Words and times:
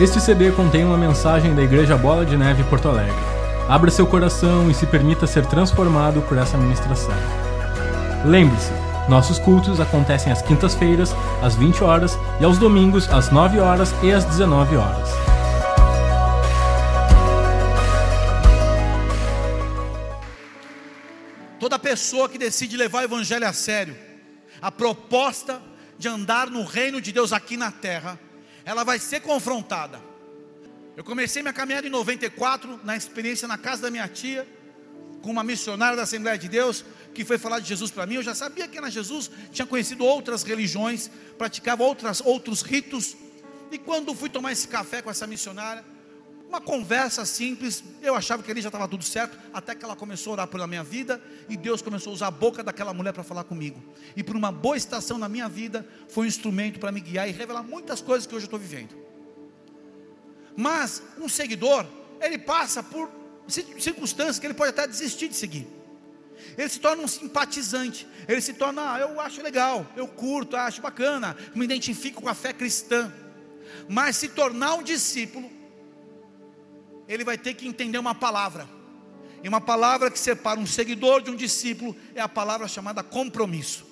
Este 0.00 0.20
CD 0.20 0.52
contém 0.52 0.84
uma 0.84 0.96
mensagem 0.96 1.56
da 1.56 1.60
Igreja 1.60 1.96
Bola 1.96 2.24
de 2.24 2.36
Neve 2.36 2.62
Porto 2.62 2.88
Alegre. 2.88 3.16
Abra 3.68 3.90
seu 3.90 4.06
coração 4.06 4.70
e 4.70 4.74
se 4.74 4.86
permita 4.86 5.26
ser 5.26 5.44
transformado 5.44 6.22
por 6.22 6.38
essa 6.38 6.56
ministração. 6.56 7.12
Lembre-se, 8.24 8.70
nossos 9.08 9.40
cultos 9.40 9.80
acontecem 9.80 10.32
às 10.32 10.40
quintas-feiras, 10.40 11.12
às 11.42 11.56
20 11.56 11.82
horas 11.82 12.16
e 12.40 12.44
aos 12.44 12.58
domingos, 12.58 13.08
às 13.08 13.32
9 13.32 13.58
horas 13.58 13.92
e 14.00 14.12
às 14.12 14.24
19 14.24 14.76
horas. 14.76 15.08
Toda 21.58 21.76
pessoa 21.76 22.28
que 22.28 22.38
decide 22.38 22.76
levar 22.76 23.00
o 23.00 23.04
Evangelho 23.06 23.48
a 23.48 23.52
sério, 23.52 23.96
a 24.62 24.70
proposta 24.70 25.60
de 25.98 26.06
andar 26.06 26.48
no 26.48 26.62
reino 26.62 27.00
de 27.00 27.10
Deus 27.10 27.32
aqui 27.32 27.56
na 27.56 27.72
terra, 27.72 28.16
ela 28.68 28.84
vai 28.84 28.98
ser 28.98 29.20
confrontada. 29.22 29.98
Eu 30.94 31.02
comecei 31.02 31.40
minha 31.40 31.54
caminhada 31.54 31.86
em 31.86 31.90
94, 31.90 32.78
na 32.84 32.94
experiência 32.94 33.48
na 33.48 33.56
casa 33.56 33.80
da 33.80 33.90
minha 33.90 34.06
tia, 34.06 34.46
com 35.22 35.30
uma 35.30 35.42
missionária 35.42 35.96
da 35.96 36.02
Assembleia 36.02 36.36
de 36.36 36.50
Deus, 36.50 36.84
que 37.14 37.24
foi 37.24 37.38
falar 37.38 37.60
de 37.60 37.68
Jesus 37.70 37.90
para 37.90 38.04
mim. 38.04 38.16
Eu 38.16 38.22
já 38.22 38.34
sabia 38.34 38.68
que 38.68 38.76
era 38.76 38.90
Jesus, 38.90 39.30
tinha 39.52 39.64
conhecido 39.64 40.04
outras 40.04 40.42
religiões, 40.42 41.10
praticava 41.38 41.82
outras, 41.82 42.20
outros 42.20 42.60
ritos. 42.60 43.16
E 43.72 43.78
quando 43.78 44.14
fui 44.14 44.28
tomar 44.28 44.52
esse 44.52 44.68
café 44.68 45.00
com 45.00 45.10
essa 45.10 45.26
missionária, 45.26 45.82
uma 46.48 46.60
conversa 46.62 47.26
simples, 47.26 47.84
eu 48.00 48.14
achava 48.14 48.42
que 48.42 48.50
ali 48.50 48.62
já 48.62 48.68
estava 48.68 48.88
tudo 48.88 49.04
certo, 49.04 49.38
até 49.52 49.74
que 49.74 49.84
ela 49.84 49.94
começou 49.94 50.30
a 50.30 50.34
orar 50.34 50.48
pela 50.48 50.66
minha 50.66 50.82
vida, 50.82 51.22
e 51.48 51.56
Deus 51.56 51.82
começou 51.82 52.10
a 52.10 52.14
usar 52.14 52.26
a 52.28 52.30
boca 52.30 52.62
daquela 52.62 52.94
mulher 52.94 53.12
para 53.12 53.22
falar 53.22 53.44
comigo. 53.44 53.82
E 54.16 54.22
por 54.22 54.34
uma 54.34 54.50
boa 54.50 54.76
estação 54.76 55.18
na 55.18 55.28
minha 55.28 55.48
vida, 55.48 55.86
foi 56.08 56.24
um 56.24 56.28
instrumento 56.28 56.80
para 56.80 56.90
me 56.90 57.00
guiar 57.00 57.28
e 57.28 57.32
revelar 57.32 57.62
muitas 57.62 58.00
coisas 58.00 58.26
que 58.26 58.34
hoje 58.34 58.44
eu 58.44 58.48
estou 58.48 58.58
vivendo. 58.58 58.96
Mas 60.56 61.02
um 61.18 61.28
seguidor, 61.28 61.86
ele 62.20 62.38
passa 62.38 62.82
por 62.82 63.10
circunstâncias 63.78 64.38
que 64.38 64.46
ele 64.46 64.54
pode 64.54 64.70
até 64.70 64.86
desistir 64.86 65.28
de 65.28 65.36
seguir. 65.36 65.68
Ele 66.56 66.68
se 66.68 66.80
torna 66.80 67.02
um 67.02 67.08
simpatizante, 67.08 68.06
ele 68.26 68.40
se 68.40 68.54
torna, 68.54 68.94
ah, 68.94 69.00
eu 69.00 69.20
acho 69.20 69.42
legal, 69.42 69.86
eu 69.94 70.08
curto, 70.08 70.56
acho 70.56 70.80
bacana, 70.80 71.36
me 71.54 71.64
identifico 71.64 72.22
com 72.22 72.28
a 72.28 72.34
fé 72.34 72.54
cristã. 72.54 73.12
Mas 73.88 74.16
se 74.16 74.28
tornar 74.28 74.74
um 74.74 74.82
discípulo, 74.82 75.57
ele 77.08 77.24
vai 77.24 77.38
ter 77.38 77.54
que 77.54 77.66
entender 77.66 77.98
uma 77.98 78.14
palavra. 78.14 78.68
E 79.42 79.48
uma 79.48 79.60
palavra 79.60 80.10
que 80.10 80.18
separa 80.18 80.60
um 80.60 80.66
seguidor 80.66 81.22
de 81.22 81.30
um 81.30 81.36
discípulo 81.36 81.96
é 82.14 82.20
a 82.20 82.28
palavra 82.28 82.68
chamada 82.68 83.02
compromisso. 83.02 83.86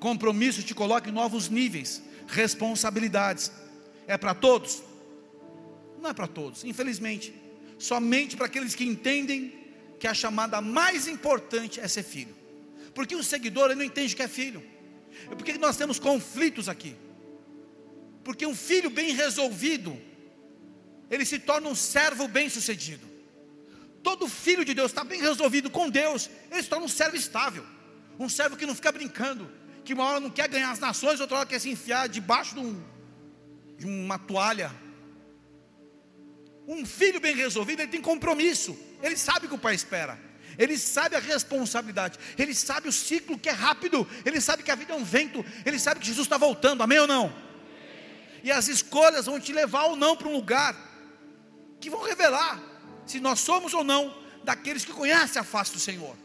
Compromisso 0.00 0.62
te 0.62 0.74
coloca 0.74 1.08
em 1.08 1.12
novos 1.12 1.48
níveis, 1.48 2.02
responsabilidades. 2.26 3.52
É 4.06 4.18
para 4.18 4.34
todos? 4.34 4.82
Não 6.00 6.10
é 6.10 6.14
para 6.14 6.26
todos, 6.26 6.64
infelizmente. 6.64 7.32
Somente 7.78 8.36
para 8.36 8.46
aqueles 8.46 8.74
que 8.74 8.84
entendem 8.84 9.52
que 10.00 10.08
a 10.08 10.14
chamada 10.14 10.60
mais 10.60 11.06
importante 11.06 11.78
é 11.78 11.86
ser 11.86 12.02
filho. 12.02 12.34
Porque 12.94 13.14
o 13.14 13.22
seguidor 13.22 13.66
ele 13.66 13.76
não 13.76 13.84
entende 13.84 14.16
que 14.16 14.22
é 14.22 14.28
filho. 14.28 14.62
É 15.30 15.34
porque 15.34 15.52
nós 15.58 15.76
temos 15.76 15.98
conflitos 15.98 16.68
aqui. 16.68 16.96
Porque 18.24 18.46
um 18.46 18.54
filho 18.54 18.90
bem 18.90 19.12
resolvido, 19.12 19.96
ele 21.12 21.26
se 21.26 21.38
torna 21.38 21.68
um 21.68 21.74
servo 21.74 22.26
bem-sucedido. 22.26 23.06
Todo 24.02 24.26
filho 24.26 24.64
de 24.64 24.72
Deus 24.72 24.90
está 24.90 25.04
bem 25.04 25.20
resolvido 25.20 25.68
com 25.68 25.90
Deus, 25.90 26.30
ele 26.50 26.62
se 26.62 26.70
torna 26.70 26.86
um 26.86 26.88
servo 26.88 27.14
estável, 27.14 27.64
um 28.18 28.30
servo 28.30 28.56
que 28.56 28.64
não 28.64 28.74
fica 28.74 28.90
brincando, 28.90 29.46
que 29.84 29.92
uma 29.92 30.04
hora 30.04 30.20
não 30.20 30.30
quer 30.30 30.48
ganhar 30.48 30.70
as 30.70 30.78
nações, 30.78 31.20
outra 31.20 31.36
hora 31.36 31.46
quer 31.46 31.60
se 31.60 31.68
enfiar 31.68 32.08
debaixo 32.08 32.54
de, 32.54 32.60
um, 32.60 32.82
de 33.76 33.86
uma 33.86 34.18
toalha. 34.18 34.72
Um 36.66 36.86
filho 36.86 37.20
bem 37.20 37.36
resolvido, 37.36 37.80
ele 37.80 37.90
tem 37.90 38.00
compromisso, 38.00 38.74
ele 39.02 39.16
sabe 39.16 39.44
o 39.44 39.48
que 39.50 39.54
o 39.54 39.58
pai 39.58 39.74
espera, 39.74 40.18
ele 40.58 40.78
sabe 40.78 41.14
a 41.14 41.18
responsabilidade, 41.18 42.18
ele 42.38 42.54
sabe 42.54 42.88
o 42.88 42.92
ciclo 42.92 43.38
que 43.38 43.50
é 43.50 43.52
rápido, 43.52 44.08
ele 44.24 44.40
sabe 44.40 44.62
que 44.62 44.70
a 44.70 44.74
vida 44.74 44.94
é 44.94 44.96
um 44.96 45.04
vento, 45.04 45.44
ele 45.66 45.78
sabe 45.78 46.00
que 46.00 46.06
Jesus 46.06 46.24
está 46.24 46.38
voltando, 46.38 46.82
amém 46.82 47.00
ou 47.00 47.06
não? 47.06 47.30
E 48.42 48.50
as 48.50 48.66
escolhas 48.66 49.26
vão 49.26 49.38
te 49.38 49.52
levar 49.52 49.84
ou 49.84 49.94
não 49.94 50.16
para 50.16 50.26
um 50.26 50.32
lugar 50.32 50.91
que 51.82 51.90
vão 51.90 52.02
revelar 52.02 52.62
se 53.04 53.18
nós 53.26 53.40
somos 53.40 53.74
ou 53.74 53.84
não 53.92 54.02
daqueles 54.44 54.84
que 54.84 54.92
conhecem 54.92 55.40
a 55.40 55.44
face 55.44 55.72
do 55.72 55.80
Senhor. 55.80 56.16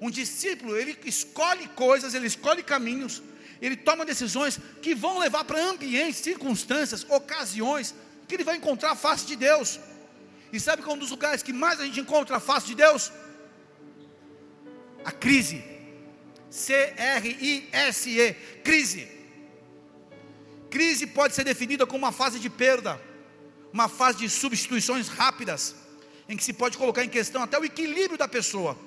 Um 0.00 0.10
discípulo, 0.10 0.76
ele 0.76 0.98
escolhe 1.04 1.68
coisas, 1.68 2.12
ele 2.14 2.26
escolhe 2.26 2.62
caminhos, 2.62 3.22
ele 3.62 3.76
toma 3.76 4.04
decisões 4.04 4.58
que 4.82 4.94
vão 4.94 5.18
levar 5.18 5.44
para 5.44 5.64
ambientes, 5.72 6.16
circunstâncias, 6.16 7.06
ocasiões, 7.08 7.94
que 8.26 8.34
ele 8.34 8.44
vai 8.44 8.56
encontrar 8.56 8.90
a 8.90 8.96
face 8.96 9.24
de 9.24 9.36
Deus. 9.36 9.78
E 10.52 10.58
sabe 10.58 10.82
qual 10.82 10.94
é 10.94 10.96
um 10.96 11.00
dos 11.00 11.10
lugares 11.10 11.42
que 11.42 11.52
mais 11.52 11.80
a 11.80 11.84
gente 11.84 12.00
encontra 12.00 12.36
a 12.36 12.40
face 12.40 12.66
de 12.66 12.74
Deus? 12.74 13.12
A 15.04 15.12
crise. 15.12 15.62
C-R-I-S-E, 16.50 18.34
crise. 18.62 19.08
Crise 20.70 21.06
pode 21.06 21.34
ser 21.34 21.44
definida 21.44 21.86
como 21.86 22.04
uma 22.04 22.12
fase 22.12 22.38
de 22.40 22.50
perda 22.50 23.00
uma 23.74 23.88
fase 23.88 24.18
de 24.18 24.30
substituições 24.30 25.08
rápidas, 25.08 25.74
em 26.28 26.36
que 26.36 26.44
se 26.44 26.52
pode 26.52 26.78
colocar 26.78 27.04
em 27.04 27.08
questão 27.08 27.42
até 27.42 27.58
o 27.58 27.64
equilíbrio 27.64 28.16
da 28.16 28.28
pessoa. 28.28 28.78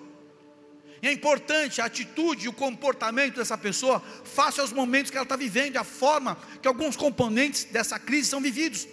E 1.01 1.07
é 1.09 1.11
importante 1.11 1.81
a 1.81 1.85
atitude 1.85 2.45
e 2.45 2.47
o 2.49 2.53
comportamento 2.53 3.35
dessa 3.35 3.57
pessoa 3.57 4.01
face 4.23 4.61
aos 4.61 4.71
momentos 4.71 5.11
que 5.11 5.17
ela 5.17 5.25
está 5.25 5.35
vivendo, 5.35 5.75
a 5.75 5.83
forma 5.83 6.37
que 6.61 6.69
alguns 6.69 6.95
componentes 6.95 7.65
dessa 7.65 7.99
crise 7.99 8.29
são 8.29 8.39
vividos. 8.39 8.87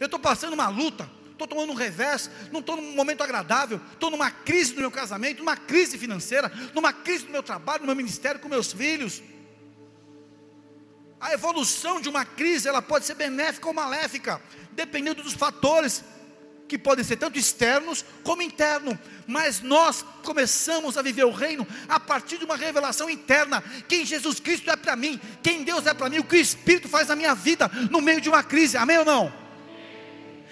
Eu 0.00 0.06
estou 0.06 0.18
passando 0.18 0.54
uma 0.54 0.68
luta, 0.68 1.08
estou 1.30 1.46
tomando 1.46 1.70
um 1.70 1.76
revés, 1.76 2.30
não 2.50 2.60
estou 2.60 2.76
num 2.76 2.94
momento 2.94 3.22
agradável, 3.22 3.78
estou 3.92 4.10
numa 4.10 4.30
crise 4.30 4.72
no 4.72 4.80
meu 4.80 4.90
casamento, 4.90 5.40
numa 5.40 5.58
crise 5.58 5.98
financeira, 5.98 6.50
numa 6.74 6.92
crise 6.92 7.26
no 7.26 7.32
meu 7.32 7.42
trabalho, 7.42 7.80
no 7.80 7.86
meu 7.86 7.96
ministério, 7.96 8.40
com 8.40 8.48
meus 8.48 8.72
filhos. 8.72 9.22
A 11.22 11.32
evolução 11.32 12.00
de 12.00 12.08
uma 12.08 12.24
crise, 12.24 12.68
ela 12.68 12.82
pode 12.82 13.06
ser 13.06 13.14
benéfica 13.14 13.68
ou 13.68 13.72
maléfica, 13.72 14.42
dependendo 14.72 15.22
dos 15.22 15.34
fatores 15.34 16.02
que 16.66 16.76
podem 16.76 17.04
ser 17.04 17.16
tanto 17.16 17.38
externos 17.38 18.04
como 18.24 18.42
internos, 18.42 18.98
mas 19.24 19.60
nós 19.60 20.04
começamos 20.24 20.98
a 20.98 21.02
viver 21.02 21.24
o 21.24 21.30
reino 21.30 21.64
a 21.88 22.00
partir 22.00 22.38
de 22.38 22.44
uma 22.44 22.56
revelação 22.56 23.08
interna. 23.08 23.62
Quem 23.86 24.04
Jesus 24.04 24.40
Cristo 24.40 24.68
é 24.68 24.74
para 24.74 24.96
mim, 24.96 25.20
quem 25.44 25.62
Deus 25.62 25.86
é 25.86 25.94
para 25.94 26.10
mim, 26.10 26.18
o 26.18 26.24
que 26.24 26.34
o 26.34 26.40
Espírito 26.40 26.88
faz 26.88 27.06
na 27.06 27.14
minha 27.14 27.36
vida 27.36 27.70
no 27.88 28.00
meio 28.00 28.20
de 28.20 28.28
uma 28.28 28.42
crise, 28.42 28.76
amém 28.76 28.98
ou 28.98 29.04
não? 29.04 29.32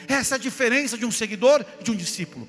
Essa 0.07 0.35
é 0.35 0.37
a 0.37 0.39
diferença 0.39 0.97
de 0.97 1.05
um 1.05 1.11
seguidor 1.11 1.65
e 1.81 1.83
de 1.83 1.91
um 1.91 1.97
discípulo. 1.97 2.49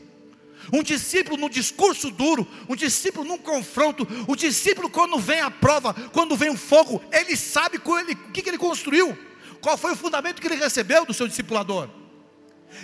Um 0.72 0.84
discípulo 0.84 1.38
no 1.38 1.50
discurso 1.50 2.12
duro, 2.12 2.48
um 2.68 2.76
discípulo 2.76 3.26
num 3.26 3.38
confronto, 3.38 4.08
o 4.28 4.36
discípulo 4.36 4.90
quando 4.90 5.18
vem 5.18 5.42
a 5.42 5.50
prova, 5.50 5.94
quando 6.12 6.36
vem 6.36 6.50
o 6.50 6.58
fogo, 6.58 7.04
ele 7.12 7.36
sabe 7.36 7.80
ele, 8.00 8.14
o 8.14 8.32
que, 8.32 8.42
que 8.42 8.50
ele 8.50 8.58
construiu, 8.58 9.18
qual 9.62 9.78
foi 9.78 9.94
o 9.94 9.96
fundamento 9.96 10.42
que 10.42 10.48
ele 10.48 10.56
recebeu 10.56 11.06
do 11.06 11.14
seu 11.14 11.28
discipulador. 11.28 11.90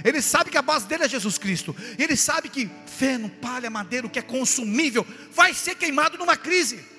Ele 0.04 0.22
sabe 0.22 0.50
que 0.50 0.58
a 0.58 0.62
base 0.62 0.86
dele 0.86 1.06
é 1.06 1.10
Jesus 1.10 1.38
Cristo. 1.38 1.76
Ele 1.98 2.16
sabe 2.16 2.50
que 2.50 2.70
feno, 2.86 3.30
palha, 3.30 3.70
madeira, 3.70 4.06
o 4.06 4.10
que 4.10 4.20
é 4.20 4.22
consumível, 4.22 5.06
vai 5.32 5.54
ser 5.54 5.76
queimado 5.76 6.18
numa 6.18 6.36
crise 6.36 6.97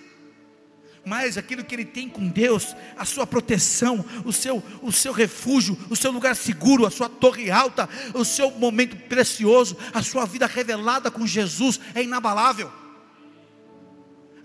mas 1.08 1.38
aquilo 1.38 1.64
que 1.64 1.74
ele 1.74 1.86
tem 1.86 2.06
com 2.06 2.28
Deus, 2.28 2.76
a 2.96 3.04
sua 3.06 3.26
proteção, 3.26 4.04
o 4.24 4.32
seu, 4.32 4.62
o 4.82 4.92
seu 4.92 5.10
refúgio, 5.10 5.76
o 5.88 5.96
seu 5.96 6.12
lugar 6.12 6.36
seguro, 6.36 6.84
a 6.84 6.90
sua 6.90 7.08
torre 7.08 7.50
alta, 7.50 7.88
o 8.14 8.24
seu 8.24 8.50
momento 8.50 8.94
precioso, 9.08 9.76
a 9.94 10.02
sua 10.02 10.26
vida 10.26 10.46
revelada 10.46 11.10
com 11.10 11.26
Jesus 11.26 11.80
é 11.94 12.02
inabalável. 12.02 12.70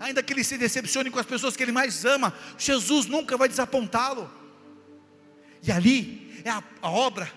Ainda 0.00 0.22
que 0.22 0.32
ele 0.32 0.42
se 0.42 0.56
decepcione 0.56 1.10
com 1.10 1.18
as 1.18 1.26
pessoas 1.26 1.54
que 1.54 1.62
ele 1.62 1.70
mais 1.70 2.04
ama, 2.04 2.32
Jesus 2.58 3.04
nunca 3.04 3.36
vai 3.36 3.48
desapontá-lo. 3.48 4.30
E 5.62 5.70
ali 5.70 6.42
é 6.44 6.50
a, 6.50 6.62
a 6.80 6.90
obra 6.90 7.30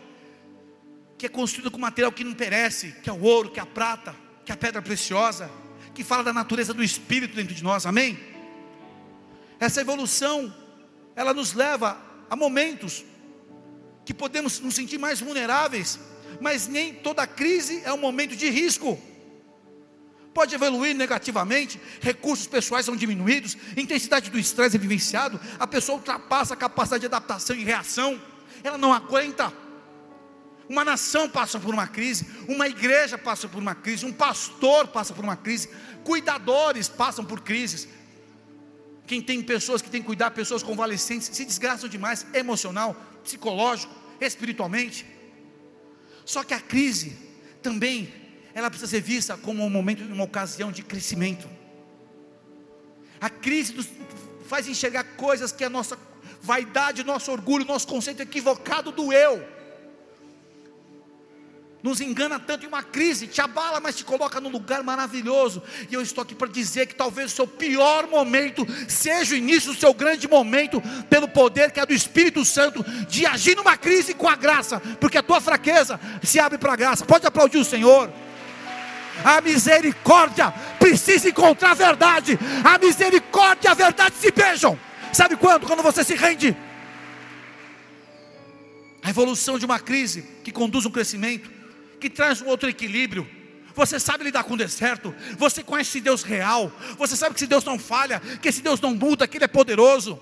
que 1.17 1.25
é 1.25 1.29
construída 1.29 1.69
com 1.69 1.77
material 1.77 2.11
que 2.11 2.23
não 2.23 2.33
perece, 2.33 2.93
que 3.03 3.09
é 3.09 3.13
o 3.13 3.21
ouro, 3.21 3.49
que 3.49 3.59
é 3.59 3.63
a 3.63 3.65
prata, 3.65 4.15
que 4.45 4.51
é 4.51 4.55
a 4.55 4.57
pedra 4.57 4.81
preciosa, 4.81 5.51
que 5.93 6.03
fala 6.03 6.23
da 6.23 6.33
natureza 6.33 6.73
do 6.73 6.83
Espírito 6.83 7.35
dentro 7.35 7.53
de 7.53 7.63
nós, 7.63 7.85
amém? 7.85 8.36
Essa 9.59 9.81
evolução, 9.81 10.53
ela 11.15 11.33
nos 11.33 11.53
leva 11.53 11.97
a 12.29 12.35
momentos 12.35 13.03
que 14.05 14.13
podemos 14.13 14.59
nos 14.59 14.75
sentir 14.75 14.97
mais 14.97 15.19
vulneráveis, 15.19 15.99
mas 16.39 16.67
nem 16.67 16.93
toda 16.93 17.25
crise 17.25 17.81
é 17.83 17.91
um 17.91 17.97
momento 17.97 18.35
de 18.35 18.49
risco. 18.49 18.99
Pode 20.33 20.53
evoluir 20.53 20.95
negativamente, 20.95 21.81
recursos 21.99 22.45
pessoais 22.45 22.85
são 22.85 22.95
diminuídos, 22.95 23.57
intensidade 23.75 24.29
do 24.29 24.37
estresse 24.37 24.75
é 24.75 24.79
vivenciado, 24.79 25.39
a 25.59 25.65
pessoa 25.65 25.97
ultrapassa 25.97 26.53
a 26.53 26.57
capacidade 26.57 27.01
de 27.01 27.07
adaptação 27.07 27.55
e 27.55 27.63
reação, 27.63 28.21
ela 28.63 28.77
não 28.77 28.93
aguenta. 28.93 29.51
Uma 30.69 30.85
nação 30.85 31.27
passa 31.27 31.59
por 31.59 31.73
uma 31.73 31.87
crise, 31.87 32.27
uma 32.47 32.67
igreja 32.67 33.17
passa 33.17 33.47
por 33.47 33.59
uma 33.59 33.73
crise, 33.73 34.05
um 34.05 34.13
pastor 34.13 34.87
passa 34.87 35.13
por 35.13 35.23
uma 35.23 35.35
crise, 35.35 35.69
cuidadores 36.03 36.87
passam 36.87 37.25
por 37.25 37.41
crises, 37.41 37.87
Quem 39.07 39.21
tem 39.21 39.41
pessoas 39.41 39.81
que 39.81 39.89
tem 39.89 40.01
que 40.01 40.07
cuidar, 40.07 40.31
pessoas 40.31 40.61
convalescentes, 40.61 41.29
se 41.31 41.45
desgastam 41.45 41.89
demais, 41.89 42.27
emocional, 42.33 42.93
psicológico, 43.23 43.93
espiritualmente. 44.19 45.05
Só 46.25 46.43
que 46.43 46.53
a 46.53 46.59
crise 46.59 47.17
também, 47.63 48.13
ela 48.53 48.69
precisa 48.69 48.91
ser 48.91 49.01
vista 49.01 49.37
como 49.37 49.65
um 49.65 49.69
momento, 49.69 50.03
uma 50.03 50.25
ocasião 50.25 50.73
de 50.73 50.83
crescimento. 50.83 51.49
A 53.19 53.29
crise 53.29 53.73
faz 54.45 54.67
enxergar 54.67 55.05
coisas 55.15 55.53
que 55.53 55.63
a 55.63 55.69
nossa 55.69 55.97
vaidade, 56.41 57.03
nosso 57.03 57.31
orgulho, 57.31 57.65
nosso 57.65 57.87
conceito 57.87 58.21
equivocado 58.21 58.91
do 58.91 59.13
eu 59.13 59.56
nos 61.87 62.01
engana 62.01 62.37
tanto 62.37 62.65
em 62.65 62.67
uma 62.67 62.83
crise, 62.83 63.27
te 63.27 63.39
abala, 63.39 63.79
mas 63.79 63.95
te 63.95 64.03
coloca 64.03 64.41
num 64.41 64.49
lugar 64.49 64.83
maravilhoso. 64.83 65.63
E 65.89 65.93
eu 65.93 66.01
estou 66.01 66.21
aqui 66.21 66.35
para 66.35 66.49
dizer 66.49 66.85
que 66.85 66.93
talvez 66.93 67.31
o 67.31 67.35
seu 67.35 67.47
pior 67.47 68.07
momento 68.07 68.67
seja 68.89 69.33
o 69.33 69.37
início 69.37 69.71
do 69.71 69.79
seu 69.79 69.93
grande 69.93 70.27
momento, 70.27 70.83
pelo 71.09 71.29
poder 71.29 71.71
que 71.71 71.79
é 71.79 71.85
do 71.85 71.93
Espírito 71.93 72.43
Santo, 72.43 72.83
de 73.07 73.25
agir 73.25 73.55
numa 73.55 73.77
crise 73.77 74.13
com 74.13 74.27
a 74.27 74.35
graça, 74.35 74.81
porque 74.99 75.17
a 75.17 75.23
tua 75.23 75.39
fraqueza 75.39 75.97
se 76.21 76.39
abre 76.39 76.57
para 76.57 76.73
a 76.73 76.75
graça. 76.75 77.05
Pode 77.05 77.25
aplaudir 77.25 77.57
o 77.57 77.65
Senhor. 77.65 78.11
A 79.23 79.39
misericórdia 79.39 80.53
precisa 80.77 81.29
encontrar 81.29 81.71
a 81.71 81.73
verdade. 81.73 82.37
A 82.65 82.77
misericórdia 82.77 83.69
e 83.69 83.71
a 83.71 83.73
verdade 83.73 84.15
se 84.19 84.29
beijam. 84.29 84.77
Sabe 85.13 85.37
quando? 85.37 85.65
Quando 85.65 85.81
você 85.81 86.03
se 86.03 86.15
rende. 86.15 86.55
A 89.01 89.09
evolução 89.09 89.57
de 89.57 89.65
uma 89.65 89.79
crise 89.79 90.23
que 90.43 90.51
conduz 90.51 90.85
um 90.85 90.91
crescimento 90.91 91.56
que 91.99 92.09
traz 92.09 92.41
um 92.41 92.47
outro 92.47 92.69
equilíbrio. 92.69 93.27
Você 93.75 93.99
sabe 93.99 94.23
lidar 94.23 94.43
com 94.43 94.55
o 94.55 94.57
deserto, 94.57 95.13
você 95.37 95.61
conhece 95.61 95.91
esse 95.91 96.01
Deus 96.01 96.23
real, 96.23 96.71
você 96.97 97.15
sabe 97.15 97.35
que 97.35 97.39
esse 97.41 97.47
Deus 97.47 97.63
não 97.63 97.77
falha, 97.77 98.19
que 98.41 98.49
esse 98.49 98.61
Deus 98.61 98.81
não 98.81 98.95
muda, 98.95 99.27
que 99.27 99.37
Ele 99.37 99.45
é 99.45 99.47
poderoso. 99.47 100.19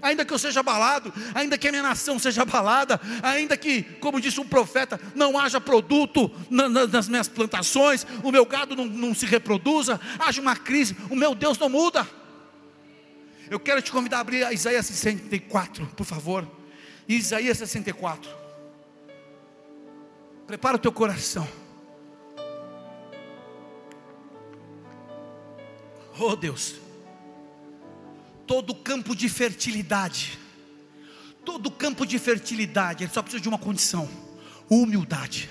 Ainda 0.00 0.24
que 0.24 0.32
eu 0.32 0.38
seja 0.38 0.60
abalado, 0.60 1.12
ainda 1.34 1.58
que 1.58 1.66
a 1.66 1.72
minha 1.72 1.82
nação 1.82 2.20
seja 2.20 2.42
abalada, 2.42 3.00
ainda 3.20 3.56
que, 3.56 3.82
como 3.82 4.20
disse 4.20 4.40
um 4.40 4.46
profeta, 4.46 5.00
não 5.14 5.36
haja 5.36 5.60
produto 5.60 6.30
nas 6.48 7.08
minhas 7.08 7.26
plantações, 7.26 8.06
o 8.22 8.30
meu 8.30 8.46
gado 8.46 8.76
não, 8.76 8.86
não 8.86 9.12
se 9.12 9.26
reproduza, 9.26 10.00
haja 10.20 10.40
uma 10.40 10.54
crise, 10.54 10.96
o 11.10 11.16
meu 11.16 11.34
Deus 11.34 11.58
não 11.58 11.68
muda. 11.68 12.06
Eu 13.50 13.58
quero 13.58 13.80
te 13.82 13.90
convidar 13.90 14.18
a 14.18 14.20
abrir 14.20 14.44
a 14.44 14.52
Isaías 14.52 14.86
64, 14.86 15.86
por 15.96 16.04
favor. 16.04 16.48
Isaías 17.08 17.58
64. 17.58 18.47
Prepara 20.48 20.76
o 20.76 20.78
teu 20.78 20.90
coração. 20.90 21.46
Oh 26.18 26.34
Deus, 26.34 26.76
todo 28.46 28.74
campo 28.74 29.14
de 29.14 29.28
fertilidade, 29.28 30.38
todo 31.44 31.70
campo 31.70 32.06
de 32.06 32.18
fertilidade, 32.18 33.04
ele 33.04 33.12
só 33.12 33.20
precisa 33.20 33.42
de 33.42 33.48
uma 33.48 33.58
condição: 33.58 34.08
humildade. 34.70 35.50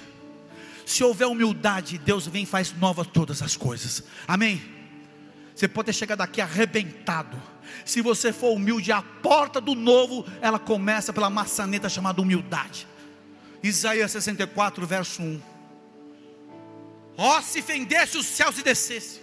Se 0.83 1.03
houver 1.03 1.27
humildade, 1.27 1.99
Deus 1.99 2.25
vem 2.25 2.41
e 2.41 2.47
faz 2.47 2.73
novas 2.73 3.05
todas 3.05 3.43
as 3.43 3.55
coisas. 3.55 4.03
Amém? 4.27 4.59
Você 5.53 5.67
pode 5.67 5.85
ter 5.85 5.93
chegado 5.93 6.21
aqui 6.21 6.41
arrebentado. 6.41 7.39
Se 7.85 8.01
você 8.01 8.33
for 8.33 8.55
humilde, 8.55 8.91
a 8.91 9.03
porta 9.03 9.61
do 9.61 9.75
novo, 9.75 10.25
ela 10.41 10.57
começa 10.57 11.13
pela 11.13 11.29
maçaneta 11.29 11.87
chamada 11.87 12.19
humildade. 12.19 12.87
Isaías 13.63 14.11
64, 14.11 14.85
verso 14.85 15.21
1. 15.21 15.41
Ó, 17.17 17.37
oh, 17.37 17.41
se 17.41 17.61
fendesse 17.61 18.17
os 18.17 18.25
céus 18.25 18.57
e 18.59 18.63
descesse, 18.63 19.19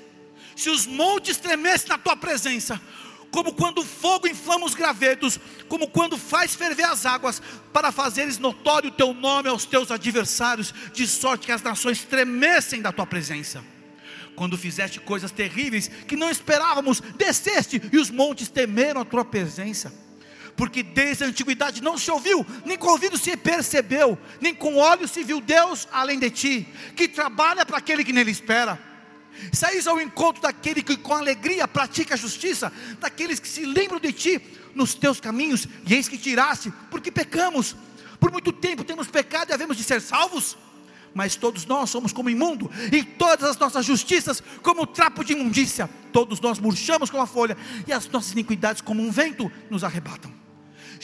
se 0.57 0.69
os 0.69 0.87
montes 0.87 1.37
tremessem 1.37 1.89
na 1.89 1.99
tua 1.99 2.17
presença, 2.17 2.81
como 3.31 3.53
quando 3.53 3.79
o 3.79 3.85
fogo 3.85 4.29
inflama 4.29 4.67
os 4.67 4.75
gravetos, 4.75 5.39
como 5.69 5.89
quando 5.89 6.19
faz 6.19 6.55
ferver 6.55 6.85
as 6.85 7.07
águas, 7.07 7.41
para 7.73 7.93
fazeres 7.93 8.39
notório 8.39 8.91
o 8.91 8.93
teu 8.93 9.15
nome 9.15 9.49
aos 9.49 9.65
teus 9.65 9.91
adversários, 9.91 10.75
de 10.93 11.07
sorte 11.07 11.47
que 11.47 11.53
as 11.53 11.63
nações 11.63 12.03
tremessem 12.05 12.83
da 12.83 12.93
tua 12.93 13.07
presença. 13.07 13.65
Quando 14.35 14.59
fizeste 14.59 14.99
coisas 14.99 15.31
terríveis 15.31 15.89
que 15.89 16.17
não 16.17 16.31
esperávamos, 16.31 17.01
desceste 17.01 17.81
e 17.93 17.97
os 17.97 18.11
montes 18.11 18.49
temeram 18.49 19.01
a 19.01 19.05
tua 19.05 19.25
presença 19.25 20.04
porque 20.57 20.83
desde 20.83 21.25
a 21.25 21.27
antiguidade 21.27 21.83
não 21.83 21.99
se 21.99 22.11
ouviu, 22.11 22.47
nem 22.65 22.77
com 22.77 22.89
ouvido 22.89 23.19
se 23.19 23.37
percebeu, 23.37 24.19
nem 24.41 24.55
com 24.55 24.77
olhos 24.77 25.11
se 25.11 25.25
viu 25.25 25.41
Deus 25.41 25.89
além 25.93 26.19
de 26.19 26.31
ti, 26.31 26.69
que 26.95 27.09
trabalha 27.09 27.67
para 27.67 27.79
aquele 27.79 28.05
que 28.05 28.13
nele 28.13 28.31
espera. 28.31 28.79
Saís 29.53 29.87
ao 29.87 30.01
encontro 30.01 30.41
daquele 30.41 30.81
que 30.81 30.97
com 30.97 31.13
alegria 31.13 31.67
pratica 31.67 32.15
a 32.15 32.17
justiça, 32.17 32.73
daqueles 33.01 33.41
que 33.41 33.49
se 33.49 33.65
lembram 33.65 33.99
de 33.99 34.13
ti 34.13 34.41
nos 34.75 34.95
teus 34.95 35.21
caminhos, 35.21 35.67
e 35.87 35.95
eis 35.95 36.09
que 36.09 36.19
tiraste, 36.19 36.73
porque 36.91 37.11
pecamos. 37.11 37.75
Por 38.21 38.31
muito 38.31 38.53
tempo 38.53 38.85
temos 38.85 39.09
pecado 39.09 39.51
e 39.51 39.53
havemos 39.53 39.77
de 39.77 39.85
ser 39.85 40.01
salvos 40.01 40.57
mas 41.17 41.37
todos 41.37 41.65
nós 41.65 41.91
somos 41.91 42.13
como 42.13 42.29
imundo, 42.29 42.69
e 42.91 43.05
todas 43.05 43.51
as 43.51 43.57
nossas 43.57 43.87
justiças 43.87 44.43
como 44.65 44.85
trapo 44.85 45.25
de 45.25 45.33
imundícia, 45.33 45.89
todos 46.13 46.41
nós 46.41 46.59
murchamos 46.59 47.09
como 47.09 47.23
a 47.23 47.27
folha, 47.27 47.57
e 47.87 47.93
as 47.93 48.09
nossas 48.09 48.33
iniquidades 48.33 48.83
como 48.83 49.01
um 49.01 49.13
vento 49.13 49.49
nos 49.71 49.85
arrebatam 49.85 50.44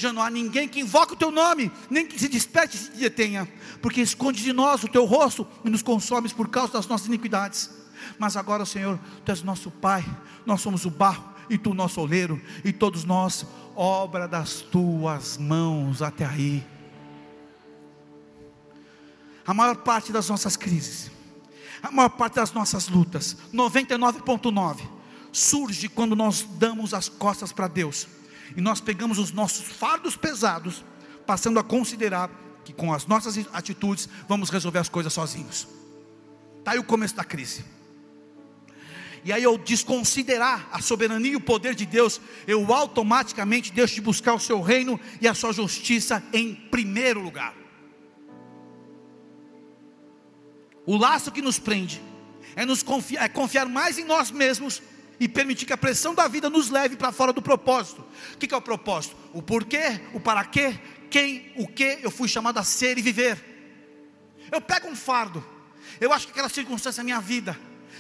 já 0.01 0.13
não 0.13 0.23
há 0.23 0.31
ninguém 0.31 0.69
que 0.69 0.81
invoque 0.81 1.13
o 1.13 1.17
teu 1.17 1.31
nome, 1.31 1.71
nem 1.89 2.07
que 2.07 2.19
se 2.19 2.29
desperte 2.29 2.77
e 2.77 2.81
se 2.81 2.91
detenha, 2.93 3.49
porque 3.81 4.01
esconde 4.01 4.43
de 4.43 4.53
nós 4.53 4.83
o 4.83 4.89
teu 4.89 5.05
rosto 5.05 5.47
e 5.65 5.71
nos 5.71 5.83
consomes 5.83 6.33
por 6.33 6.49
causa 6.49 6.73
das 6.73 6.87
nossas 6.87 7.07
iniquidades. 7.07 7.71
Mas 8.19 8.37
agora, 8.37 8.65
Senhor, 8.65 8.99
tu 9.25 9.31
és 9.31 9.43
nosso 9.43 9.71
Pai, 9.71 10.05
nós 10.47 10.61
somos 10.61 10.85
o 10.85 10.91
barro 10.91 11.25
e 11.49 11.59
tu 11.59 11.75
nosso 11.75 12.01
oleiro, 12.01 12.41
e 12.65 12.73
todos 12.73 13.05
nós, 13.05 13.45
obra 13.75 14.29
das 14.29 14.61
tuas 14.61 15.37
mãos 15.37 16.01
até 16.01 16.25
aí. 16.25 16.65
A 19.45 19.53
maior 19.53 19.77
parte 19.77 20.13
das 20.13 20.29
nossas 20.29 20.57
crises, 20.57 21.11
a 21.83 21.91
maior 21.91 22.11
parte 22.11 22.37
das 22.37 22.53
nossas 22.53 22.89
lutas, 22.89 23.37
99,9, 23.53 24.81
surge 25.33 25.89
quando 25.89 26.15
nós 26.15 26.47
damos 26.57 26.95
as 26.95 27.09
costas 27.09 27.53
para 27.53 27.67
Deus 27.67 28.07
e 28.57 28.61
nós 28.61 28.81
pegamos 28.81 29.19
os 29.19 29.33
nossos 29.33 29.67
fardos 29.67 30.17
pesados, 30.17 30.85
passando 31.27 31.59
a 31.59 31.65
considerar 31.65 32.31
que 32.65 32.73
com 32.73 32.93
as 32.93 33.07
nossas 33.07 33.37
atitudes 33.53 34.09
vamos 34.29 34.51
resolver 34.51 34.79
as 34.79 34.89
coisas 34.89 35.13
sozinhos. 35.13 35.67
Está 36.59 36.73
aí 36.73 36.79
o 36.79 36.85
começo 36.85 37.15
da 37.15 37.25
crise. 37.25 37.65
E 39.25 39.33
aí 39.33 39.43
eu 39.43 39.59
desconsiderar 39.59 40.69
a 40.73 40.81
soberania 40.81 41.33
e 41.33 41.37
o 41.37 41.41
poder 41.41 41.75
de 41.75 41.85
Deus, 41.85 42.21
eu 42.47 42.73
automaticamente 42.73 43.73
deixo 43.73 43.95
de 43.95 44.01
buscar 44.01 44.35
o 44.35 44.41
seu 44.41 44.61
reino 44.61 44.99
e 45.21 45.29
a 45.29 45.35
sua 45.35 45.53
justiça 45.53 46.23
em 46.33 46.55
primeiro 46.55 47.21
lugar. 47.21 47.55
O 50.87 50.97
laço 50.97 51.31
que 51.31 51.43
nos 51.43 51.59
prende 51.59 52.03
é, 52.57 52.65
nos 52.65 52.83
confiar, 52.83 53.25
é 53.25 53.29
confiar 53.29 53.67
mais 53.67 53.99
em 53.99 54.05
nós 54.05 54.31
mesmos 54.31 54.83
e 55.21 55.29
permitir 55.29 55.67
que 55.67 55.73
a 55.75 55.77
pressão 55.77 56.15
da 56.15 56.27
vida 56.27 56.49
nos 56.49 56.71
leve 56.71 56.97
para 56.97 57.13
fora 57.13 57.31
do 57.31 57.43
propósito. 57.43 58.03
O 58.35 58.39
que, 58.39 58.53
é 58.53 58.57
o 58.57 58.63
propósito? 58.63 59.15
O 59.35 59.43
porquê, 59.43 60.01
o 60.15 60.19
para 60.19 60.43
quê, 60.47 60.81
quem, 61.11 61.53
o 61.57 61.69
que 61.69 61.99
eu 62.03 62.11
fui 62.11 62.27
chamado 62.27 62.57
a 62.57 62.65
ser 62.65 62.97
e 62.97 63.03
viver. 63.03 63.39
Eu 64.51 64.63
pego 64.63 64.89
um 64.89 64.97
fardo, 64.97 65.45
eu 66.01 66.11
acho 66.11 66.27
que 66.27 66.33
aquela 66.33 66.49
circunstância 66.49 67.03
é 67.03 67.05
minha 67.05 67.21
vida, 67.21 67.57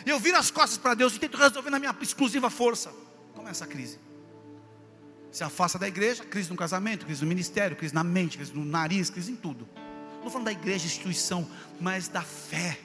eu 0.06 0.18
viro 0.18 0.38
as 0.38 0.50
costas 0.50 0.78
para 0.78 0.94
Deus 0.94 1.14
e 1.14 1.18
tento 1.18 1.36
resolver 1.36 1.68
na 1.68 1.78
minha 1.78 1.94
exclusiva 2.00 2.48
força. 2.48 2.90
Começa 3.34 3.64
a 3.64 3.68
crise. 3.68 3.98
Se 5.30 5.44
afasta 5.44 5.78
da 5.78 5.86
igreja, 5.86 6.24
crise 6.24 6.48
no 6.48 6.56
casamento, 6.56 7.04
crise 7.04 7.22
no 7.22 7.28
ministério, 7.28 7.76
crise 7.76 7.94
na 7.94 8.02
mente, 8.02 8.38
crise 8.38 8.52
no 8.54 8.64
nariz, 8.64 9.10
crise 9.10 9.30
em 9.30 9.36
tudo. 9.36 9.68
Não 9.76 10.16
estou 10.16 10.30
falando 10.30 10.46
da 10.46 10.52
igreja, 10.52 10.86
instituição, 10.86 11.48
mas 11.78 12.08
da 12.08 12.22
fé 12.22 12.78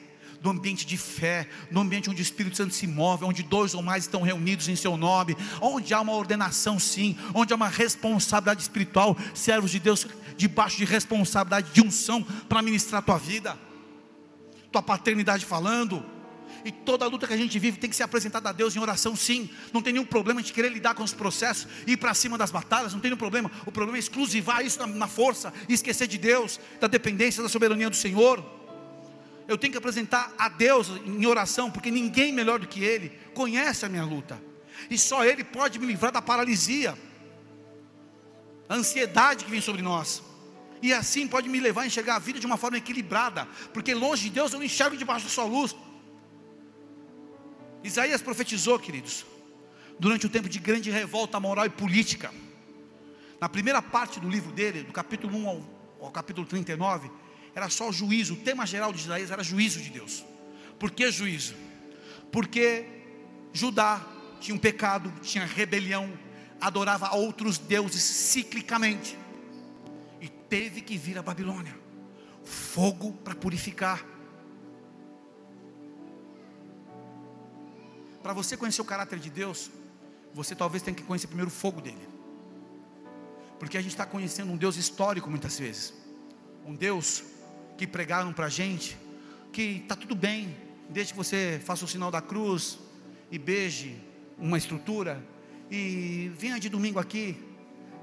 do 0.45 0.51
ambiente 0.51 0.85
de 0.85 0.95
fé, 0.95 1.49
no 1.71 1.81
ambiente 1.81 2.07
onde 2.07 2.21
o 2.21 2.23
Espírito 2.23 2.55
Santo 2.55 2.71
se 2.71 2.85
move, 2.85 3.25
onde 3.25 3.41
dois 3.41 3.73
ou 3.73 3.81
mais 3.81 4.03
estão 4.03 4.21
reunidos 4.21 4.69
em 4.69 4.75
seu 4.75 4.95
nome, 4.95 5.35
onde 5.59 5.91
há 5.91 5.99
uma 5.99 6.13
ordenação 6.13 6.77
sim, 6.77 7.17
onde 7.33 7.51
há 7.51 7.55
uma 7.55 7.67
responsabilidade 7.67 8.61
espiritual, 8.61 9.17
servos 9.33 9.71
de 9.71 9.79
Deus 9.79 10.05
debaixo 10.37 10.77
de 10.77 10.85
responsabilidade 10.85 11.71
de 11.73 11.81
unção 11.81 12.21
para 12.47 12.61
ministrar 12.61 12.99
a 12.99 13.01
tua 13.01 13.17
vida, 13.17 13.57
tua 14.71 14.83
paternidade 14.83 15.43
falando, 15.43 16.05
e 16.63 16.71
toda 16.71 17.05
a 17.05 17.07
luta 17.07 17.25
que 17.25 17.33
a 17.33 17.37
gente 17.37 17.57
vive 17.57 17.79
tem 17.79 17.89
que 17.89 17.95
ser 17.95 18.03
apresentada 18.03 18.49
a 18.49 18.51
Deus 18.51 18.75
em 18.75 18.79
oração, 18.79 19.15
sim. 19.15 19.49
Não 19.73 19.81
tem 19.81 19.93
nenhum 19.93 20.05
problema 20.05 20.43
de 20.43 20.53
querer 20.53 20.71
lidar 20.71 20.93
com 20.93 21.03
os 21.03 21.13
processos, 21.13 21.67
ir 21.87 21.97
para 21.97 22.13
cima 22.13 22.37
das 22.37 22.51
batalhas, 22.51 22.93
não 22.93 22.99
tem 22.99 23.09
nenhum 23.09 23.17
problema. 23.17 23.49
O 23.65 23.71
problema 23.71 23.97
é 23.97 23.99
exclusivar 23.99 24.63
isso 24.63 24.77
na, 24.79 24.85
na 24.85 25.07
força 25.07 25.51
e 25.67 25.73
esquecer 25.73 26.07
de 26.07 26.19
Deus, 26.19 26.59
da 26.79 26.87
dependência, 26.87 27.41
da 27.41 27.49
soberania 27.49 27.89
do 27.89 27.95
Senhor 27.95 28.43
eu 29.47 29.57
tenho 29.57 29.71
que 29.71 29.77
apresentar 29.77 30.33
a 30.37 30.49
Deus 30.49 30.89
em 31.05 31.25
oração, 31.25 31.69
porque 31.69 31.91
ninguém 31.91 32.33
melhor 32.33 32.59
do 32.59 32.67
que 32.67 32.83
Ele 32.83 33.09
conhece 33.33 33.85
a 33.85 33.89
minha 33.89 34.03
luta, 34.03 34.41
e 34.89 34.97
só 34.97 35.23
Ele 35.23 35.43
pode 35.43 35.79
me 35.79 35.85
livrar 35.85 36.11
da 36.11 36.21
paralisia, 36.21 36.97
a 38.67 38.75
ansiedade 38.75 39.45
que 39.45 39.51
vem 39.51 39.61
sobre 39.61 39.81
nós, 39.81 40.23
e 40.81 40.91
assim 40.93 41.27
pode 41.27 41.47
me 41.47 41.59
levar 41.59 41.81
a 41.81 41.87
enxergar 41.87 42.15
a 42.15 42.19
vida 42.19 42.39
de 42.39 42.45
uma 42.45 42.57
forma 42.57 42.77
equilibrada, 42.77 43.47
porque 43.73 43.93
longe 43.93 44.23
de 44.23 44.29
Deus 44.31 44.51
eu 44.51 44.59
não 44.59 44.65
enxergo 44.65 44.97
debaixo 44.97 45.25
da 45.25 45.31
sua 45.31 45.45
luz. 45.45 45.75
Isaías 47.83 48.21
profetizou, 48.21 48.79
queridos, 48.79 49.25
durante 49.99 50.25
o 50.25 50.29
tempo 50.29 50.49
de 50.49 50.59
grande 50.59 50.89
revolta 50.89 51.39
moral 51.39 51.65
e 51.65 51.69
política. 51.69 52.33
Na 53.39 53.47
primeira 53.47 53.81
parte 53.81 54.19
do 54.19 54.29
livro 54.29 54.51
dele, 54.51 54.83
do 54.83 54.91
capítulo 54.91 55.37
1 55.37 55.47
ao, 55.47 55.61
ao 56.01 56.11
capítulo 56.11 56.47
39, 56.47 57.11
era 57.55 57.69
só 57.69 57.91
juízo, 57.91 58.33
o 58.33 58.37
tema 58.37 58.65
geral 58.65 58.91
de 58.91 58.99
Isaías 58.99 59.31
era 59.31 59.41
juízo 59.41 59.79
de 59.79 59.89
Deus. 59.89 60.25
Por 60.77 60.91
que 60.91 61.09
juízo? 61.09 61.55
Porque 62.31 62.85
Judá 63.53 64.05
tinha 64.41 64.53
um 64.53 64.59
pecado, 64.59 65.11
tinha 65.21 65.45
rebelião, 65.45 66.11
adorava 66.59 67.15
outros 67.15 67.57
deuses 67.57 68.03
ciclicamente, 68.03 69.17
e 70.19 70.27
teve 70.27 70.81
que 70.81 70.97
vir 70.97 71.17
a 71.17 71.21
Babilônia 71.21 71.85
fogo 72.45 73.11
para 73.23 73.35
purificar. 73.35 74.05
Para 78.21 78.33
você 78.33 78.55
conhecer 78.55 78.81
o 78.81 78.85
caráter 78.85 79.19
de 79.19 79.29
Deus, 79.29 79.71
você 80.33 80.55
talvez 80.55 80.83
tenha 80.83 80.95
que 80.95 81.03
conhecer 81.03 81.27
primeiro 81.27 81.49
o 81.49 81.53
fogo 81.53 81.81
dele. 81.81 82.07
Porque 83.59 83.77
a 83.77 83.81
gente 83.81 83.91
está 83.91 84.05
conhecendo 84.05 84.51
um 84.51 84.57
Deus 84.57 84.75
histórico 84.77 85.29
muitas 85.29 85.57
vezes. 85.57 85.93
Um 86.65 86.75
Deus 86.75 87.23
que 87.77 87.85
pregaram 87.85 88.31
para 88.33 88.45
a 88.45 88.49
gente 88.49 88.97
que 89.51 89.81
está 89.83 89.95
tudo 89.95 90.15
bem, 90.15 90.55
desde 90.89 91.13
que 91.13 91.17
você 91.17 91.61
faça 91.63 91.85
o 91.85 91.87
sinal 91.87 92.11
da 92.11 92.21
cruz 92.21 92.77
e 93.31 93.39
beije 93.39 93.97
uma 94.37 94.57
estrutura 94.57 95.25
e 95.71 96.29
venha 96.37 96.59
de 96.59 96.67
domingo 96.69 96.99
aqui 96.99 97.41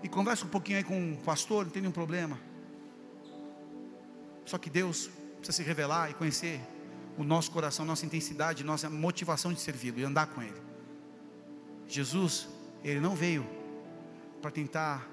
e 0.03 0.09
converse 0.09 0.45
um 0.45 0.49
pouquinho 0.49 0.79
aí 0.79 0.85
com 0.85 1.13
o 1.13 1.17
pastor, 1.19 1.67
não 1.67 1.71
tem 1.71 1.83
nenhum 1.83 1.93
problema. 1.93 2.39
Só 4.45 4.59
que 4.59 4.71
Deus 4.71 5.11
precisa 5.37 5.59
se 5.59 5.63
revelar 5.63 6.11
e 6.11 6.15
conhecer 6.15 6.61
o 7.19 7.23
nosso 7.23 7.51
coração, 7.51 7.85
nossa 7.85 8.07
intensidade, 8.07 8.65
nossa 8.65 8.89
motivação 8.89 9.53
de 9.53 9.61
servi-lo 9.61 10.01
e 10.01 10.05
andar 10.05 10.27
com 10.29 10.43
Ele. 10.43 10.61
Jesus, 11.87 12.49
Ele 12.83 12.99
não 12.99 13.15
veio 13.15 13.47
para 14.41 14.51
tentar 14.51 15.07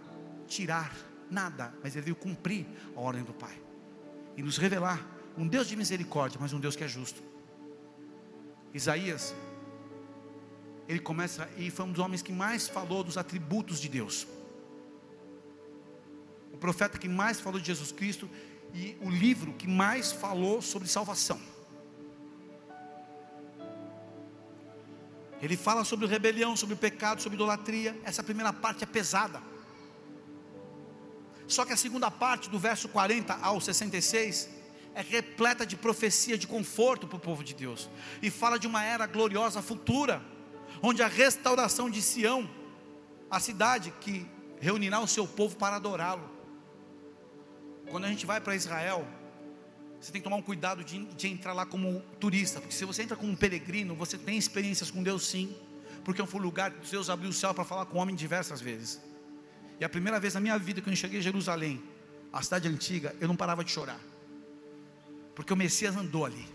tirar 0.47 0.95
nada, 1.29 1.73
mas 1.83 1.95
Ele 1.95 2.05
veio 2.05 2.15
cumprir 2.15 2.65
a 2.95 2.99
ordem 2.99 3.23
do 3.23 3.33
Pai 3.33 3.68
e 4.39 4.41
nos 4.41 4.57
revelar 4.57 5.05
um 5.37 5.45
Deus 5.45 5.67
de 5.67 5.75
misericórdia, 5.75 6.39
mas 6.39 6.53
um 6.53 6.61
Deus 6.61 6.73
que 6.73 6.83
é 6.85 6.87
justo. 6.87 7.21
Isaías, 8.73 9.35
ele 10.87 10.99
começa 10.99 11.49
e 11.57 11.69
foi 11.69 11.85
um 11.85 11.91
dos 11.91 11.99
homens 11.99 12.21
que 12.21 12.31
mais 12.31 12.65
falou 12.65 13.03
dos 13.03 13.17
atributos 13.17 13.81
de 13.81 13.89
Deus. 13.89 14.25
O 16.53 16.57
profeta 16.57 16.97
que 16.97 17.09
mais 17.09 17.41
falou 17.41 17.59
de 17.59 17.67
Jesus 17.67 17.91
Cristo 17.91 18.29
e 18.73 18.95
o 19.01 19.09
livro 19.09 19.51
que 19.51 19.67
mais 19.67 20.13
falou 20.13 20.61
sobre 20.61 20.87
salvação. 20.87 21.39
Ele 25.41 25.57
fala 25.57 25.83
sobre 25.83 26.07
rebelião, 26.07 26.55
sobre 26.55 26.77
pecado, 26.77 27.21
sobre 27.21 27.35
idolatria. 27.35 27.99
Essa 28.05 28.23
primeira 28.23 28.53
parte 28.53 28.85
é 28.85 28.87
pesada. 28.87 29.41
Só 31.49 31.65
que 31.65 31.73
a 31.73 31.77
segunda 31.77 32.11
parte, 32.11 32.47
do 32.47 32.59
verso 32.59 32.87
40 32.87 33.33
ao 33.41 33.59
66, 33.59 34.47
é 34.93 35.01
repleta 35.01 35.65
de 35.65 35.75
profecia, 35.75 36.37
de 36.37 36.45
conforto 36.45 37.07
para 37.07 37.17
o 37.17 37.19
povo 37.19 37.43
de 37.43 37.55
Deus. 37.55 37.89
E 38.21 38.29
fala 38.29 38.59
de 38.59 38.67
uma 38.67 38.83
era 38.83 39.07
gloriosa 39.07 39.59
futura, 39.59 40.21
onde 40.79 41.01
a 41.01 41.07
restauração 41.07 41.89
de 41.89 42.03
Sião, 42.03 42.47
a 43.31 43.39
cidade 43.39 43.91
que 43.99 44.27
reunirá 44.61 44.99
o 44.99 45.07
seu 45.07 45.27
povo 45.27 45.57
para 45.57 45.77
adorá-lo. 45.77 46.29
Quando 47.89 48.05
a 48.05 48.09
gente 48.09 48.27
vai 48.27 48.39
para 48.39 48.55
Israel, 48.55 49.07
você 49.99 50.11
tem 50.11 50.21
que 50.21 50.25
tomar 50.25 50.37
um 50.37 50.43
cuidado 50.43 50.83
de, 50.83 51.03
de, 51.03 51.27
entrar 51.27 51.53
lá 51.53 51.65
como 51.65 51.99
turista, 52.19 52.61
porque 52.61 52.75
se 52.75 52.85
você 52.85 53.01
entra 53.01 53.17
como 53.17 53.31
um 53.31 53.35
peregrino, 53.35 53.95
você 53.95 54.19
tem 54.19 54.37
experiências 54.37 54.91
com 54.91 55.01
Deus 55.01 55.25
sim, 55.25 55.55
porque 56.05 56.23
foi 56.27 56.39
um 56.39 56.43
lugar 56.43 56.69
que 56.69 56.91
Deus 56.91 57.09
abriu 57.09 57.31
o 57.31 57.33
céu 57.33 57.55
para 57.55 57.65
falar 57.65 57.87
com 57.87 57.97
o 57.97 58.01
homem 58.01 58.15
diversas 58.15 58.61
vezes. 58.61 59.08
E 59.79 59.85
a 59.85 59.89
primeira 59.89 60.19
vez 60.19 60.33
na 60.33 60.39
minha 60.39 60.57
vida 60.57 60.81
que 60.81 60.89
eu 60.89 60.95
cheguei 60.95 61.19
em 61.19 61.21
Jerusalém, 61.21 61.81
a 62.33 62.41
cidade 62.41 62.67
antiga, 62.67 63.15
eu 63.19 63.27
não 63.27 63.35
parava 63.35 63.63
de 63.63 63.71
chorar, 63.71 63.99
porque 65.33 65.53
o 65.53 65.55
Messias 65.55 65.95
andou 65.95 66.25
ali, 66.25 66.45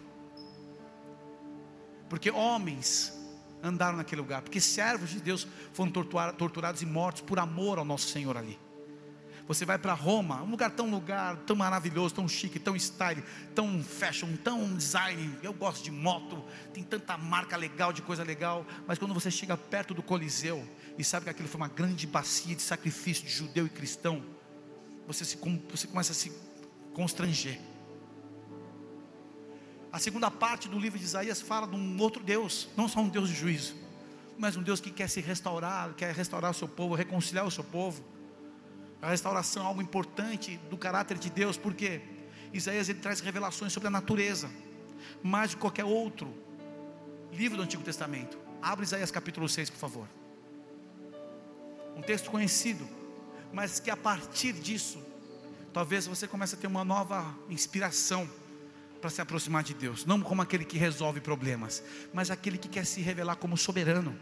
porque 2.09 2.31
homens 2.31 3.13
andaram 3.63 3.97
naquele 3.97 4.21
lugar, 4.21 4.43
porque 4.43 4.61
servos 4.61 5.11
de 5.11 5.21
Deus 5.21 5.49
foram 5.73 5.91
torturados 5.91 6.83
e 6.83 6.87
mortos 6.87 7.23
por 7.23 7.39
amor 7.39 7.79
ao 7.79 7.85
nosso 7.85 8.09
Senhor 8.09 8.37
ali. 8.37 8.59
Você 9.47 9.67
vai 9.67 9.77
para 9.77 9.93
Roma, 9.93 10.43
um 10.43 10.51
lugar 10.51 10.71
tão 10.71 10.91
lugar, 10.91 11.37
tão 11.47 11.55
maravilhoso, 11.55 12.15
tão 12.15 12.27
chique, 12.27 12.59
tão 12.59 12.75
style, 12.77 13.23
tão 13.55 13.83
fashion, 13.83 14.37
tão 14.43 14.75
design. 14.75 15.39
Eu 15.43 15.53
gosto 15.53 15.85
de 15.85 15.91
moto, 15.91 16.43
tem 16.73 16.83
tanta 16.83 17.19
marca 17.19 17.55
legal, 17.55 17.93
de 17.93 18.01
coisa 18.01 18.25
legal. 18.25 18.67
Mas 18.87 18.99
quando 18.99 19.13
você 19.13 19.31
chega 19.31 19.55
perto 19.55 19.93
do 19.93 20.03
Coliseu 20.03 20.67
e 20.97 21.05
sabe 21.05 21.25
que 21.25 21.31
aquilo 21.31 21.49
foi 21.49 21.61
uma 21.61 21.69
grande 21.69 22.07
bacia 22.07 22.55
de 22.55 22.63
sacrifício 22.63 23.25
de 23.25 23.31
judeu 23.31 23.67
e 23.67 23.69
cristão, 23.69 24.25
você, 25.07 25.25
se, 25.25 25.37
você 25.71 25.87
começa 25.87 26.13
a 26.13 26.15
se 26.15 26.33
constranger. 26.93 27.61
A 29.93 29.99
segunda 29.99 30.31
parte 30.31 30.69
do 30.69 30.79
livro 30.79 30.99
de 30.99 31.05
Isaías 31.05 31.41
fala 31.41 31.67
de 31.67 31.77
um 31.77 32.01
outro 32.01 32.23
Deus, 32.23 32.69
não 32.77 32.89
só 32.89 33.01
um 33.01 33.09
Deus 33.09 33.29
de 33.29 33.35
juízo, 33.35 33.77
mas 34.39 34.57
um 34.57 34.63
Deus 34.63 34.81
que 34.81 34.91
quer 34.91 35.09
se 35.09 35.21
restaurar, 35.21 35.95
quer 35.95 36.13
restaurar 36.15 36.51
o 36.51 36.55
seu 36.55 36.67
povo, 36.67 36.95
reconciliar 36.95 37.47
o 37.47 37.51
seu 37.51 37.63
povo. 37.63 38.05
A 39.01 39.11
restauração 39.11 39.63
é 39.63 39.67
algo 39.67 39.83
importante 39.83 40.57
do 40.71 40.77
caráter 40.77 41.19
de 41.19 41.31
Deus, 41.31 41.57
porque 41.57 42.01
Isaías 42.53 42.89
ele 42.89 43.01
traz 43.01 43.21
revelações 43.21 43.73
sobre 43.73 43.89
a 43.89 43.91
natureza, 43.91 44.51
mais 45.23 45.51
de 45.51 45.57
qualquer 45.57 45.85
outro 45.85 46.33
livro 47.33 47.57
do 47.57 47.63
Antigo 47.63 47.83
Testamento. 47.83 48.39
Abre 48.63 48.85
Isaías 48.85 49.11
capítulo 49.11 49.49
6, 49.49 49.71
por 49.71 49.79
favor. 49.79 50.09
Um 51.97 52.03
texto 52.03 52.31
conhecido, 52.31 52.89
mas 53.53 53.79
que 53.79 53.91
a 53.91 53.97
partir 53.97 54.53
disso, 54.53 55.03
talvez 55.73 56.07
você 56.07 56.27
comece 56.27 56.55
a 56.55 56.59
ter 56.59 56.67
uma 56.67 56.85
nova 56.85 57.37
inspiração 57.49 58.29
para 59.01 59.11
se 59.11 59.21
aproximar 59.21 59.63
de 59.63 59.75
Deus, 59.75 60.05
não 60.05 60.21
como 60.21 60.43
aquele 60.43 60.65
que 60.65 60.79
resolve 60.79 61.21
problemas, 61.21 61.83
mas 62.13 62.31
aquele 62.31 62.59
que 62.59 62.69
quer 62.69 62.87
se 62.87 63.01
revelar 63.01 63.37
como 63.37 63.57
soberano. 63.57 64.19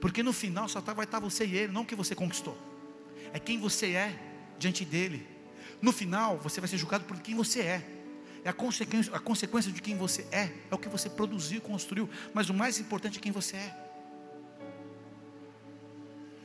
Porque 0.00 0.22
no 0.22 0.32
final 0.32 0.68
só 0.68 0.80
tá, 0.80 0.92
vai 0.92 1.04
estar 1.04 1.20
você 1.20 1.46
e 1.46 1.56
ele, 1.56 1.72
não 1.72 1.82
o 1.82 1.86
que 1.86 1.94
você 1.94 2.14
conquistou 2.14 2.72
é 3.32 3.38
quem 3.38 3.58
você 3.58 3.92
é 3.92 4.14
diante 4.58 4.84
dele. 4.84 5.26
No 5.80 5.92
final, 5.92 6.38
você 6.38 6.60
vai 6.60 6.68
ser 6.68 6.76
julgado 6.76 7.04
por 7.04 7.18
quem 7.20 7.34
você 7.34 7.60
é. 7.60 7.86
É 8.44 8.48
a 8.48 8.52
consequência, 8.52 9.14
a 9.14 9.20
consequência 9.20 9.72
de 9.72 9.80
quem 9.80 9.96
você 9.96 10.26
é, 10.32 10.52
é 10.70 10.74
o 10.74 10.78
que 10.78 10.88
você 10.88 11.08
produziu, 11.08 11.60
construiu, 11.60 12.08
mas 12.34 12.50
o 12.50 12.54
mais 12.54 12.78
importante 12.78 13.18
é 13.18 13.20
quem 13.20 13.32
você 13.32 13.56
é. 13.56 13.91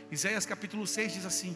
Isaías 0.10 0.46
capítulo 0.46 0.88
6 0.88 1.14
diz 1.14 1.26
assim: 1.26 1.56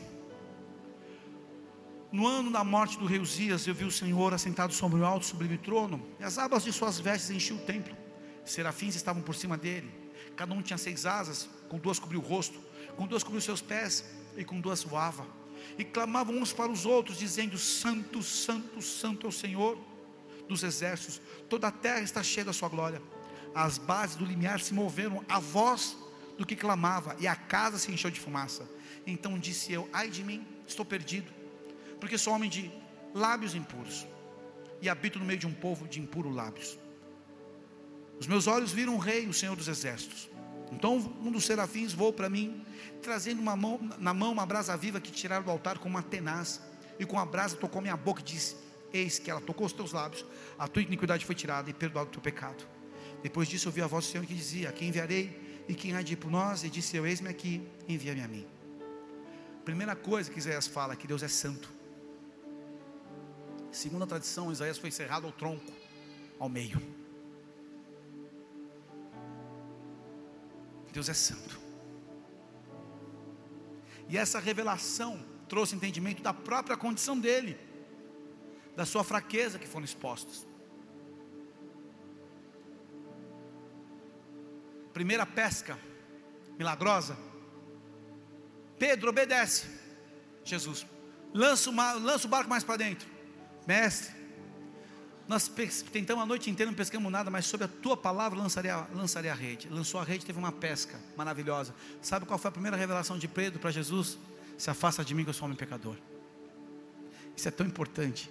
No 2.11 2.27
ano 2.27 2.51
da 2.51 2.63
morte 2.63 2.97
do 2.97 3.05
rei 3.05 3.17
Uzias, 3.17 3.65
eu 3.65 3.73
vi 3.73 3.85
o 3.85 3.91
Senhor 3.91 4.33
assentado 4.33 4.73
sobre 4.73 4.99
o 4.99 5.05
alto 5.05 5.25
sublime 5.25 5.57
trono, 5.57 6.05
e 6.19 6.23
as 6.23 6.37
abas 6.37 6.63
de 6.63 6.73
suas 6.73 6.99
vestes 6.99 7.29
enchiam 7.29 7.57
o 7.57 7.61
templo. 7.61 7.95
Serafins 8.43 8.95
estavam 8.95 9.21
por 9.21 9.35
cima 9.35 9.57
dele, 9.57 9.89
cada 10.35 10.53
um 10.53 10.61
tinha 10.61 10.77
seis 10.77 11.05
asas, 11.05 11.49
com 11.69 11.77
duas 11.77 11.97
cobriu 11.97 12.19
o 12.19 12.23
rosto, 12.23 12.59
com 12.97 13.07
duas 13.07 13.23
cobriu 13.23 13.41
seus 13.41 13.61
pés, 13.61 14.03
e 14.35 14.43
com 14.43 14.59
duas 14.59 14.83
voava, 14.83 15.25
e 15.77 15.85
clamavam 15.85 16.35
uns 16.35 16.51
para 16.51 16.69
os 16.69 16.85
outros, 16.85 17.17
dizendo: 17.17 17.57
Santo, 17.57 18.21
Santo, 18.21 18.81
Santo 18.81 19.27
é 19.27 19.29
o 19.29 19.31
Senhor 19.31 19.77
dos 20.49 20.61
exércitos, 20.61 21.21
toda 21.47 21.69
a 21.69 21.71
terra 21.71 22.01
está 22.01 22.21
cheia 22.21 22.43
da 22.43 22.51
sua 22.51 22.67
glória. 22.67 23.01
As 23.55 23.77
bases 23.77 24.17
do 24.17 24.25
limiar 24.25 24.59
se 24.59 24.73
moveram, 24.73 25.23
a 25.29 25.39
voz 25.39 25.95
do 26.41 26.47
que 26.47 26.55
clamava, 26.55 27.15
e 27.19 27.27
a 27.27 27.35
casa 27.35 27.77
se 27.77 27.91
encheu 27.91 28.11
de 28.11 28.19
fumaça. 28.19 28.67
Então 29.05 29.37
disse 29.37 29.71
eu: 29.71 29.87
Ai 29.93 30.09
de 30.09 30.23
mim, 30.23 30.45
estou 30.67 30.85
perdido, 30.85 31.31
porque 31.99 32.17
sou 32.17 32.33
homem 32.33 32.49
de 32.49 32.71
lábios 33.13 33.55
impuros, 33.55 34.05
e 34.81 34.89
habito 34.89 35.19
no 35.19 35.25
meio 35.25 35.39
de 35.39 35.47
um 35.47 35.53
povo 35.53 35.87
de 35.87 35.99
impuros 35.99 36.35
lábios. 36.35 36.79
Os 38.19 38.27
meus 38.27 38.47
olhos 38.47 38.71
viram 38.71 38.95
o 38.95 38.99
Rei, 38.99 39.27
o 39.27 39.33
Senhor 39.33 39.55
dos 39.55 39.67
exércitos. 39.67 40.29
Então 40.71 40.95
um 40.95 41.31
dos 41.31 41.45
serafins 41.45 41.93
voou 41.93 42.13
para 42.13 42.29
mim, 42.29 42.63
trazendo 43.01 43.41
mão, 43.41 43.79
na 43.99 44.13
mão 44.13 44.31
uma 44.31 44.45
brasa 44.45 44.75
viva 44.77 45.01
que 45.01 45.11
tiraram 45.11 45.43
do 45.43 45.51
altar 45.51 45.77
com 45.77 45.89
uma 45.89 46.03
tenaz, 46.03 46.61
e 46.99 47.05
com 47.05 47.19
a 47.19 47.25
brasa 47.25 47.55
tocou 47.55 47.81
minha 47.81 47.97
boca 47.97 48.21
e 48.21 48.23
disse: 48.23 48.55
Eis 48.93 49.19
que 49.19 49.29
ela 49.29 49.41
tocou 49.41 49.65
os 49.65 49.73
teus 49.73 49.91
lábios, 49.91 50.25
a 50.57 50.67
tua 50.67 50.81
iniquidade 50.81 51.25
foi 51.25 51.35
tirada 51.35 51.69
e 51.69 51.73
perdoado 51.73 52.09
o 52.09 52.11
teu 52.11 52.21
pecado. 52.21 52.63
Depois 53.23 53.47
disso 53.47 53.67
eu 53.67 53.71
vi 53.71 53.81
a 53.81 53.87
voz 53.87 54.05
do 54.05 54.11
Senhor 54.11 54.25
que 54.25 54.33
dizia: 54.33 54.71
Quem 54.71 54.89
enviarei 54.89 55.40
e 55.67 55.75
quem 55.75 55.95
há 55.95 56.01
de 56.01 56.13
ir 56.13 56.17
por 56.17 56.31
nós? 56.31 56.63
E 56.63 56.69
disse 56.69 56.97
eu: 56.97 57.05
Eis-me 57.05 57.29
aqui, 57.29 57.67
envia-me 57.87 58.21
a 58.21 58.27
mim. 58.27 58.47
Primeira 59.63 59.95
coisa 59.95 60.31
que 60.31 60.39
Isaías 60.39 60.67
fala: 60.67 60.95
que 60.95 61.07
Deus 61.07 61.23
é 61.23 61.27
santo. 61.27 61.69
Segundo 63.71 64.03
a 64.03 64.07
tradição, 64.07 64.51
Isaías 64.51 64.77
foi 64.77 64.91
cerrado 64.91 65.25
ao 65.25 65.31
tronco, 65.31 65.71
ao 66.39 66.49
meio. 66.49 66.81
Deus 70.91 71.07
é 71.07 71.13
santo. 71.13 71.59
E 74.09 74.17
essa 74.17 74.39
revelação 74.39 75.23
trouxe 75.47 75.75
entendimento 75.75 76.21
da 76.21 76.33
própria 76.33 76.75
condição 76.75 77.17
dele, 77.17 77.57
da 78.75 78.85
sua 78.85 79.03
fraqueza 79.03 79.57
que 79.57 79.67
foram 79.67 79.85
expostos. 79.85 80.45
Primeira 84.93 85.25
pesca 85.25 85.77
milagrosa. 86.57 87.17
Pedro 88.77 89.09
obedece. 89.09 89.67
Jesus, 90.43 90.85
lança 91.33 91.69
o, 91.69 91.75
lança 91.99 92.25
o 92.27 92.29
barco 92.29 92.49
mais 92.49 92.63
para 92.63 92.77
dentro. 92.77 93.07
Mestre, 93.67 94.11
nós 95.27 95.47
tentamos 95.93 96.23
a 96.23 96.25
noite 96.25 96.49
inteira, 96.49 96.69
não 96.69 96.75
pescamos 96.75 97.11
nada, 97.11 97.29
mas 97.29 97.45
sobre 97.45 97.65
a 97.65 97.67
tua 97.67 97.95
palavra 97.95 98.37
lançaria, 98.37 98.85
lançaria 98.93 99.31
a 99.31 99.35
rede. 99.35 99.69
Lançou 99.69 99.99
a 99.99 100.03
rede, 100.03 100.25
teve 100.25 100.37
uma 100.37 100.51
pesca 100.51 100.99
maravilhosa. 101.15 101.73
Sabe 102.01 102.25
qual 102.25 102.37
foi 102.37 102.49
a 102.49 102.51
primeira 102.51 102.75
revelação 102.75 103.17
de 103.17 103.27
Pedro 103.27 103.59
para 103.59 103.71
Jesus? 103.71 104.17
Se 104.57 104.69
afasta 104.69 105.05
de 105.05 105.15
mim 105.15 105.23
que 105.23 105.29
eu 105.29 105.33
sou 105.33 105.45
homem 105.45 105.57
pecador. 105.57 105.95
Isso 107.35 107.47
é 107.47 107.51
tão 107.51 107.65
importante. 107.65 108.29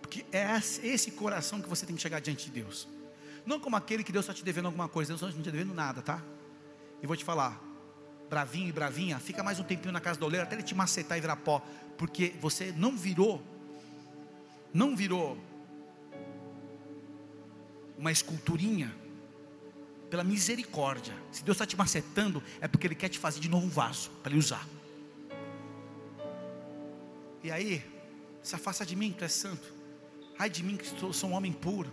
Porque 0.00 0.24
é 0.30 0.46
esse 0.84 1.10
coração 1.10 1.60
que 1.60 1.68
você 1.68 1.84
tem 1.84 1.96
que 1.96 2.02
chegar 2.02 2.20
diante 2.20 2.44
de 2.44 2.62
Deus. 2.62 2.86
Não 3.46 3.60
como 3.60 3.76
aquele 3.76 4.02
que 4.02 4.12
Deus 4.12 4.24
está 4.24 4.34
te 4.34 4.44
devendo 4.44 4.66
alguma 4.66 4.88
coisa, 4.88 5.10
Deus 5.10 5.22
não 5.22 5.28
está 5.28 5.40
te 5.40 5.50
devendo 5.50 5.72
nada, 5.72 6.02
tá? 6.02 6.20
E 7.00 7.06
vou 7.06 7.16
te 7.16 7.24
falar, 7.24 7.58
bravinho 8.28 8.68
e 8.68 8.72
bravinha, 8.72 9.18
fica 9.18 9.42
mais 9.42 9.60
um 9.60 9.64
tempinho 9.64 9.92
na 9.92 10.00
casa 10.00 10.18
do 10.18 10.26
oleiro 10.26 10.44
até 10.44 10.56
ele 10.56 10.62
te 10.62 10.74
macetar 10.74 11.16
e 11.16 11.20
virar 11.20 11.36
pó, 11.36 11.64
porque 11.96 12.34
você 12.40 12.72
não 12.76 12.96
virou, 12.96 13.40
não 14.74 14.96
virou 14.96 15.38
uma 17.96 18.10
esculturinha, 18.10 18.92
pela 20.10 20.24
misericórdia. 20.24 21.14
Se 21.32 21.44
Deus 21.44 21.56
está 21.56 21.66
te 21.66 21.76
macetando, 21.76 22.42
é 22.60 22.68
porque 22.68 22.86
Ele 22.86 22.94
quer 22.94 23.08
te 23.08 23.18
fazer 23.18 23.40
de 23.40 23.48
novo 23.48 23.66
um 23.66 23.68
vaso 23.68 24.10
para 24.22 24.32
Ele 24.32 24.38
usar. 24.38 24.66
E 27.42 27.50
aí, 27.50 27.84
se 28.42 28.54
afasta 28.54 28.84
de 28.84 28.96
mim, 28.96 29.12
tu 29.12 29.24
és 29.24 29.32
santo. 29.32 29.72
Ai 30.38 30.50
de 30.50 30.62
mim 30.62 30.76
que 30.76 30.86
sou, 30.86 31.12
sou 31.12 31.30
um 31.30 31.32
homem 31.34 31.52
puro. 31.52 31.90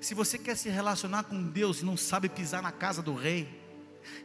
Se 0.00 0.14
você 0.14 0.38
quer 0.38 0.56
se 0.56 0.68
relacionar 0.68 1.24
com 1.24 1.42
Deus 1.42 1.80
e 1.80 1.84
não 1.84 1.96
sabe 1.96 2.28
pisar 2.28 2.62
na 2.62 2.72
casa 2.72 3.02
do 3.02 3.14
rei, 3.14 3.60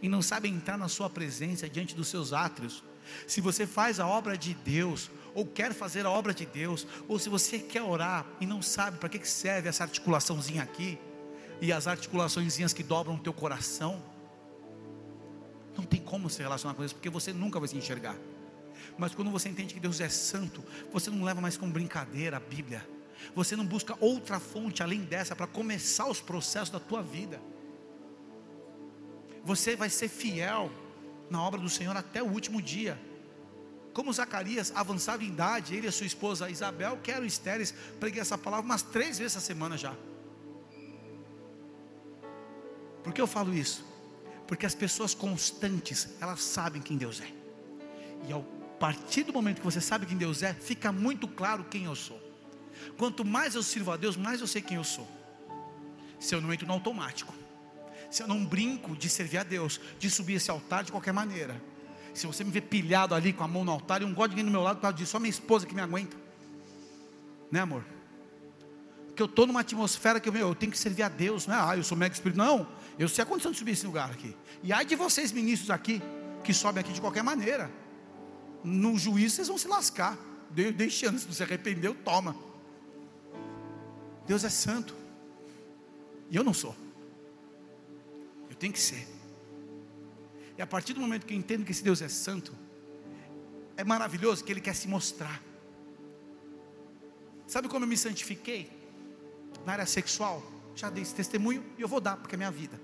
e 0.02 0.08
não 0.08 0.22
sabe 0.22 0.48
entrar 0.48 0.78
na 0.78 0.88
sua 0.88 1.10
presença 1.10 1.70
diante 1.70 1.96
dos 1.96 2.08
seus 2.08 2.32
átrios, 2.32 2.84
se 3.28 3.42
você 3.42 3.68
faz 3.68 4.00
a 4.00 4.08
obra 4.08 4.38
de 4.38 4.54
Deus, 4.54 5.12
ou 5.34 5.46
quer 5.46 5.74
fazer 5.74 6.06
a 6.06 6.10
obra 6.10 6.34
de 6.34 6.46
Deus, 6.46 6.88
ou 7.08 7.20
se 7.20 7.30
você 7.30 7.60
quer 7.60 7.82
orar 7.82 8.26
e 8.40 8.46
não 8.46 8.62
sabe 8.62 8.98
para 8.98 9.10
que 9.10 9.24
serve 9.28 9.68
essa 9.68 9.84
articulaçãozinha 9.84 10.64
aqui, 10.64 10.98
e 11.62 11.72
as 11.72 11.88
articulaçõezinhas 11.88 12.74
que 12.74 12.84
dobram 12.84 13.16
o 13.16 13.20
teu 13.20 13.34
coração, 13.34 14.02
não 15.78 15.84
tem 15.84 16.00
como 16.00 16.30
se 16.30 16.42
relacionar 16.42 16.74
com 16.74 16.82
Deus, 16.82 16.94
porque 16.94 17.10
você 17.10 17.34
nunca 17.34 17.60
vai 17.60 17.68
se 17.68 17.78
enxergar. 17.78 18.16
Mas 18.98 19.14
quando 19.14 19.30
você 19.30 19.50
entende 19.50 19.74
que 19.74 19.80
Deus 19.80 20.00
é 20.00 20.08
santo, 20.08 20.64
você 20.92 21.10
não 21.10 21.24
leva 21.24 21.42
mais 21.42 21.58
como 21.58 21.72
brincadeira 21.72 22.38
a 22.38 22.40
Bíblia. 22.40 22.95
Você 23.34 23.56
não 23.56 23.66
busca 23.66 23.96
outra 24.00 24.40
fonte 24.40 24.84
além 24.84 25.02
dessa 25.02 25.36
para 25.36 25.48
começar 25.48 26.08
os 26.08 26.22
processos 26.22 26.70
da 26.70 26.80
tua 26.80 27.02
vida. 27.02 27.42
Você 29.44 29.76
vai 29.76 29.90
ser 29.90 30.08
fiel 30.08 30.72
na 31.30 31.42
obra 31.42 31.60
do 31.60 31.70
Senhor 31.70 31.96
até 31.96 32.22
o 32.22 32.28
último 32.28 32.62
dia. 32.62 33.00
Como 33.94 34.12
Zacarias 34.12 34.74
avançava 34.76 35.24
em 35.24 35.28
idade, 35.28 35.76
ele 35.76 35.88
e 35.88 35.90
a 35.90 35.92
sua 35.92 36.06
esposa 36.06 36.50
Isabel, 36.50 36.98
que 37.02 37.12
eram 37.12 37.26
estéreis, 37.26 37.74
preguei 38.00 38.22
essa 38.22 38.38
palavra 38.38 38.66
umas 38.66 38.82
três 38.82 39.18
vezes 39.18 39.38
essa 39.38 39.46
semana 39.46 39.78
já. 39.78 39.96
Por 43.04 43.14
que 43.14 43.22
eu 43.22 43.28
falo 43.28 43.54
isso? 43.54 43.86
Porque 44.48 44.66
as 44.66 44.76
pessoas 44.76 45.14
constantes, 45.14 46.10
elas 46.20 46.42
sabem 46.42 46.82
quem 46.82 46.98
Deus 46.98 47.22
é. 47.22 47.32
E 48.28 48.34
ao 48.34 48.44
partir 48.80 49.24
do 49.24 49.32
momento 49.32 49.60
que 49.60 49.66
você 49.66 49.80
sabe 49.80 50.06
quem 50.06 50.18
Deus 50.18 50.44
é, 50.44 50.54
fica 50.54 50.92
muito 50.92 51.28
claro 51.28 51.64
quem 51.66 51.86
eu 51.86 51.96
sou. 51.96 52.25
Quanto 52.98 53.26
mais 53.26 53.56
eu 53.56 53.64
sirvo 53.64 53.92
a 53.92 53.98
Deus, 53.98 54.16
mais 54.16 54.42
eu 54.42 54.48
sei 54.48 54.62
quem 54.62 54.78
eu 54.78 54.84
sou. 54.84 55.08
Se 56.20 56.34
eu 56.34 56.42
não 56.42 56.54
entro 56.54 56.66
no 56.66 56.74
automático, 56.74 57.34
se 58.10 58.24
eu 58.24 58.28
não 58.28 58.46
brinco 58.46 58.96
de 58.96 59.10
servir 59.10 59.38
a 59.38 59.44
Deus, 59.44 59.80
de 60.00 60.10
subir 60.10 60.36
esse 60.36 60.50
altar 60.50 60.84
de 60.84 60.92
qualquer 60.92 61.14
maneira, 61.14 61.62
se 62.14 62.26
você 62.26 62.44
me 62.44 62.52
vê 62.52 62.62
pilhado 62.62 63.14
ali 63.14 63.34
com 63.34 63.44
a 63.44 63.48
mão 63.48 63.66
no 63.66 63.72
altar, 63.72 64.02
eu 64.02 64.08
não 64.08 64.16
gosto 64.16 64.30
de 64.30 64.38
ninguém 64.38 64.46
do 64.46 64.52
meu 64.52 64.62
lado 64.62 64.78
por 64.78 64.84
causa 64.84 64.98
disso, 64.98 65.12
só 65.12 65.20
minha 65.20 65.30
esposa 65.30 65.66
que 65.66 65.76
me 65.76 65.82
aguenta. 65.82 66.16
Né, 67.52 67.60
amor? 67.60 67.86
Porque 69.08 69.22
eu 69.22 69.28
estou 69.28 69.48
numa 69.48 69.62
atmosfera 69.62 70.20
que 70.20 70.30
eu, 70.30 70.56
tenho 70.56 70.72
que 70.72 70.78
servir 70.78 71.04
a 71.04 71.10
Deus, 71.10 71.48
não 71.48 71.56
é? 71.56 71.72
Ah, 71.72 71.78
eu 71.78 71.84
sou 71.84 71.98
mega 71.98 72.14
espírito. 72.14 72.38
Não, 72.38 72.68
eu 72.98 73.08
sei 73.08 73.24
a 73.24 73.26
condição 73.26 73.52
de 73.52 73.58
subir 73.58 73.72
esse 73.72 73.86
lugar 73.86 74.12
aqui. 74.12 74.36
E 74.64 74.74
ai 74.74 74.86
de 74.86 74.96
vocês, 74.96 75.32
ministros 75.32 75.70
aqui, 75.70 76.02
que 76.44 76.54
sobem 76.54 76.82
aqui 76.82 76.92
de 76.92 77.00
qualquer 77.00 77.24
maneira. 77.24 77.72
No 78.64 78.98
juízo 78.98 79.36
vocês 79.36 79.48
vão 79.48 79.58
se 79.58 79.68
lascar. 79.68 80.18
Deixe 80.50 81.06
antes, 81.06 81.22
se 81.22 81.28
você 81.28 81.44
arrependeu, 81.44 81.96
toma. 81.96 82.36
Deus 84.26 84.44
é 84.44 84.50
santo. 84.50 84.96
E 86.30 86.36
eu 86.36 86.44
não 86.44 86.54
sou. 86.54 86.76
Eu 88.50 88.56
tenho 88.56 88.74
que 88.74 88.80
ser. 88.80 89.08
E 90.58 90.62
a 90.62 90.68
partir 90.68 90.94
do 90.94 91.00
momento 91.00 91.26
que 91.26 91.34
eu 91.34 91.38
entendo 91.38 91.66
que 91.66 91.72
esse 91.72 91.84
Deus 91.84 92.02
é 92.02 92.08
santo, 92.08 92.54
é 93.78 93.84
maravilhoso 93.84 94.44
que 94.44 94.52
Ele 94.52 94.62
quer 94.62 94.76
se 94.76 94.88
mostrar. 94.88 95.42
Sabe 97.48 97.68
como 97.68 97.84
eu 97.84 97.90
me 97.90 97.98
santifiquei? 97.98 98.72
Na 99.66 99.74
área 99.74 99.86
sexual. 99.86 100.44
Já 100.76 100.90
dei 100.90 101.04
esse 101.04 101.14
testemunho 101.14 101.64
e 101.78 101.82
eu 101.82 101.88
vou 101.88 102.02
dar, 102.02 102.18
porque 102.18 102.36
é 102.36 102.38
minha 102.38 102.52
vida. 102.52 102.80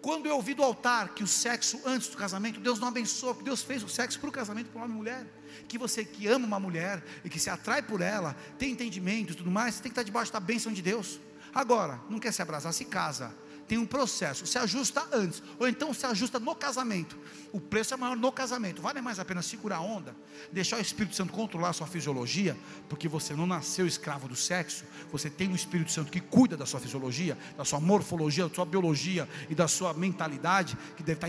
Quando 0.00 0.26
eu 0.26 0.36
ouvi 0.36 0.52
do 0.52 0.62
altar 0.62 1.14
que 1.14 1.24
o 1.24 1.26
sexo 1.26 1.80
antes 1.84 2.08
do 2.08 2.16
casamento, 2.16 2.60
Deus 2.60 2.78
não 2.78 2.88
abençoou, 2.88 3.34
que 3.34 3.42
Deus 3.42 3.62
fez 3.62 3.82
o 3.82 3.88
sexo 3.88 4.20
para 4.20 4.28
o 4.28 4.32
casamento 4.32 4.68
para 4.70 4.82
homem 4.82 4.94
e 4.94 4.98
mulher. 4.98 5.26
Que 5.68 5.78
você 5.78 6.04
que 6.04 6.26
ama 6.26 6.46
uma 6.46 6.60
mulher 6.60 7.02
e 7.24 7.28
que 7.28 7.38
se 7.38 7.50
atrai 7.50 7.82
por 7.82 8.00
ela, 8.00 8.36
tem 8.58 8.72
entendimento 8.72 9.32
e 9.32 9.36
tudo 9.36 9.50
mais, 9.50 9.74
você 9.74 9.82
tem 9.82 9.90
que 9.90 9.92
estar 9.92 10.02
debaixo 10.02 10.32
da 10.32 10.40
bênção 10.40 10.72
de 10.72 10.82
Deus. 10.82 11.20
Agora, 11.54 12.00
não 12.10 12.18
quer 12.18 12.32
se 12.32 12.42
abraçar, 12.42 12.72
se 12.72 12.84
casa 12.84 13.32
tem 13.66 13.78
um 13.78 13.86
processo, 13.86 14.46
se 14.46 14.58
ajusta 14.58 15.06
antes, 15.12 15.42
ou 15.58 15.66
então 15.66 15.92
se 15.94 16.04
ajusta 16.06 16.38
no 16.38 16.54
casamento. 16.54 17.16
O 17.52 17.60
preço 17.60 17.94
é 17.94 17.96
maior 17.96 18.16
no 18.16 18.30
casamento. 18.30 18.82
Vale 18.82 19.00
mais 19.00 19.18
a 19.18 19.24
pena 19.24 19.42
segurar 19.42 19.76
a 19.76 19.80
onda, 19.80 20.14
deixar 20.52 20.76
o 20.76 20.80
Espírito 20.80 21.16
Santo 21.16 21.32
controlar 21.32 21.70
a 21.70 21.72
sua 21.72 21.86
fisiologia, 21.86 22.56
porque 22.88 23.08
você 23.08 23.34
não 23.34 23.46
nasceu 23.46 23.86
escravo 23.86 24.28
do 24.28 24.36
sexo, 24.36 24.84
você 25.10 25.30
tem 25.30 25.48
um 25.48 25.54
Espírito 25.54 25.92
Santo 25.92 26.10
que 26.10 26.20
cuida 26.20 26.56
da 26.56 26.66
sua 26.66 26.80
fisiologia, 26.80 27.38
da 27.56 27.64
sua 27.64 27.80
morfologia, 27.80 28.48
da 28.48 28.54
sua 28.54 28.64
biologia 28.64 29.28
e 29.48 29.54
da 29.54 29.68
sua 29.68 29.94
mentalidade, 29.94 30.76
que 30.96 31.02
deve 31.02 31.18
estar 31.18 31.28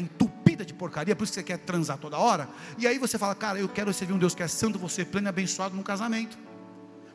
entupida 0.55 0.65
de 0.65 0.73
porcaria, 0.73 1.15
por 1.15 1.23
isso 1.23 1.33
que 1.33 1.39
você 1.39 1.43
quer 1.43 1.57
transar 1.59 1.97
toda 1.97 2.17
hora. 2.17 2.49
E 2.77 2.87
aí 2.87 2.97
você 2.97 3.17
fala, 3.17 3.35
cara, 3.35 3.59
eu 3.59 3.69
quero 3.69 3.93
servir 3.93 4.13
um 4.13 4.17
Deus 4.17 4.33
que 4.33 4.41
é 4.41 4.47
santo, 4.47 4.79
você 4.79 5.05
pleno 5.05 5.27
e 5.27 5.29
abençoado 5.29 5.75
no 5.75 5.83
casamento. 5.83 6.37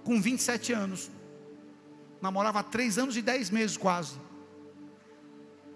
Com 0.04 0.20
27 0.20 0.72
anos, 0.72 1.10
namorava 2.20 2.60
há 2.60 2.62
3 2.62 2.98
anos 2.98 3.16
e 3.16 3.22
10 3.22 3.50
meses 3.50 3.76
quase 3.76 4.14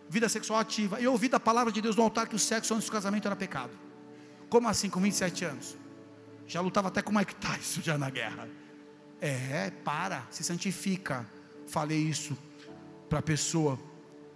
vida 0.08 0.28
sexual 0.28 0.60
ativa. 0.60 1.00
Eu 1.00 1.12
ouvi 1.12 1.28
da 1.28 1.40
palavra 1.40 1.72
de 1.72 1.80
Deus 1.80 1.96
no 1.96 2.02
altar 2.02 2.28
que 2.28 2.36
o 2.36 2.38
sexo 2.38 2.72
antes 2.74 2.86
do 2.86 2.92
casamento 2.92 3.26
era 3.26 3.34
pecado. 3.34 3.72
Como 4.48 4.68
assim, 4.68 4.88
com 4.88 5.00
27 5.00 5.44
anos? 5.44 5.76
Já 6.46 6.60
lutava 6.60 6.88
até 6.88 7.02
com 7.02 7.10
Mike 7.10 7.34
Tyson 7.34 7.80
já 7.80 7.98
na 7.98 8.10
guerra. 8.10 8.48
É, 9.20 9.70
para, 9.84 10.24
se 10.30 10.44
santifica. 10.44 11.26
Falei 11.66 11.98
isso 11.98 12.36
para 13.08 13.18
a 13.18 13.22
pessoa 13.22 13.78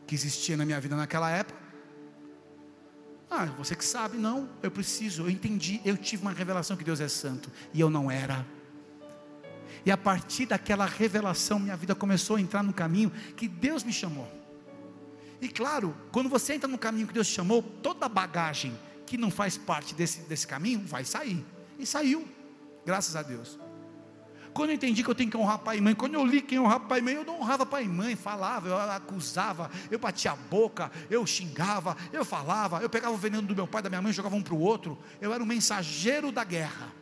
que 0.07 0.15
existia 0.15 0.57
na 0.57 0.65
minha 0.65 0.81
vida 0.81 0.97
naquela 0.97 1.31
época. 1.31 1.68
Ah, 3.31 3.45
você 3.45 3.77
que 3.77 3.85
sabe, 3.85 4.17
não, 4.17 4.49
eu 4.63 4.71
preciso, 4.71 5.23
eu 5.23 5.31
entendi, 5.31 5.81
eu 5.85 5.97
tive 5.97 6.23
uma 6.23 6.33
revelação 6.33 6.77
que 6.77 6.85
Deus 6.85 7.01
é 7.01 7.09
santo 7.09 7.51
e 7.75 7.81
eu 7.81 7.91
não 7.91 8.11
era. 8.11 8.47
E 9.85 9.91
a 9.91 9.97
partir 9.97 10.47
daquela 10.47 10.87
revelação, 10.87 11.59
minha 11.59 11.77
vida 11.77 11.95
começou 11.95 12.37
a 12.37 12.41
entrar 12.41 12.63
no 12.63 12.73
caminho 12.73 13.11
que 13.37 13.47
Deus 13.47 13.85
me 13.85 13.93
chamou. 13.93 14.27
E 15.41 15.49
claro, 15.49 15.95
quando 16.11 16.29
você 16.29 16.55
entra 16.55 16.69
no 16.69 16.79
caminho 16.79 17.07
que 17.07 17.13
Deus 17.13 17.29
te 17.29 17.35
chamou, 17.35 17.63
toda 17.63 18.07
a 18.07 18.09
bagagem 18.09 18.77
que 19.07 19.17
não 19.17 19.31
faz 19.31 19.57
parte 19.57 19.95
desse, 19.95 20.21
desse 20.23 20.47
caminho 20.47 20.81
vai 20.81 21.05
sair. 21.05 21.45
E 21.79 21.87
saiu, 21.87 22.27
graças 22.85 23.15
a 23.15 23.23
Deus. 23.23 23.59
Quando 24.59 24.71
eu 24.71 24.75
entendi 24.75 25.05
que 25.05 25.09
eu 25.09 25.15
tenho 25.15 25.31
que 25.31 25.37
honrar 25.37 25.61
pai 25.61 25.79
e 25.79 25.81
mãe, 25.81 25.95
quando 25.95 26.15
eu 26.15 26.27
li 26.27 26.43
quem 26.43 26.59
honrar 26.59 26.81
pai 26.81 26.99
e 26.99 27.03
mãe, 27.03 27.15
eu 27.15 27.25
não 27.25 27.39
honrava 27.39 27.65
pai 27.65 27.85
e 27.85 27.89
mãe, 27.89 28.17
falava, 28.17 28.67
eu 28.67 28.77
acusava, 28.77 29.71
eu 29.89 30.01
batia 30.01 30.33
a 30.33 30.35
boca, 30.35 30.91
eu 31.09 31.25
xingava, 31.25 31.97
eu 32.13 32.25
falava, 32.25 32.81
eu 32.81 32.91
pegava 32.91 33.15
o 33.15 33.17
veneno 33.17 33.47
do 33.47 33.55
meu 33.55 33.69
pai 33.69 33.83
da 33.83 33.89
minha 33.89 34.03
mãe, 34.03 34.13
jogava 34.13 34.35
um 34.35 34.43
para 34.43 34.55
o 34.55 34.59
outro. 34.59 34.99
Eu 35.21 35.33
era 35.33 35.41
um 35.41 35.47
mensageiro 35.47 36.33
da 36.33 36.43
guerra 36.43 36.93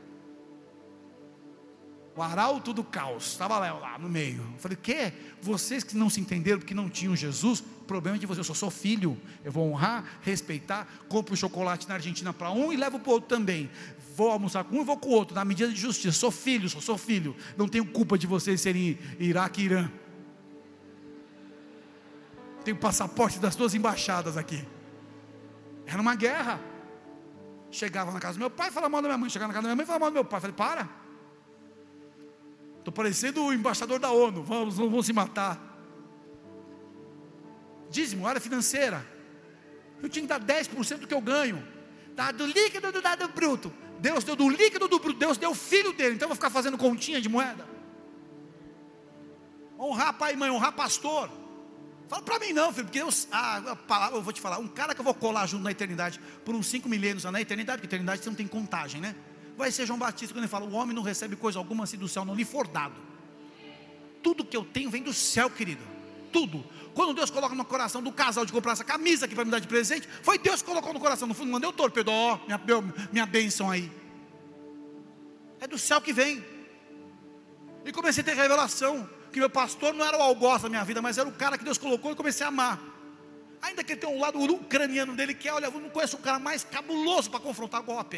o 2.16 2.22
arauto 2.22 2.72
do 2.72 2.83
caos, 2.83 3.26
estava 3.26 3.59
lá, 3.59 3.74
lá 3.74 3.98
no 3.98 4.09
meio. 4.09 4.40
Eu 4.55 4.59
falei, 4.59 4.79
que? 4.81 5.12
Vocês 5.42 5.85
que 5.85 5.94
não 5.94 6.09
se 6.09 6.18
entenderam 6.18 6.59
porque 6.59 6.72
não 6.72 6.88
tinham 6.88 7.14
Jesus, 7.14 7.62
problema 7.87 8.16
é 8.16 8.20
de 8.20 8.24
vocês, 8.24 8.38
eu 8.38 8.55
só 8.55 8.59
sou 8.59 8.70
filho, 8.70 9.20
eu 9.44 9.52
vou 9.52 9.70
honrar, 9.70 10.02
respeitar, 10.22 10.88
compro 11.11 11.37
chocolate 11.37 11.87
na 11.87 11.94
Argentina 11.94 12.33
para 12.33 12.50
um 12.50 12.72
e 12.72 12.76
levo 12.76 12.98
para 12.98 13.11
o 13.11 13.12
outro 13.12 13.29
também. 13.29 13.70
Vou 14.16 14.31
almoçar 14.31 14.64
com 14.64 14.76
um 14.76 14.81
e 14.81 14.85
vou 14.85 14.96
com 14.96 15.11
o 15.11 15.12
outro, 15.12 15.35
na 15.35 15.44
medida 15.44 15.70
de 15.70 15.79
justiça. 15.79 16.18
Sou 16.18 16.31
filho, 16.31 16.70
só 16.70 16.81
sou 16.81 16.96
filho. 16.96 17.37
Não 17.55 17.68
tenho 17.68 17.85
culpa 17.85 18.16
de 18.16 18.26
vocês 18.26 18.62
serem 18.62 18.98
Iraque 19.20 19.61
e 19.61 19.64
Irã. 19.66 19.90
Tenho 22.64 22.79
passaporte 22.79 23.38
das 23.38 23.55
duas 23.55 23.74
embaixadas 23.74 24.38
aqui. 24.38 24.66
Era 25.85 26.00
uma 26.00 26.14
guerra. 26.14 26.59
Chegava 27.70 28.11
na 28.11 28.18
casa 28.18 28.38
do 28.38 28.40
meu 28.40 28.50
pai, 28.50 28.70
falava 28.70 28.90
mal 28.90 29.02
da 29.02 29.09
minha 29.09 29.18
mãe. 29.18 29.29
Chegava 29.29 29.48
na 29.48 29.55
casa 29.55 29.64
da 29.64 29.68
minha 29.68 29.76
mãe, 29.76 29.85
falava 29.85 30.05
mal 30.07 30.11
do 30.11 30.14
meu 30.14 30.24
pai. 30.24 30.40
Falei, 30.40 30.57
para 30.57 31.06
Estou 32.87 32.94
parecendo 32.94 33.42
o 33.42 33.53
embaixador 33.53 33.99
da 33.99 34.12
ONU, 34.12 34.44
vamos, 34.44 34.77
vamos 34.77 35.07
se 35.07 35.12
matar. 35.12 35.61
Dízimo, 37.90 38.25
área 38.25 38.40
financeira. 38.40 39.05
Eu 40.01 40.09
tinha 40.09 40.22
que 40.22 40.29
dar 40.29 40.38
10% 40.38 40.99
do 40.99 41.07
que 41.09 41.12
eu 41.12 41.20
ganho. 41.20 41.66
Tá 42.14 42.31
do 42.31 42.46
líquido 42.46 42.92
do 42.92 43.03
dado 43.03 43.27
bruto. 43.27 43.75
Deus 43.99 44.22
deu 44.22 44.37
do 44.37 44.49
líquido 44.49 44.87
do 44.87 45.01
bruto. 45.01 45.18
Deus 45.18 45.37
deu 45.37 45.51
o 45.51 45.55
filho 45.55 45.92
dele. 45.94 46.14
Então 46.14 46.27
eu 46.27 46.29
vou 46.29 46.37
ficar 46.37 46.49
fazendo 46.49 46.79
continha 46.79 47.20
de 47.20 47.29
moeda. 47.29 47.66
Honrar 49.77 50.16
pai 50.16 50.35
e 50.35 50.37
mãe, 50.37 50.49
honrar 50.49 50.70
pastor. 50.70 51.29
Fala 52.07 52.22
para 52.22 52.38
mim 52.38 52.53
não, 52.53 52.72
filho, 52.72 52.85
porque 52.85 53.01
Deus, 53.01 53.27
ah, 53.33 53.72
a 53.72 53.75
palavra, 53.75 54.18
eu 54.18 54.22
vou 54.22 54.33
te 54.33 54.40
falar, 54.40 54.59
um 54.59 54.68
cara 54.68 54.94
que 54.94 55.01
eu 55.01 55.05
vou 55.05 55.12
colar 55.12 55.44
junto 55.49 55.64
na 55.64 55.72
eternidade 55.72 56.20
por 56.44 56.55
uns 56.55 56.68
cinco 56.68 56.88
milênios 56.88 57.25
na 57.25 57.40
eternidade, 57.40 57.79
porque 57.79 57.92
eternidade 57.92 58.22
você 58.22 58.31
não 58.31 58.37
tem 58.37 58.46
contagem, 58.46 59.01
né? 59.01 59.16
Vai 59.57 59.73
ser 59.73 59.87
João 59.87 59.99
Batista 59.99 60.35
quando 60.35 60.45
ele 60.45 60.51
fala: 60.51 60.66
o 60.66 60.73
homem 60.73 60.95
não 60.95 61.03
recebe 61.03 61.35
coisa 61.35 61.59
alguma 61.59 61.87
se 61.87 61.97
do 61.97 62.09
céu 62.09 62.25
não 62.25 62.35
lhe 62.35 62.45
for 62.45 62.69
dado. 62.69 62.95
Tudo 64.23 64.45
que 64.45 64.57
eu 64.57 64.64
tenho 64.64 64.90
vem 64.90 65.03
do 65.03 65.12
céu, 65.12 65.49
querido. 65.49 65.83
Tudo. 66.33 66.64
Quando 66.95 67.14
Deus 67.14 67.31
coloca 67.31 67.55
no 67.55 67.64
coração 67.64 68.03
do 68.03 68.11
casal 68.11 68.45
de 68.45 68.53
comprar 68.53 68.73
essa 68.73 68.85
camisa 68.85 69.27
aqui 69.27 69.35
para 69.35 69.45
me 69.45 69.51
dar 69.51 69.59
de 69.59 69.69
presente, 69.69 70.09
foi 70.23 70.38
Deus 70.38 70.62
que 70.62 70.69
colocou 70.69 70.92
no 70.92 71.01
coração. 71.01 71.29
No 71.29 71.35
fundo, 71.35 71.51
mandei 71.51 71.69
o 71.69 71.73
torpedo, 71.73 72.11
ó, 72.11 72.38
minha, 72.47 72.61
minha 73.12 73.27
bênção 73.27 73.71
aí. 73.71 73.90
É 75.61 75.66
do 75.66 75.79
céu 75.79 76.01
que 76.01 76.12
vem. 76.12 76.45
E 77.85 77.92
comecei 77.92 78.23
a 78.23 78.25
ter 78.25 78.35
revelação 78.35 79.09
que 79.33 79.38
meu 79.38 79.51
pastor 79.51 79.95
não 79.95 80.05
era 80.05 80.19
o 80.19 80.23
algoz 80.23 80.62
da 80.62 80.69
minha 80.69 80.85
vida, 80.85 81.01
mas 81.01 81.19
era 81.19 81.29
o 81.29 81.33
cara 81.33 81.57
que 81.57 81.64
Deus 81.64 81.79
colocou 81.79 82.12
e 82.12 82.14
comecei 82.14 82.45
a 82.45 82.49
amar. 82.49 82.81
Ainda 83.62 83.85
que 83.85 83.92
ele 83.92 84.01
tenha 84.01 84.12
um 84.12 84.19
lado 84.19 84.38
ucraniano 84.38 85.14
dele 85.14 85.35
que 85.35 85.49
é, 85.49 85.53
olha, 85.53 85.66
eu 85.66 85.73
não 85.73 85.90
conheço 85.90 86.16
um 86.16 86.21
cara 86.21 86.38
mais 86.38 86.64
cabuloso 86.64 87.31
para 87.31 87.40
confrontar 87.40 87.83
igual 87.83 87.99
o 87.99 88.01
AP. 88.01 88.14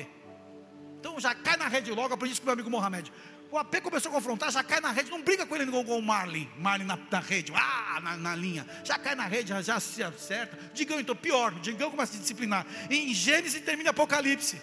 Então 0.98 1.18
já 1.20 1.34
cai 1.34 1.56
na 1.56 1.68
rede 1.68 1.90
logo, 1.90 2.14
aprendi 2.14 2.32
isso 2.32 2.40
com 2.40 2.46
meu 2.46 2.54
amigo 2.54 2.70
Mohamed. 2.70 3.12
O 3.50 3.56
AP 3.56 3.80
começou 3.80 4.10
a 4.10 4.14
confrontar, 4.14 4.50
já 4.50 4.62
cai 4.62 4.78
na 4.80 4.90
rede, 4.90 5.10
não 5.10 5.22
briga 5.22 5.46
com 5.46 5.56
ele 5.56 5.64
igual 5.64 5.82
o 5.82 6.02
Marlin, 6.02 6.50
Marlin 6.58 6.84
na, 6.84 6.98
na 7.10 7.20
rede, 7.20 7.50
ah, 7.54 7.98
na, 8.02 8.16
na, 8.16 8.36
linha, 8.36 8.66
já 8.84 8.98
cai 8.98 9.14
na 9.14 9.24
rede, 9.24 9.54
já, 9.62 9.80
se 9.80 10.02
acerta. 10.02 10.58
Digão 10.74 11.00
então, 11.00 11.16
pior, 11.16 11.54
Digão 11.60 11.90
começa 11.90 12.12
a 12.12 12.14
se 12.16 12.20
disciplinar. 12.20 12.66
Em 12.90 13.14
Gênesis 13.14 13.62
termina 13.62 13.90
Apocalipse. 13.90 14.60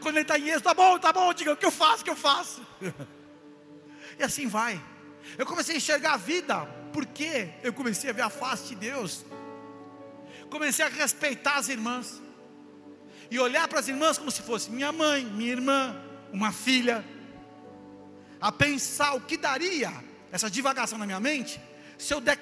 Quando 0.00 0.16
ele 0.16 0.22
está 0.22 0.38
em 0.38 0.48
Êxodo, 0.48 0.62
tá 0.62 0.74
bom, 0.74 0.98
tá 0.98 1.12
bom, 1.12 1.34
Digão, 1.34 1.52
o 1.52 1.56
que 1.56 1.66
eu 1.66 1.70
faço, 1.70 2.00
o 2.00 2.04
que 2.04 2.10
eu 2.10 2.16
faço? 2.16 2.62
e 4.18 4.22
assim 4.22 4.46
vai. 4.46 4.82
Eu 5.36 5.44
comecei 5.44 5.74
a 5.74 5.78
enxergar 5.78 6.14
a 6.14 6.16
vida, 6.16 6.64
porque 6.94 7.50
eu 7.62 7.74
comecei 7.74 8.08
a 8.08 8.12
ver 8.12 8.22
a 8.22 8.30
face 8.30 8.68
de 8.68 8.76
Deus. 8.76 9.24
Comecei 10.48 10.84
a 10.84 10.88
respeitar 10.88 11.56
as 11.56 11.68
irmãs. 11.68 12.22
E 13.34 13.38
olhar 13.40 13.66
para 13.66 13.80
as 13.80 13.88
irmãs 13.88 14.16
como 14.16 14.30
se 14.30 14.42
fosse 14.42 14.70
minha 14.70 14.92
mãe, 14.92 15.24
minha 15.24 15.50
irmã, 15.50 16.00
uma 16.32 16.52
filha. 16.52 17.04
A 18.40 18.52
pensar 18.52 19.14
o 19.14 19.20
que 19.20 19.36
daria 19.36 19.92
essa 20.30 20.48
divagação 20.48 20.96
na 20.96 21.04
minha 21.04 21.18
mente 21.18 21.60
se 21.98 22.14
eu 22.14 22.20
der 22.20 22.38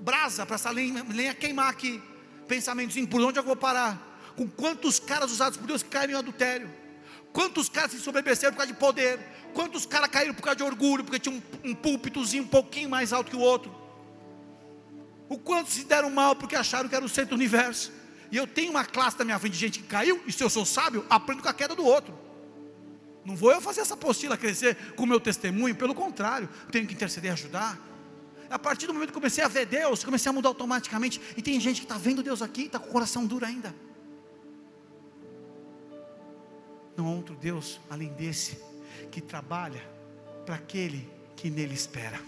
brasa 0.00 0.44
para 0.44 0.56
essa 0.56 0.68
lenha, 0.70 1.06
lenha 1.08 1.32
queimar 1.32 1.68
aqui. 1.68 2.02
Pensamentos 2.48 2.96
impuros, 2.96 3.28
onde 3.28 3.38
eu 3.38 3.44
vou 3.44 3.54
parar? 3.54 4.04
Com 4.34 4.48
quantos 4.48 4.98
caras 4.98 5.30
usados 5.30 5.56
por 5.56 5.64
Deus 5.68 5.84
que 5.84 5.90
caem 5.90 6.10
em 6.10 6.14
adultério? 6.14 6.68
Quantos 7.32 7.68
caras 7.68 7.92
se 7.92 8.00
sobreveceram 8.00 8.52
por 8.54 8.58
causa 8.58 8.72
de 8.72 8.78
poder? 8.80 9.20
Quantos 9.54 9.86
caras 9.86 10.10
caíram 10.10 10.34
por 10.34 10.42
causa 10.42 10.56
de 10.56 10.64
orgulho, 10.64 11.04
porque 11.04 11.20
tinha 11.20 11.36
um, 11.36 11.70
um 11.70 11.72
púlpitozinho 11.72 12.42
um 12.42 12.48
pouquinho 12.48 12.90
mais 12.90 13.12
alto 13.12 13.30
que 13.30 13.36
o 13.36 13.40
outro? 13.40 13.72
O 15.28 15.38
quanto 15.38 15.70
se 15.70 15.84
deram 15.84 16.10
mal 16.10 16.34
porque 16.34 16.56
acharam 16.56 16.88
que 16.88 16.96
era 16.96 17.04
o 17.04 17.08
centro 17.08 17.30
do 17.30 17.36
universo? 17.36 17.99
E 18.30 18.36
eu 18.36 18.46
tenho 18.46 18.70
uma 18.70 18.84
classe 18.84 19.18
da 19.18 19.24
minha 19.24 19.38
frente 19.38 19.54
de 19.54 19.58
gente 19.58 19.78
que 19.80 19.86
caiu, 19.86 20.22
e 20.26 20.32
se 20.32 20.42
eu 20.42 20.48
sou 20.48 20.64
sábio, 20.64 21.04
aprendo 21.10 21.42
com 21.42 21.48
a 21.48 21.54
queda 21.54 21.74
do 21.74 21.84
outro. 21.84 22.16
Não 23.24 23.36
vou 23.36 23.52
eu 23.52 23.60
fazer 23.60 23.80
essa 23.80 23.94
apostila 23.94 24.36
crescer 24.36 24.76
com 24.94 25.02
o 25.02 25.06
meu 25.06 25.20
testemunho, 25.20 25.74
pelo 25.74 25.94
contrário, 25.94 26.48
tenho 26.70 26.86
que 26.86 26.94
interceder 26.94 27.30
e 27.30 27.34
ajudar. 27.34 27.78
A 28.48 28.58
partir 28.58 28.86
do 28.86 28.94
momento 28.94 29.10
que 29.10 29.14
comecei 29.14 29.44
a 29.44 29.48
ver 29.48 29.66
Deus, 29.66 30.02
comecei 30.02 30.28
a 30.28 30.32
mudar 30.32 30.48
automaticamente. 30.48 31.20
E 31.36 31.42
tem 31.42 31.58
gente 31.60 31.80
que 31.80 31.84
está 31.84 31.96
vendo 31.96 32.22
Deus 32.22 32.42
aqui 32.42 32.62
e 32.62 32.66
está 32.66 32.78
com 32.80 32.88
o 32.88 32.92
coração 32.92 33.24
duro 33.24 33.46
ainda. 33.46 33.72
Não 36.96 37.06
há 37.06 37.10
outro 37.10 37.36
Deus 37.36 37.80
além 37.88 38.08
desse 38.14 38.58
que 39.12 39.20
trabalha 39.20 39.82
para 40.44 40.56
aquele 40.56 41.08
que 41.36 41.48
nele 41.48 41.74
espera. 41.74 42.20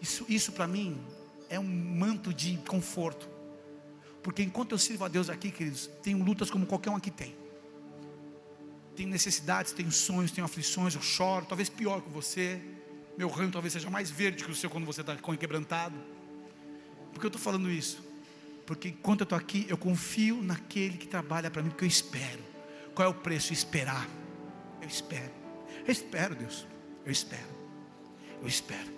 Isso, 0.00 0.24
isso 0.28 0.52
para 0.52 0.68
mim 0.68 1.00
é 1.48 1.58
um 1.58 1.64
manto 1.64 2.32
de 2.32 2.56
conforto. 2.58 3.28
Porque 4.30 4.44
enquanto 4.44 4.70
eu 4.70 4.78
sirvo 4.78 5.04
a 5.04 5.08
Deus 5.08 5.28
aqui, 5.28 5.50
queridos, 5.50 5.90
tenho 6.04 6.22
lutas 6.22 6.48
como 6.48 6.64
qualquer 6.64 6.88
um 6.88 6.94
aqui 6.94 7.10
tem. 7.10 7.34
Tenho 8.94 9.08
necessidades, 9.08 9.72
tenho 9.72 9.90
sonhos, 9.90 10.30
tenho 10.30 10.44
aflições, 10.44 10.94
eu 10.94 11.02
choro, 11.02 11.46
talvez 11.46 11.68
pior 11.68 12.00
que 12.00 12.08
você. 12.08 12.60
Meu 13.18 13.28
ranho 13.28 13.50
talvez 13.50 13.72
seja 13.72 13.90
mais 13.90 14.08
verde 14.08 14.44
que 14.44 14.50
o 14.52 14.54
seu 14.54 14.70
quando 14.70 14.86
você 14.86 15.00
está 15.00 15.16
quebrantado. 15.16 15.96
Por 17.12 17.18
que 17.18 17.26
eu 17.26 17.28
estou 17.28 17.42
falando 17.42 17.68
isso? 17.68 18.04
Porque 18.64 18.90
enquanto 18.90 19.22
eu 19.22 19.24
estou 19.24 19.36
aqui, 19.36 19.66
eu 19.68 19.76
confio 19.76 20.40
naquele 20.40 20.96
que 20.96 21.08
trabalha 21.08 21.50
para 21.50 21.60
mim, 21.60 21.70
porque 21.70 21.82
eu 21.82 21.88
espero. 21.88 22.38
Qual 22.94 23.08
é 23.08 23.10
o 23.10 23.14
preço? 23.14 23.52
Esperar. 23.52 24.08
Eu 24.80 24.86
espero. 24.86 25.32
Eu 25.84 25.90
espero, 25.90 26.36
Deus. 26.36 26.68
Eu 27.04 27.10
espero. 27.10 27.50
Eu 28.40 28.46
espero. 28.46 28.92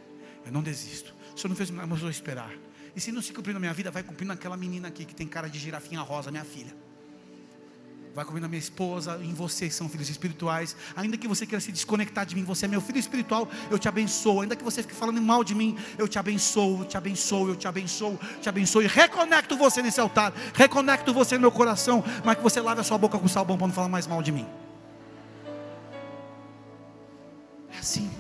Eu 0.45 0.53
não 0.53 0.63
desisto. 0.63 1.15
O 1.35 1.39
Senhor 1.39 1.49
não 1.49 1.57
fez 1.57 1.71
mais, 1.71 1.89
mas 1.89 1.99
eu 2.01 2.03
vou 2.03 2.11
esperar. 2.11 2.53
E 2.95 3.01
se 3.01 3.11
não 3.11 3.23
se 3.23 3.33
cumprir 3.33 3.55
na 3.55 3.61
minha 3.61 3.73
vida, 3.73 3.91
vai 3.91 4.03
cumprir 4.03 4.27
naquela 4.27 4.57
menina 4.57 4.89
aqui 4.89 5.05
que 5.05 5.15
tem 5.15 5.27
cara 5.27 5.49
de 5.49 5.59
girafinha 5.59 6.01
rosa, 6.01 6.31
minha 6.31 6.45
filha. 6.45 6.75
Vai 8.15 8.27
cumprir 8.27 8.43
na 8.43 8.49
minha 8.49 8.59
esposa, 8.59 9.19
em 9.23 9.33
vocês 9.33 9.75
são 9.75 9.89
filhos 9.89 10.11
espirituais. 10.11 10.77
Ainda 10.95 11.17
que 11.17 11.27
você 11.27 11.47
queira 11.47 11.61
se 11.61 11.73
desconectar 11.73 12.27
de 12.27 12.35
mim, 12.35 12.45
você 12.45 12.67
é 12.67 12.69
meu 12.69 12.81
filho 12.81 12.99
espiritual, 12.99 13.49
eu 13.71 13.79
te 13.79 13.89
abençoo. 13.89 14.43
Ainda 14.43 14.55
que 14.55 14.63
você 14.63 14.83
fique 14.83 14.95
falando 14.95 15.21
mal 15.23 15.43
de 15.43 15.55
mim, 15.55 15.79
eu 15.97 16.07
te 16.07 16.19
abençoo, 16.19 16.81
eu 16.81 16.85
te 16.85 16.97
abençoo, 16.99 17.49
eu 17.49 17.57
te 17.57 17.67
abençoo, 17.67 18.21
te 18.43 18.49
abençoo. 18.51 18.83
E 18.83 18.87
reconecto 18.87 19.57
você 19.57 19.81
nesse 19.81 19.99
altar, 19.99 20.35
reconecto 20.53 21.15
você 21.15 21.37
no 21.37 21.41
meu 21.41 21.53
coração, 21.53 22.05
mas 22.23 22.37
que 22.37 22.43
você 22.43 22.61
lave 22.61 22.83
a 22.83 22.85
sua 22.85 22.99
boca 22.99 23.19
com 23.19 23.27
sabão 23.27 23.57
para 23.57 23.67
não 23.67 23.75
falar 23.75 23.89
mais 23.89 24.07
mal 24.07 24.23
de 24.23 24.31
mim. 24.31 24.47
É 27.75 27.79
assim. 27.79 28.11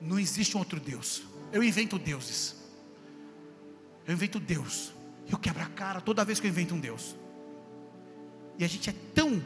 Não 0.00 0.18
existe 0.18 0.56
um 0.56 0.60
outro 0.60 0.80
Deus. 0.80 1.22
Eu 1.52 1.62
invento 1.62 1.98
deuses. 1.98 2.56
Eu 4.06 4.14
invento 4.14 4.38
Deus. 4.38 4.92
Eu 5.30 5.38
quebro 5.38 5.62
a 5.62 5.66
cara 5.66 6.00
toda 6.00 6.24
vez 6.24 6.40
que 6.40 6.46
eu 6.46 6.50
invento 6.50 6.74
um 6.74 6.80
Deus. 6.80 7.16
E 8.58 8.64
a 8.64 8.68
gente 8.68 8.90
é 8.90 8.94
tão 9.14 9.42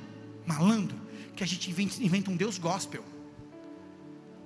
malandro 0.46 0.98
que 1.36 1.42
a 1.42 1.46
gente 1.46 1.70
inventa, 1.70 2.30
um 2.30 2.36
Deus 2.36 2.58
gospel. 2.58 3.04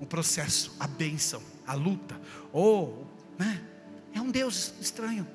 O 0.01 0.07
processo, 0.07 0.75
a 0.79 0.87
bênção, 0.87 1.42
a 1.66 1.75
luta. 1.75 2.21
Ou, 2.53 3.07
né? 3.38 3.64
É 4.12 4.21
um 4.21 4.31
Deus 4.31 4.75
estranho. 4.81 5.27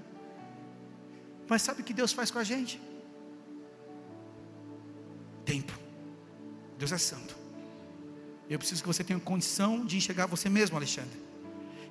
Mas 1.48 1.62
sabe 1.62 1.82
o 1.82 1.84
que 1.84 1.94
Deus 1.94 2.14
faz 2.14 2.32
com 2.32 2.40
a 2.40 2.44
gente? 2.44 2.82
Tempo. 5.46 5.74
Deus 6.78 6.92
é 6.92 6.98
santo. 6.98 7.36
Eu 8.50 8.58
preciso 8.60 8.82
que 8.82 8.88
você 8.88 9.04
tenha 9.04 9.20
condição 9.20 9.86
de 9.86 9.98
enxergar 9.98 10.26
você 10.26 10.50
mesmo, 10.50 10.76
Alexandre. 10.76 11.23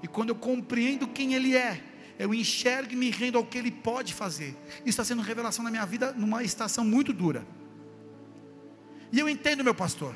E 0.02 0.08
quando 0.08 0.30
eu 0.30 0.34
compreendo 0.34 1.06
quem 1.06 1.34
Ele 1.34 1.56
é, 1.56 1.82
eu 2.18 2.34
enxergo 2.34 2.92
e 2.92 2.96
me 2.96 3.10
rendo 3.10 3.38
ao 3.38 3.46
que 3.46 3.58
Ele 3.58 3.70
pode 3.70 4.12
fazer. 4.12 4.56
Isso 4.80 4.88
está 4.88 5.04
sendo 5.04 5.22
revelação 5.22 5.64
na 5.64 5.70
minha 5.70 5.86
vida 5.86 6.12
numa 6.12 6.42
estação 6.42 6.84
muito 6.84 7.12
dura. 7.12 7.46
E 9.10 9.18
eu 9.18 9.28
entendo, 9.28 9.62
meu 9.62 9.74
pastor. 9.74 10.14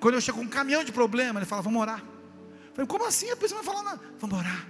Quando 0.00 0.14
eu 0.14 0.20
chego 0.20 0.38
com 0.38 0.44
um 0.44 0.48
caminhão 0.48 0.84
de 0.84 0.92
problema, 0.92 1.38
ele 1.38 1.46
fala, 1.46 1.62
vamos 1.62 1.80
orar. 1.80 2.00
Eu 2.00 2.74
falei, 2.74 2.86
como 2.86 3.06
assim? 3.06 3.30
A 3.30 3.36
pessoa 3.36 3.62
vai 3.62 3.74
falar, 3.74 4.00
vamos 4.18 4.38
orar. 4.38 4.66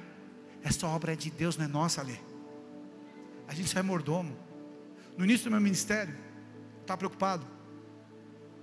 Essa 0.62 0.86
obra 0.86 1.12
é 1.12 1.16
de 1.16 1.30
Deus, 1.30 1.56
não 1.56 1.64
é 1.64 1.68
nossa, 1.68 2.02
Lê. 2.02 2.16
A 3.46 3.54
gente 3.54 3.68
só 3.68 3.78
é 3.78 3.82
mordomo. 3.82 4.36
No 5.16 5.24
início 5.24 5.44
do 5.44 5.50
meu 5.50 5.60
ministério, 5.60 6.14
estava 6.80 6.98
preocupado. 6.98 7.46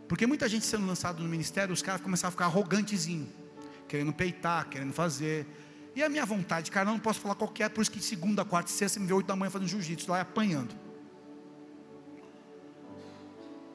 Porque 0.08 0.28
muita 0.28 0.48
gente 0.48 0.66
sendo 0.66 0.86
lançado 0.86 1.22
no 1.22 1.30
ministério, 1.30 1.74
os 1.74 1.82
caras 1.82 2.02
começaram 2.02 2.30
a 2.30 2.32
ficar 2.32 2.46
arrogantezinho, 2.46 3.28
querendo 3.88 4.14
peitar, 4.14 4.68
querendo 4.70 4.94
fazer. 4.94 5.46
E 5.96 6.04
a 6.04 6.10
minha 6.10 6.26
vontade, 6.26 6.70
cara, 6.72 6.90
não 6.90 7.00
posso 7.00 7.20
falar 7.20 7.36
qualquer, 7.36 7.70
por 7.70 7.82
isso 7.82 7.92
que 7.92 8.02
segunda, 8.02 8.44
quarta 8.44 8.70
e 8.70 8.74
sexta 8.74 9.00
me 9.00 9.06
vê 9.06 9.14
oito 9.14 9.28
da 9.28 9.36
manhã 9.36 9.50
fazendo 9.50 9.68
jiu-jitsu 9.68 10.12
lá 10.12 10.22
apanhando. 10.22 10.76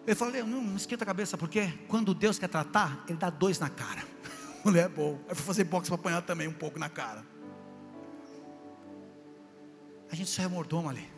Eu 0.07 0.17
falei, 0.17 0.43
não, 0.43 0.63
não 0.63 0.77
esquenta 0.77 1.05
a 1.05 1.07
cabeça, 1.07 1.39
porque 1.39 1.73
quando 1.89 2.15
Deus 2.15 2.39
quer 2.39 2.49
tratar, 2.49 3.05
Ele 3.09 3.19
dá 3.19 3.31
dois 3.31 3.59
na 3.59 3.69
cara. 3.69 4.03
Mulher 4.65 4.87
é 4.87 4.89
bom. 4.89 5.19
Aí 5.29 5.35
fui 5.35 5.45
fazer 5.45 5.65
boxe 5.65 5.89
para 5.89 5.95
apanhar 5.95 6.23
também 6.23 6.49
um 6.49 6.53
pouco 6.53 6.79
na 6.79 6.89
cara. 6.89 7.25
A 10.11 10.15
gente 10.15 10.29
só 10.29 10.43
é 10.43 10.49
mordomo 10.49 10.89
ali. 10.89 11.09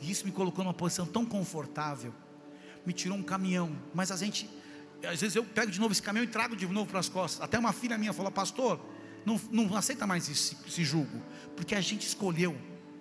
E 0.00 0.10
isso 0.10 0.24
me 0.24 0.32
colocou 0.32 0.64
numa 0.64 0.74
posição 0.74 1.04
tão 1.04 1.24
confortável 1.24 2.12
me 2.86 2.92
tirou 2.92 3.18
um 3.18 3.22
caminhão. 3.22 3.76
Mas 3.92 4.12
a 4.12 4.16
gente, 4.16 4.48
às 5.02 5.20
vezes 5.20 5.36
eu 5.36 5.44
pego 5.44 5.70
de 5.70 5.80
novo 5.80 5.92
esse 5.92 6.02
caminhão 6.02 6.24
e 6.24 6.28
trago 6.28 6.54
de 6.56 6.66
novo 6.66 6.90
para 6.90 7.00
as 7.00 7.08
costas. 7.08 7.42
Até 7.42 7.58
uma 7.58 7.72
filha 7.72 7.98
minha 7.98 8.12
falou, 8.12 8.30
pastor, 8.30 8.80
não, 9.24 9.40
não 9.50 9.76
aceita 9.76 10.06
mais 10.06 10.28
esse, 10.28 10.56
esse 10.66 10.84
julgo, 10.84 11.22
porque 11.56 11.74
a 11.74 11.80
gente 11.80 12.06
escolheu 12.06 12.56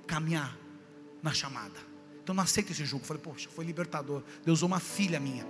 caminhar 0.08 0.58
na 1.22 1.34
chamada. 1.34 1.80
Então 2.24 2.34
não 2.34 2.44
aceita 2.44 2.72
esse 2.72 2.84
julgo. 2.86 3.06
Falei, 3.06 3.22
poxa, 3.22 3.50
foi 3.50 3.64
libertador. 3.64 4.24
Deus 4.44 4.60
usou 4.60 4.68
uma 4.68 4.80
filha 4.80 5.20
minha. 5.20 5.46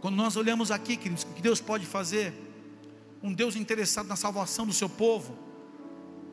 Quando 0.00 0.16
nós 0.16 0.36
olhamos 0.36 0.70
aqui, 0.70 0.96
queridos, 0.96 1.24
o 1.24 1.28
que 1.28 1.42
Deus 1.42 1.60
pode 1.60 1.86
fazer, 1.86 2.32
um 3.22 3.32
Deus 3.32 3.56
interessado 3.56 4.06
na 4.06 4.16
salvação 4.16 4.66
do 4.66 4.72
seu 4.72 4.88
povo, 4.88 5.38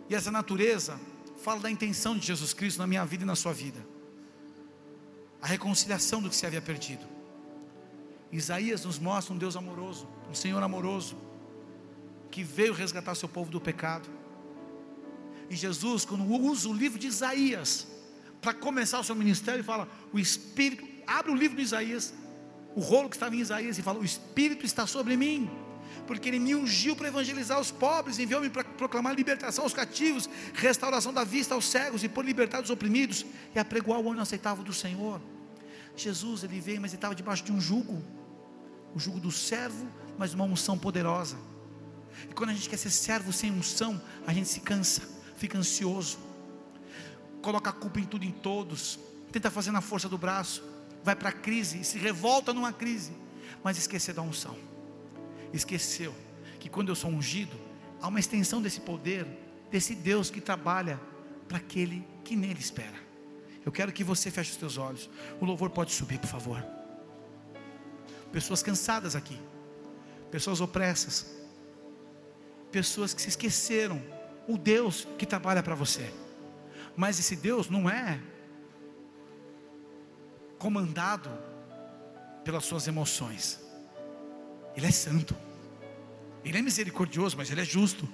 E 0.09 0.15
essa 0.15 0.31
natureza 0.31 0.99
fala 1.43 1.59
da 1.59 1.69
intenção 1.69 2.17
de 2.17 2.25
Jesus 2.25 2.51
Cristo 2.51 2.79
na 2.79 2.87
minha 2.87 3.05
vida 3.05 3.23
e 3.23 3.27
na 3.27 3.35
sua 3.35 3.53
vida. 3.53 3.79
A 5.39 5.47
reconciliação 5.47 6.21
do 6.21 6.29
que 6.29 6.35
se 6.35 6.45
havia 6.45 6.61
perdido. 6.61 7.05
Isaías 8.31 8.85
nos 8.85 8.99
mostra 8.99 9.33
um 9.33 9.37
Deus 9.37 9.55
amoroso, 9.55 10.07
um 10.29 10.35
Senhor 10.35 10.61
amoroso, 10.61 11.17
que 12.29 12.43
veio 12.43 12.73
resgatar 12.73 13.15
seu 13.15 13.27
povo 13.27 13.49
do 13.49 13.59
pecado. 13.59 14.07
E 15.49 15.55
Jesus, 15.55 16.05
quando 16.05 16.23
usa 16.23 16.69
o 16.69 16.73
livro 16.73 16.99
de 16.99 17.07
Isaías 17.07 17.87
para 18.39 18.53
começar 18.53 18.99
o 18.99 19.03
seu 19.03 19.15
ministério, 19.15 19.63
fala: 19.63 19.87
O 20.13 20.19
Espírito, 20.19 20.87
abre 21.07 21.31
o 21.31 21.35
livro 21.35 21.57
de 21.57 21.63
Isaías, 21.63 22.13
o 22.75 22.81
rolo 22.81 23.09
que 23.09 23.15
estava 23.15 23.35
em 23.35 23.39
Isaías, 23.39 23.79
e 23.79 23.81
fala: 23.81 23.99
O 23.99 24.05
Espírito 24.05 24.63
está 24.63 24.85
sobre 24.85 25.17
mim, 25.17 25.49
porque 26.05 26.29
Ele 26.29 26.37
me 26.37 26.53
ungiu 26.53 26.95
para 26.95 27.07
evangelizar 27.07 27.59
os 27.59 27.71
pobres, 27.71 28.19
enviou-me 28.19 28.49
para 28.49 28.63
proclamar 28.63 29.15
libertação 29.15 29.63
aos 29.63 29.73
cativos, 29.73 30.29
restauração 30.53 31.11
da 31.11 31.23
vista 31.23 31.55
aos 31.55 31.65
cegos 31.65 32.03
e 32.03 32.09
por 32.09 32.23
libertar 32.23 32.61
os 32.61 32.69
oprimidos, 32.69 33.25
e 33.55 33.59
apregoar 33.59 33.99
o 33.99 34.11
ano 34.11 34.21
aceitável 34.21 34.63
do 34.63 34.73
Senhor. 34.73 35.19
Jesus, 35.95 36.43
ele 36.43 36.61
veio, 36.61 36.79
mas 36.79 36.91
ele 36.91 36.97
estava 36.97 37.15
debaixo 37.15 37.43
de 37.43 37.51
um 37.51 37.59
jugo, 37.59 38.03
o 38.93 38.99
jugo 38.99 39.19
do 39.19 39.31
servo, 39.31 39.87
mas 40.17 40.33
uma 40.33 40.43
unção 40.43 40.77
poderosa. 40.77 41.37
E 42.29 42.33
quando 42.33 42.49
a 42.49 42.53
gente 42.53 42.69
quer 42.69 42.77
ser 42.77 42.89
servo 42.89 43.31
sem 43.31 43.51
unção, 43.51 44.01
a 44.25 44.33
gente 44.33 44.49
se 44.49 44.59
cansa, 44.59 45.01
fica 45.35 45.57
ansioso, 45.57 46.17
coloca 47.41 47.69
a 47.69 47.73
culpa 47.73 47.99
em 47.99 48.05
tudo 48.05 48.25
e 48.25 48.27
em 48.27 48.31
todos, 48.31 48.99
tenta 49.31 49.49
fazer 49.49 49.71
na 49.71 49.81
força 49.81 50.09
do 50.09 50.17
braço, 50.17 50.63
vai 51.03 51.15
para 51.15 51.29
a 51.29 51.33
crise, 51.33 51.83
se 51.83 51.97
revolta 51.97 52.53
numa 52.53 52.73
crise, 52.73 53.13
mas 53.63 53.77
esqueceu 53.77 54.13
da 54.13 54.21
unção, 54.21 54.57
esqueceu 55.53 56.13
que 56.59 56.69
quando 56.69 56.89
eu 56.89 56.95
sou 56.95 57.09
ungido, 57.09 57.55
há 58.01 58.07
uma 58.07 58.19
extensão 58.19 58.61
desse 58.61 58.81
poder, 58.81 59.25
desse 59.71 59.95
Deus 59.95 60.29
que 60.29 60.41
trabalha 60.41 60.99
para 61.47 61.57
aquele 61.57 62.05
que 62.23 62.35
nele 62.35 62.59
espera. 62.59 63.09
Eu 63.65 63.71
quero 63.71 63.91
que 63.91 64.03
você 64.03 64.31
feche 64.31 64.51
os 64.51 64.57
teus 64.57 64.77
olhos. 64.77 65.09
O 65.39 65.45
louvor 65.45 65.69
pode 65.69 65.91
subir, 65.91 66.19
por 66.19 66.27
favor. 66.29 66.78
Pessoas 68.31 68.61
cansadas 68.61 69.15
aqui, 69.15 69.39
pessoas 70.29 70.61
opressas, 70.61 71.35
pessoas 72.71 73.13
que 73.13 73.21
se 73.21 73.29
esqueceram 73.29 74.01
o 74.47 74.57
Deus 74.57 75.07
que 75.17 75.25
trabalha 75.25 75.63
para 75.63 75.75
você. 75.75 76.11
Mas 76.95 77.19
esse 77.19 77.35
Deus 77.35 77.69
não 77.69 77.89
é 77.89 78.19
comandado 80.57 81.29
pelas 82.43 82.65
suas 82.65 82.87
emoções. 82.87 83.59
Ele 84.75 84.85
é 84.85 84.91
santo. 84.91 85.35
Ele 86.43 86.57
é 86.57 86.61
misericordioso, 86.61 87.37
mas 87.37 87.49
ele 87.51 87.61
é 87.61 87.65
justo. 87.65 88.07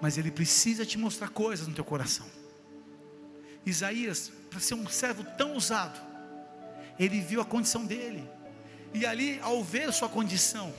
Mas 0.00 0.16
ele 0.16 0.30
precisa 0.30 0.86
te 0.86 0.96
mostrar 0.96 1.28
coisas 1.28 1.66
no 1.66 1.74
teu 1.74 1.84
coração. 1.84 2.26
Isaías, 3.64 4.32
para 4.50 4.60
ser 4.60 4.74
um 4.74 4.88
servo 4.88 5.24
tão 5.36 5.54
usado, 5.54 6.00
ele 6.98 7.20
viu 7.20 7.40
a 7.40 7.44
condição 7.44 7.84
dele. 7.84 8.28
E 8.92 9.06
ali, 9.06 9.38
ao 9.42 9.62
ver 9.62 9.92
sua 9.92 10.08
condição, 10.08 10.72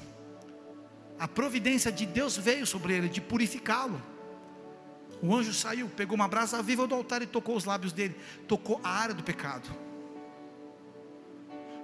a 1.18 1.28
providência 1.28 1.92
de 1.92 2.06
Deus 2.06 2.38
veio 2.38 2.66
sobre 2.66 2.94
ele, 2.94 3.10
de 3.10 3.22
purificá-lo. 3.22 4.02
O 5.22 5.36
anjo 5.36 5.54
saiu, 5.54 5.88
pegou 5.88 6.16
uma 6.16 6.28
brasa 6.28 6.62
viva 6.64 6.88
do 6.88 6.96
altar 6.96 7.22
e 7.22 7.28
tocou 7.28 7.56
os 7.56 7.66
lábios 7.66 7.94
dele, 7.94 8.16
tocou 8.48 8.82
a 8.84 8.90
área 8.90 9.14
do 9.14 9.24
pecado. 9.24 9.70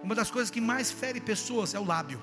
Uma 0.03 0.15
das 0.15 0.31
coisas 0.31 0.49
que 0.49 0.59
mais 0.59 0.91
fere 0.91 1.21
pessoas 1.21 1.73
é 1.73 1.79
o 1.79 1.85
lábio. 1.85 2.21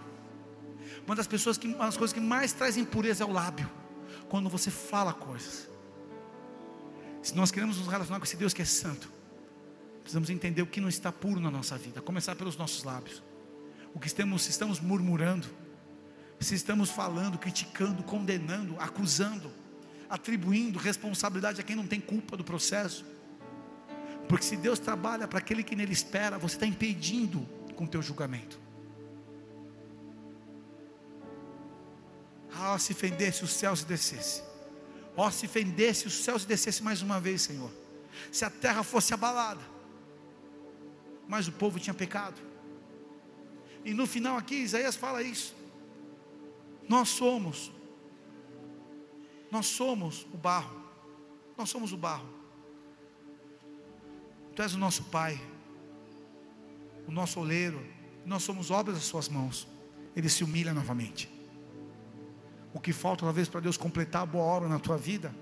Uma 1.06 1.14
das 1.14 1.26
pessoas 1.26 1.56
que, 1.56 1.68
uma 1.68 1.86
das 1.86 1.96
coisas 1.96 2.12
que 2.12 2.20
mais 2.20 2.52
traz 2.52 2.76
impureza 2.76 3.24
é 3.24 3.26
o 3.26 3.32
lábio. 3.32 3.70
Quando 4.28 4.48
você 4.48 4.70
fala 4.70 5.12
coisas. 5.12 5.68
Se 7.24 7.34
nós 7.34 7.50
queremos 7.50 7.78
nos 7.78 7.88
relacionar 7.88 8.20
com 8.20 8.26
esse 8.26 8.36
Deus 8.36 8.52
que 8.52 8.60
é 8.60 8.66
santo, 8.66 9.10
precisamos 10.02 10.28
entender 10.28 10.60
o 10.60 10.66
que 10.66 10.78
não 10.78 10.90
está 10.90 11.10
puro 11.10 11.40
na 11.40 11.50
nossa 11.50 11.78
vida, 11.78 12.02
começar 12.02 12.36
pelos 12.36 12.54
nossos 12.54 12.84
lábios. 12.84 13.22
O 13.94 13.98
que 13.98 14.06
estamos, 14.06 14.42
se 14.42 14.50
estamos 14.50 14.78
murmurando, 14.78 15.48
se 16.38 16.54
estamos 16.54 16.90
falando, 16.90 17.38
criticando, 17.38 18.02
condenando, 18.02 18.76
acusando, 18.78 19.50
atribuindo 20.06 20.78
responsabilidade 20.78 21.62
a 21.62 21.64
quem 21.64 21.74
não 21.74 21.86
tem 21.86 21.98
culpa 21.98 22.36
do 22.36 22.44
processo. 22.44 23.06
Porque 24.28 24.44
se 24.44 24.58
Deus 24.58 24.78
trabalha 24.78 25.26
para 25.26 25.38
aquele 25.38 25.62
que 25.62 25.74
nele 25.74 25.94
espera, 25.94 26.36
você 26.36 26.56
está 26.56 26.66
impedindo 26.66 27.48
com 27.74 27.84
o 27.84 27.88
teu 27.88 28.02
julgamento. 28.02 28.60
Ah, 32.54 32.78
se 32.78 32.92
fendesse 32.92 33.42
o 33.42 33.48
céu 33.48 33.74
se 33.74 33.86
descesse. 33.86 34.53
Ó, 35.16 35.26
oh, 35.26 35.30
se 35.30 35.46
fendesse 35.46 36.06
o 36.06 36.10
céu 36.10 36.38
se 36.38 36.46
descesse 36.46 36.82
mais 36.82 37.02
uma 37.02 37.20
vez, 37.20 37.42
Senhor. 37.42 37.70
Se 38.32 38.44
a 38.44 38.50
terra 38.50 38.82
fosse 38.82 39.14
abalada. 39.14 39.60
Mas 41.28 41.48
o 41.48 41.52
povo 41.52 41.78
tinha 41.78 41.94
pecado. 41.94 42.40
E 43.84 43.92
no 43.92 44.06
final 44.06 44.36
aqui, 44.36 44.56
Isaías 44.56 44.96
fala 44.96 45.22
isso. 45.22 45.54
Nós 46.88 47.08
somos, 47.08 47.72
nós 49.50 49.66
somos 49.66 50.26
o 50.32 50.36
barro, 50.36 50.82
nós 51.56 51.70
somos 51.70 51.92
o 51.92 51.96
barro. 51.96 52.28
Tu 54.54 54.62
és 54.62 54.74
o 54.74 54.78
nosso 54.78 55.04
Pai, 55.04 55.40
o 57.06 57.10
nosso 57.10 57.40
oleiro, 57.40 57.84
nós 58.24 58.42
somos 58.42 58.70
obras 58.70 58.96
das 58.96 59.04
Suas 59.04 59.28
mãos. 59.28 59.66
Ele 60.14 60.28
se 60.28 60.44
humilha 60.44 60.72
novamente. 60.72 61.33
O 62.74 62.80
que 62.80 62.92
falta, 62.92 63.24
talvez, 63.24 63.48
para 63.48 63.60
Deus 63.60 63.78
completar 63.78 64.22
a 64.22 64.26
boa 64.26 64.44
obra 64.44 64.68
na 64.68 64.78
tua 64.78 64.98
vida, 64.98 65.34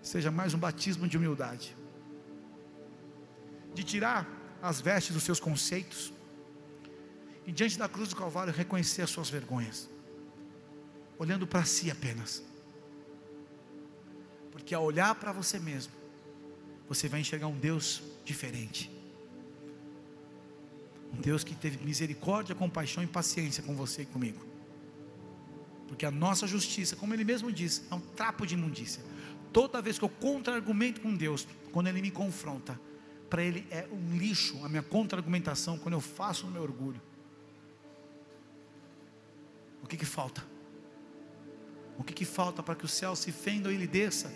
seja 0.00 0.30
mais 0.30 0.54
um 0.54 0.58
batismo 0.58 1.08
de 1.08 1.16
humildade, 1.16 1.76
de 3.74 3.82
tirar 3.82 4.28
as 4.62 4.80
vestes 4.80 5.12
dos 5.12 5.24
seus 5.24 5.40
conceitos, 5.40 6.12
e 7.44 7.50
diante 7.50 7.76
da 7.78 7.88
cruz 7.88 8.10
do 8.10 8.16
Calvário 8.16 8.52
reconhecer 8.52 9.02
as 9.02 9.10
suas 9.10 9.28
vergonhas 9.28 9.88
olhando 11.18 11.46
para 11.46 11.64
si 11.64 11.90
apenas. 11.90 12.42
Porque 14.52 14.74
ao 14.74 14.84
olhar 14.84 15.14
para 15.14 15.32
você 15.32 15.58
mesmo, 15.58 15.92
você 16.88 17.08
vai 17.08 17.20
enxergar 17.20 17.46
um 17.46 17.58
Deus 17.58 18.02
diferente. 18.24 18.90
Um 21.12 21.20
Deus 21.20 21.44
que 21.44 21.54
teve 21.54 21.84
misericórdia, 21.84 22.54
compaixão 22.54 23.02
e 23.02 23.06
paciência 23.06 23.62
com 23.62 23.74
você 23.74 24.02
e 24.02 24.06
comigo. 24.06 24.44
Porque 25.88 26.04
a 26.04 26.10
nossa 26.10 26.46
justiça, 26.46 26.96
como 26.96 27.14
ele 27.14 27.24
mesmo 27.24 27.50
disse, 27.52 27.82
é 27.90 27.94
um 27.94 28.00
trapo 28.00 28.46
de 28.46 28.54
imundícia. 28.54 29.02
Toda 29.52 29.80
vez 29.80 29.98
que 29.98 30.04
eu 30.04 30.08
contra-argumento 30.08 31.00
com 31.00 31.14
Deus, 31.14 31.46
quando 31.72 31.86
ele 31.86 32.02
me 32.02 32.10
confronta, 32.10 32.78
para 33.28 33.42
ele 33.42 33.66
é 33.70 33.86
um 33.90 34.16
lixo 34.16 34.64
a 34.64 34.68
minha 34.68 34.82
contra-argumentação 34.82 35.78
quando 35.78 35.94
eu 35.94 36.00
faço 36.00 36.46
o 36.46 36.50
meu 36.50 36.62
orgulho. 36.62 37.00
O 39.82 39.86
que, 39.86 39.96
que 39.96 40.06
falta? 40.06 40.44
O 41.98 42.04
que, 42.04 42.12
que 42.12 42.24
falta 42.24 42.62
para 42.62 42.74
que 42.74 42.84
o 42.84 42.88
céu 42.88 43.16
se 43.16 43.32
fenda 43.32 43.70
e 43.70 43.74
ele 43.74 43.86
desça 43.86 44.32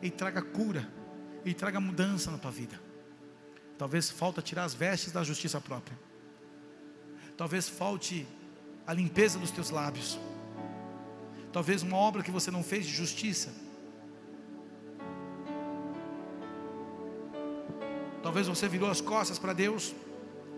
e 0.00 0.10
traga 0.10 0.40
cura 0.40 0.88
e 1.44 1.52
traga 1.52 1.80
mudança 1.80 2.30
na 2.30 2.38
tua 2.38 2.50
vida? 2.50 2.80
Talvez 3.76 4.10
falta 4.10 4.40
tirar 4.40 4.64
as 4.64 4.72
vestes 4.72 5.12
da 5.12 5.22
justiça 5.24 5.60
própria. 5.60 5.98
Talvez 7.36 7.68
falte 7.68 8.26
a 8.86 8.92
limpeza 8.92 9.38
dos 9.38 9.50
teus 9.50 9.70
lábios. 9.70 10.18
Talvez 11.54 11.84
uma 11.84 11.96
obra 11.96 12.20
que 12.20 12.32
você 12.32 12.50
não 12.50 12.64
fez 12.64 12.84
de 12.84 12.92
justiça. 12.92 13.54
Talvez 18.24 18.48
você 18.48 18.66
virou 18.66 18.90
as 18.90 19.00
costas 19.00 19.38
para 19.38 19.52
Deus, 19.52 19.94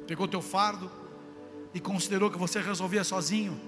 pegou 0.06 0.26
teu 0.26 0.40
fardo 0.40 0.90
e 1.74 1.80
considerou 1.80 2.30
que 2.30 2.38
você 2.38 2.62
resolvia 2.62 3.04
sozinho 3.04 3.61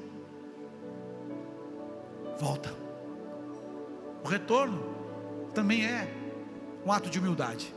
volta. 2.39 2.75
O 4.25 4.29
retorno 4.29 4.81
também 5.53 5.85
é 5.85 6.11
um 6.87 6.91
ato 6.91 7.11
de 7.11 7.19
humildade. 7.19 7.75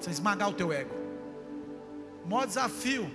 Você 0.00 0.10
esmagar 0.10 0.48
o 0.48 0.54
teu 0.54 0.72
ego. 0.72 0.94
O 2.24 2.28
maior 2.28 2.46
desafio 2.46 3.10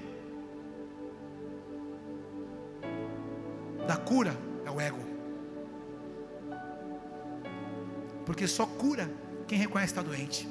da 3.87 3.97
cura 3.97 4.37
é 4.65 4.69
o 4.69 4.79
ego. 4.79 5.12
Porque 8.25 8.47
só 8.47 8.65
cura 8.65 9.11
quem 9.47 9.57
reconhece 9.57 9.93
que 9.93 9.99
está 9.99 10.09
doente. 10.09 10.47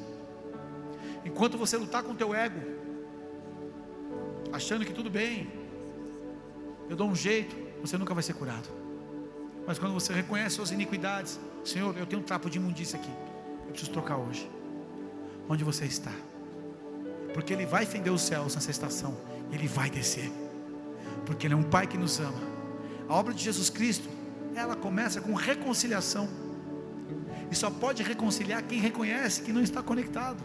Enquanto 1.24 1.56
você 1.56 1.76
lutar 1.76 2.02
com 2.02 2.12
o 2.12 2.14
teu 2.14 2.34
ego, 2.34 2.60
achando 4.52 4.84
que 4.84 4.92
tudo 4.92 5.08
bem, 5.08 5.50
eu 6.88 6.96
dou 6.96 7.08
um 7.08 7.14
jeito, 7.14 7.56
você 7.80 7.96
nunca 7.96 8.12
vai 8.12 8.22
ser 8.22 8.34
curado. 8.34 8.68
Mas 9.66 9.78
quando 9.78 9.94
você 9.94 10.12
reconhece 10.12 10.56
suas 10.56 10.70
iniquidades, 10.70 11.38
Senhor, 11.64 11.96
eu 11.96 12.06
tenho 12.06 12.20
um 12.20 12.24
trapo 12.24 12.50
de 12.50 12.58
imundícia 12.58 12.98
aqui. 12.98 13.10
Eu 13.66 13.70
preciso 13.70 13.92
trocar 13.92 14.16
hoje. 14.16 14.50
Onde 15.48 15.64
você 15.64 15.84
está? 15.84 16.12
Porque 17.32 17.52
Ele 17.52 17.64
vai 17.64 17.86
fender 17.86 18.12
os 18.12 18.22
céus 18.22 18.54
nessa 18.54 18.70
estação. 18.70 19.16
Ele 19.52 19.66
vai 19.68 19.88
descer. 19.88 20.30
Porque 21.24 21.46
Ele 21.46 21.54
é 21.54 21.56
um 21.56 21.62
Pai 21.62 21.86
que 21.86 21.96
nos 21.96 22.18
ama. 22.18 22.40
A 23.08 23.14
obra 23.14 23.32
de 23.32 23.42
Jesus 23.42 23.70
Cristo 23.70 24.08
ela 24.54 24.76
começa 24.76 25.20
com 25.20 25.32
reconciliação. 25.34 26.28
E 27.52 27.54
só 27.54 27.68
pode 27.68 28.02
reconciliar 28.02 28.62
quem 28.62 28.80
reconhece 28.80 29.42
que 29.42 29.52
não 29.52 29.62
está 29.62 29.82
conectado. 29.82 30.42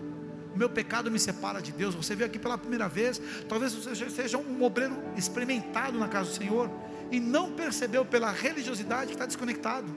O 0.54 0.58
meu 0.58 0.70
pecado 0.70 1.10
me 1.10 1.18
separa 1.18 1.62
de 1.62 1.72
Deus. 1.72 1.96
Você 1.96 2.14
veio 2.18 2.28
aqui 2.30 2.38
pela 2.38 2.58
primeira 2.58 2.90
vez. 2.90 3.22
Talvez 3.48 3.74
você 3.74 4.10
seja 4.10 4.38
um 4.38 4.62
obreiro 4.62 4.94
experimentado 5.16 5.98
na 5.98 6.10
casa 6.10 6.30
do 6.30 6.36
Senhor 6.36 6.70
e 7.10 7.18
não 7.18 7.54
percebeu 7.54 8.04
pela 8.04 8.30
religiosidade 8.30 9.08
que 9.08 9.14
está 9.14 9.26
desconectado. 9.26 9.88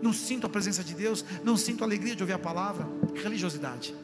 Não 0.00 0.14
sinto 0.14 0.46
a 0.46 0.48
presença 0.48 0.82
de 0.82 0.94
Deus, 0.94 1.22
não 1.44 1.58
sinto 1.58 1.84
a 1.84 1.86
alegria 1.86 2.16
de 2.16 2.22
ouvir 2.22 2.32
a 2.32 2.38
palavra. 2.38 2.88
Religiosidade. 3.22 3.94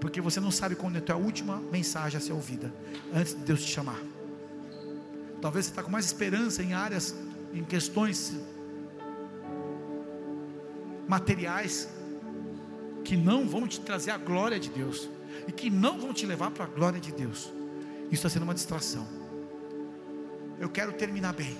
Porque 0.00 0.20
você 0.20 0.40
não 0.40 0.50
sabe 0.50 0.74
quando 0.74 0.96
é 0.96 1.12
a 1.12 1.16
última 1.16 1.62
mensagem 1.70 2.18
a 2.18 2.20
ser 2.20 2.32
ouvida, 2.32 2.74
antes 3.14 3.32
de 3.32 3.42
Deus 3.42 3.62
te 3.62 3.70
chamar. 3.70 4.00
Talvez 5.40 5.66
você 5.66 5.70
está 5.70 5.84
com 5.84 5.90
mais 5.90 6.06
esperança 6.06 6.64
em 6.64 6.74
áreas, 6.74 7.14
em 7.54 7.62
questões 7.62 8.34
materiais, 11.10 11.88
que 13.04 13.16
não 13.16 13.48
vão 13.48 13.66
te 13.66 13.80
trazer 13.80 14.12
a 14.12 14.16
glória 14.16 14.60
de 14.60 14.70
Deus, 14.70 15.10
e 15.48 15.52
que 15.52 15.68
não 15.68 15.98
vão 15.98 16.12
te 16.12 16.24
levar 16.24 16.52
para 16.52 16.64
a 16.64 16.68
glória 16.68 17.00
de 17.00 17.12
Deus. 17.12 17.52
Isso 18.04 18.14
está 18.26 18.28
sendo 18.28 18.44
uma 18.44 18.54
distração. 18.54 19.06
Eu 20.60 20.68
quero 20.68 20.92
terminar 20.92 21.32
bem. 21.32 21.56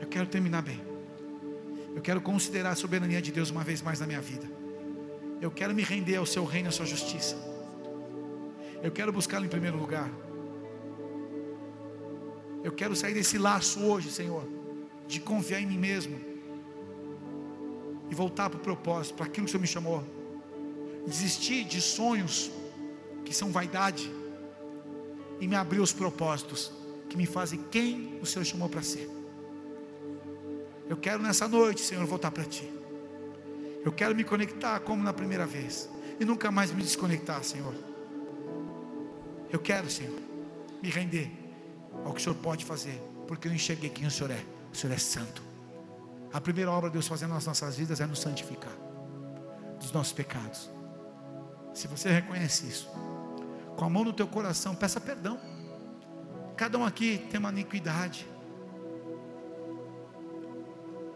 Eu 0.00 0.08
quero 0.08 0.26
terminar 0.26 0.62
bem. 0.62 0.80
Eu 1.94 2.02
quero 2.02 2.20
considerar 2.20 2.70
a 2.70 2.74
soberania 2.74 3.22
de 3.22 3.30
Deus 3.30 3.50
uma 3.50 3.62
vez 3.62 3.82
mais 3.82 4.00
na 4.00 4.06
minha 4.06 4.20
vida. 4.20 4.48
Eu 5.40 5.50
quero 5.50 5.72
me 5.72 5.82
render 5.82 6.16
ao 6.16 6.26
seu 6.26 6.44
reino, 6.44 6.68
à 6.68 6.72
sua 6.72 6.86
justiça. 6.86 7.36
Eu 8.82 8.90
quero 8.90 9.12
buscá-lo 9.12 9.44
em 9.44 9.48
primeiro 9.48 9.78
lugar. 9.78 10.10
Eu 12.64 12.72
quero 12.72 12.96
sair 12.96 13.14
desse 13.14 13.38
laço 13.38 13.80
hoje, 13.80 14.10
Senhor, 14.10 14.44
de 15.06 15.20
confiar 15.20 15.60
em 15.60 15.66
mim 15.66 15.78
mesmo 15.78 16.29
e 18.10 18.14
voltar 18.14 18.50
para 18.50 18.58
o 18.58 18.62
propósito, 18.62 19.14
para 19.14 19.26
aquilo 19.26 19.46
que 19.46 19.50
o 19.50 19.52
Senhor 19.52 19.62
me 19.62 19.68
chamou. 19.68 20.04
Desistir 21.06 21.64
de 21.64 21.80
sonhos 21.80 22.50
que 23.24 23.32
são 23.32 23.50
vaidade 23.50 24.10
e 25.40 25.46
me 25.46 25.54
abrir 25.54 25.80
os 25.80 25.92
propósitos 25.92 26.72
que 27.08 27.16
me 27.16 27.26
fazem 27.26 27.64
quem 27.70 28.18
o 28.20 28.26
Senhor 28.26 28.44
chamou 28.44 28.68
para 28.68 28.82
ser. 28.82 29.08
Eu 30.88 30.96
quero 30.96 31.22
nessa 31.22 31.46
noite, 31.46 31.80
Senhor, 31.80 32.04
voltar 32.04 32.30
para 32.30 32.44
Ti. 32.44 32.68
Eu 33.84 33.92
quero 33.92 34.14
me 34.14 34.24
conectar 34.24 34.80
como 34.80 35.02
na 35.02 35.12
primeira 35.12 35.46
vez 35.46 35.88
e 36.18 36.24
nunca 36.24 36.50
mais 36.50 36.72
me 36.72 36.82
desconectar, 36.82 37.42
Senhor. 37.44 37.74
Eu 39.50 39.58
quero, 39.58 39.88
Senhor, 39.90 40.18
me 40.82 40.90
render 40.90 41.30
ao 42.04 42.12
que 42.12 42.20
o 42.20 42.22
Senhor 42.22 42.36
pode 42.36 42.64
fazer, 42.64 43.00
porque 43.26 43.48
eu 43.48 43.52
enxerguei 43.52 43.88
quem 43.88 44.06
o 44.06 44.10
Senhor 44.10 44.30
é. 44.30 44.44
O 44.72 44.76
Senhor 44.76 44.92
é 44.92 44.98
santo. 44.98 45.49
A 46.32 46.40
primeira 46.40 46.70
obra 46.70 46.88
de 46.88 46.94
Deus 46.94 47.08
fazendo 47.08 47.34
nas 47.34 47.46
nossas 47.46 47.76
vidas 47.76 48.00
é 48.00 48.06
nos 48.06 48.20
santificar 48.20 48.72
dos 49.78 49.92
nossos 49.92 50.12
pecados. 50.12 50.70
Se 51.74 51.88
você 51.88 52.10
reconhece 52.10 52.66
isso, 52.66 52.88
com 53.76 53.84
a 53.84 53.90
mão 53.90 54.04
no 54.04 54.12
teu 54.12 54.26
coração, 54.26 54.74
peça 54.74 55.00
perdão. 55.00 55.38
Cada 56.56 56.76
um 56.78 56.84
aqui 56.84 57.26
tem 57.30 57.40
uma 57.40 57.50
iniquidade, 57.50 58.26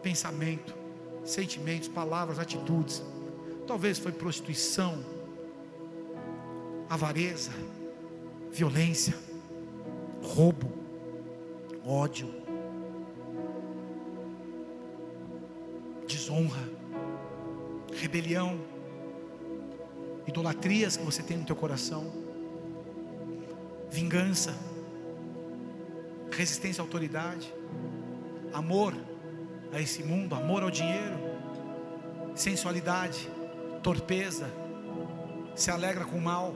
pensamento, 0.01 0.73
sentimentos, 1.23 1.87
palavras, 1.87 2.39
atitudes. 2.39 3.03
Talvez 3.67 3.99
foi 3.99 4.11
prostituição, 4.11 5.03
avareza, 6.89 7.51
violência, 8.51 9.15
roubo, 10.21 10.71
ódio, 11.85 12.44
desonra, 16.25 16.67
rebelião, 17.93 18.59
idolatrias 20.25 20.97
que 20.97 21.03
você 21.03 21.21
tem 21.21 21.37
no 21.37 21.45
teu 21.45 21.55
coração, 21.55 22.11
vingança 23.91 24.57
resistência 26.31 26.81
à 26.81 26.83
autoridade, 26.83 27.53
amor 28.51 28.93
a 29.71 29.79
esse 29.79 30.03
mundo, 30.03 30.33
amor 30.33 30.63
ao 30.63 30.71
dinheiro, 30.71 31.15
sensualidade, 32.33 33.29
torpeza, 33.83 34.49
se 35.55 35.69
alegra 35.69 36.05
com 36.05 36.17
o 36.17 36.21
mal, 36.21 36.55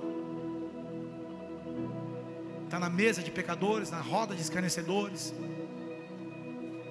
está 2.65 2.79
na 2.79 2.89
mesa 2.89 3.21
de 3.21 3.29
pecadores, 3.29 3.91
na 3.91 4.01
roda 4.01 4.35
de 4.35 4.41
escarnecedores, 4.41 5.33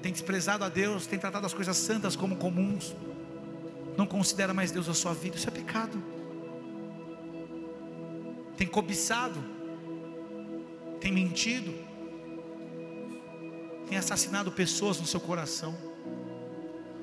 tem 0.02 0.12
desprezado 0.12 0.64
a 0.64 0.68
Deus, 0.68 1.06
tem 1.06 1.18
tratado 1.18 1.46
as 1.46 1.54
coisas 1.54 1.76
santas 1.76 2.14
como 2.14 2.36
comuns, 2.36 2.94
não 3.96 4.06
considera 4.06 4.54
mais 4.54 4.70
Deus 4.70 4.88
a 4.88 4.94
sua 4.94 5.12
vida, 5.12 5.36
isso 5.36 5.48
é 5.48 5.50
pecado. 5.50 6.00
Tem 8.56 8.66
cobiçado, 8.66 9.42
tem 11.00 11.12
mentido, 11.12 11.74
tem 13.88 13.98
assassinado 13.98 14.52
pessoas 14.52 15.00
no 15.00 15.06
seu 15.06 15.20
coração, 15.20 15.76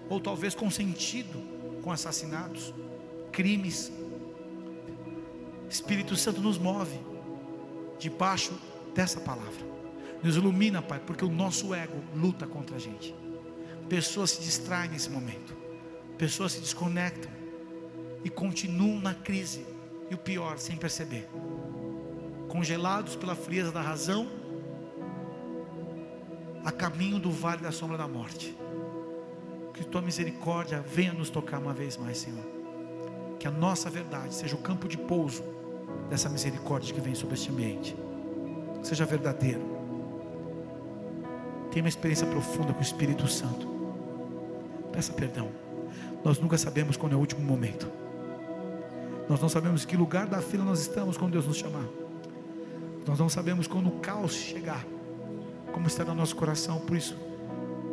ou 0.09 0.19
talvez 0.19 0.53
consentido 0.53 1.41
com 1.81 1.91
assassinatos, 1.91 2.73
crimes. 3.31 3.91
Espírito 5.69 6.15
Santo 6.15 6.39
nos 6.39 6.57
move 6.57 6.99
debaixo 7.99 8.53
dessa 8.93 9.19
palavra, 9.19 9.65
nos 10.25 10.37
ilumina, 10.37 10.81
Pai, 10.81 10.99
porque 10.99 11.23
o 11.23 11.29
nosso 11.29 11.71
ego 11.71 12.03
luta 12.15 12.47
contra 12.47 12.77
a 12.77 12.79
gente. 12.79 13.13
Pessoas 13.87 14.31
se 14.31 14.41
distraem 14.41 14.89
nesse 14.89 15.07
momento, 15.07 15.55
pessoas 16.17 16.53
se 16.53 16.59
desconectam 16.59 17.29
e 18.23 18.29
continuam 18.29 18.99
na 18.99 19.13
crise, 19.13 19.63
e 20.09 20.15
o 20.15 20.17
pior, 20.17 20.57
sem 20.57 20.75
perceber, 20.77 21.29
congelados 22.47 23.15
pela 23.15 23.35
frieza 23.35 23.71
da 23.71 23.81
razão 23.81 24.27
a 26.63 26.71
caminho 26.71 27.19
do 27.19 27.29
vale 27.29 27.61
da 27.61 27.71
sombra 27.71 27.95
da 27.95 28.07
morte. 28.07 28.57
Que 29.75 29.85
tua 29.85 30.01
misericórdia 30.01 30.81
venha 30.81 31.13
nos 31.13 31.29
tocar 31.29 31.59
uma 31.59 31.73
vez 31.73 31.97
mais, 31.97 32.17
Senhor. 32.17 32.43
Que 33.37 33.47
a 33.47 33.51
nossa 33.51 33.91
verdade 33.91 34.33
seja 34.33 34.55
o 34.55 34.59
campo 34.59 34.87
de 34.87 34.97
pouso 34.97 35.43
dessa 36.09 36.29
misericórdia 36.29 36.95
que 36.95 37.01
vem 37.01 37.13
sobre 37.13 37.35
este 37.35 37.51
ambiente. 37.51 37.95
Seja 38.81 39.05
verdadeiro. 39.05 39.74
Tenha 41.75 41.83
uma 41.83 41.89
experiência 41.89 42.25
profunda 42.25 42.71
com 42.71 42.79
o 42.79 42.81
Espírito 42.81 43.27
Santo. 43.27 43.67
Peça 44.93 45.11
perdão. 45.11 45.49
Nós 46.23 46.39
nunca 46.39 46.57
sabemos 46.57 46.95
quando 46.95 47.11
é 47.11 47.15
o 47.17 47.19
último 47.19 47.41
momento. 47.41 47.91
Nós 49.27 49.41
não 49.41 49.49
sabemos 49.49 49.83
que 49.83 49.97
lugar 49.97 50.25
da 50.25 50.41
fila 50.41 50.63
nós 50.63 50.79
estamos 50.79 51.17
quando 51.17 51.33
Deus 51.33 51.45
nos 51.45 51.57
chamar. 51.57 51.83
Nós 53.05 53.19
não 53.19 53.27
sabemos 53.27 53.67
quando 53.67 53.89
o 53.89 53.99
caos 53.99 54.33
chegar 54.33 54.85
como 55.73 55.87
está 55.87 56.05
no 56.05 56.15
nosso 56.15 56.37
coração. 56.37 56.79
Por 56.79 56.95
isso, 56.95 57.17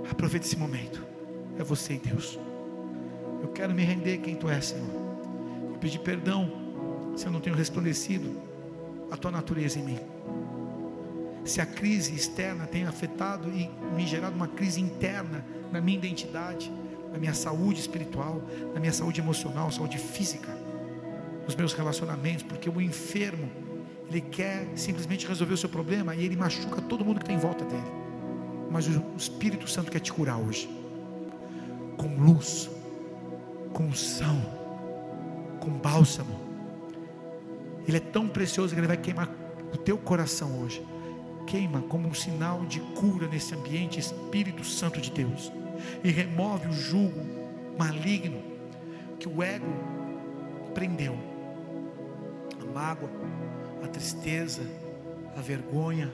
aproveite 0.08 0.46
esse 0.46 0.56
momento. 0.56 1.04
É 1.58 1.64
você 1.64 1.94
e 1.94 1.98
Deus. 1.98 2.38
Eu 3.42 3.48
quero 3.48 3.74
me 3.74 3.82
render 3.82 4.18
quem 4.18 4.36
tu 4.36 4.48
és, 4.48 4.66
Senhor. 4.66 4.90
E 5.74 5.78
pedir 5.78 5.98
perdão 5.98 6.52
se 7.16 7.26
eu 7.26 7.32
não 7.32 7.40
tenho 7.40 7.56
resplandecido 7.56 8.30
a 9.10 9.16
tua 9.16 9.32
natureza 9.32 9.80
em 9.80 9.82
mim. 9.82 10.11
Se 11.44 11.60
a 11.60 11.66
crise 11.66 12.14
externa 12.14 12.66
tem 12.66 12.84
afetado 12.84 13.48
e 13.48 13.68
me 13.94 14.06
gerado 14.06 14.36
uma 14.36 14.48
crise 14.48 14.80
interna 14.80 15.44
na 15.72 15.80
minha 15.80 15.98
identidade, 15.98 16.72
na 17.12 17.18
minha 17.18 17.34
saúde 17.34 17.80
espiritual, 17.80 18.42
na 18.72 18.80
minha 18.80 18.92
saúde 18.92 19.20
emocional, 19.20 19.70
saúde 19.70 19.98
física, 19.98 20.56
nos 21.44 21.56
meus 21.56 21.72
relacionamentos, 21.72 22.42
porque 22.44 22.70
o 22.70 22.80
enfermo 22.80 23.50
ele 24.08 24.20
quer 24.20 24.68
simplesmente 24.76 25.26
resolver 25.26 25.54
o 25.54 25.56
seu 25.56 25.68
problema 25.68 26.14
e 26.14 26.24
ele 26.24 26.36
machuca 26.36 26.80
todo 26.82 27.04
mundo 27.04 27.18
que 27.18 27.24
está 27.24 27.32
em 27.32 27.38
volta 27.38 27.64
dele. 27.64 27.90
Mas 28.70 28.86
o 28.86 29.02
Espírito 29.16 29.68
Santo 29.68 29.90
quer 29.90 30.00
te 30.00 30.12
curar 30.12 30.38
hoje. 30.38 30.68
Com 31.96 32.14
luz, 32.16 32.70
com 33.72 33.84
unção, 33.84 34.40
com 35.60 35.70
bálsamo. 35.70 36.40
Ele 37.86 37.96
é 37.96 38.00
tão 38.00 38.28
precioso 38.28 38.74
que 38.74 38.80
ele 38.80 38.86
vai 38.86 38.96
queimar 38.96 39.28
o 39.72 39.76
teu 39.76 39.98
coração 39.98 40.60
hoje. 40.60 40.84
Queima 41.46 41.82
como 41.82 42.08
um 42.08 42.14
sinal 42.14 42.64
de 42.64 42.80
cura 42.80 43.26
nesse 43.26 43.54
ambiente, 43.54 43.98
Espírito 43.98 44.64
Santo 44.64 45.00
de 45.00 45.10
Deus. 45.10 45.52
E 46.02 46.10
remove 46.10 46.68
o 46.68 46.72
jugo 46.72 47.20
maligno 47.78 48.42
que 49.18 49.28
o 49.28 49.42
ego 49.42 49.66
prendeu. 50.74 51.16
A 52.60 52.72
mágoa, 52.72 53.10
a 53.82 53.88
tristeza, 53.88 54.62
a 55.36 55.40
vergonha, 55.40 56.12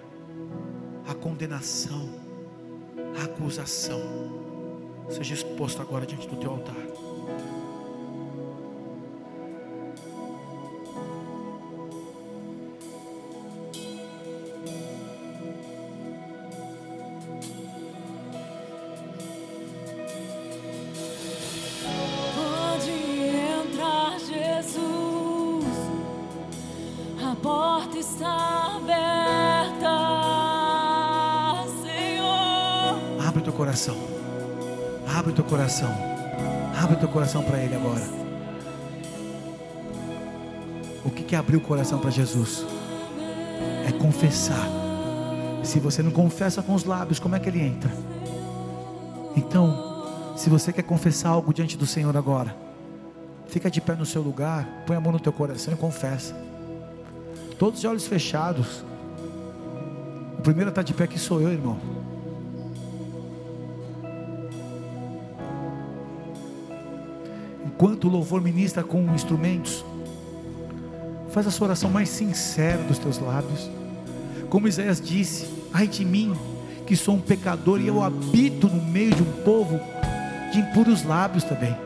a 1.07 1.15
condenação, 1.15 2.09
a 3.21 3.25
acusação. 3.25 4.01
Seja 5.09 5.35
exposto 5.35 5.81
agora 5.81 6.05
diante 6.05 6.29
do 6.29 6.37
teu 6.37 6.51
altar. 6.51 7.08
Coração 37.29 37.43
para 37.43 37.59
Ele 37.59 37.75
agora. 37.75 38.03
O 41.05 41.11
que, 41.11 41.23
que 41.23 41.35
é 41.35 41.39
abrir 41.39 41.57
o 41.57 41.61
coração 41.61 41.99
para 41.99 42.11
Jesus? 42.11 42.65
É 43.87 43.93
confessar. 43.93 44.67
Se 45.63 45.79
você 45.79 46.03
não 46.03 46.11
confessa 46.11 46.63
com 46.63 46.75
os 46.75 46.85
lábios, 46.85 47.19
como 47.19 47.37
é 47.37 47.39
que 47.39 47.49
ele 47.49 47.61
entra? 47.61 47.91
Então, 49.37 50.07
se 50.37 50.49
você 50.49 50.73
quer 50.73 50.83
confessar 50.83 51.31
algo 51.31 51.53
diante 51.53 51.77
do 51.77 51.87
Senhor 51.87 52.17
agora, 52.17 52.57
fica 53.47 53.71
de 53.71 53.81
pé 53.81 53.95
no 53.95 54.07
seu 54.07 54.23
lugar, 54.23 54.67
põe 54.87 54.97
a 54.97 55.01
mão 55.01 55.13
no 55.13 55.21
teu 55.21 55.33
coração 55.33 55.75
e 55.75 55.77
confessa. 55.77 56.35
Todos 57.59 57.81
os 57.81 57.85
olhos 57.85 58.07
fechados. 58.07 58.83
O 60.39 60.43
primeiro 60.43 60.69
a 60.69 60.73
estar 60.73 60.83
de 60.83 60.95
pé 60.95 61.05
aqui 61.05 61.19
sou 61.19 61.43
eu, 61.43 61.53
irmão. 61.53 61.98
Enquanto 67.79 68.09
o 68.09 68.11
louvor 68.11 68.43
ministra 68.43 68.83
com 68.83 69.15
instrumentos, 69.15 69.85
faz 71.31 71.47
a 71.47 71.51
sua 71.53 71.69
oração 71.69 71.89
mais 71.89 72.09
sincera 72.09 72.83
dos 72.83 72.99
teus 72.99 73.21
lábios. 73.21 73.71
Como 74.51 74.67
Isaías 74.67 75.01
disse: 75.01 75.47
Ai 75.73 75.87
de 75.87 76.05
mim, 76.05 76.35
que 76.85 76.97
sou 76.97 77.15
um 77.15 77.21
pecador 77.21 77.81
e 77.81 77.87
eu 77.87 78.03
habito 78.03 78.67
no 78.67 78.83
meio 78.83 79.15
de 79.15 79.23
um 79.23 79.33
povo 79.45 79.79
de 80.51 80.59
impuros 80.59 81.05
lábios 81.05 81.45
também. 81.45 81.77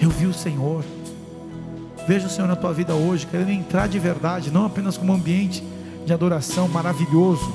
Eu 0.00 0.08
vi 0.08 0.24
o 0.24 0.32
Senhor. 0.32 0.82
Veja 2.08 2.26
o 2.26 2.30
Senhor 2.30 2.48
na 2.48 2.56
tua 2.56 2.72
vida 2.72 2.94
hoje, 2.94 3.26
querendo 3.26 3.50
entrar 3.50 3.86
de 3.86 3.98
verdade, 3.98 4.50
não 4.50 4.64
apenas 4.64 4.96
como 4.96 5.12
um 5.12 5.16
ambiente 5.16 5.62
de 6.06 6.12
adoração 6.14 6.68
maravilhoso, 6.68 7.52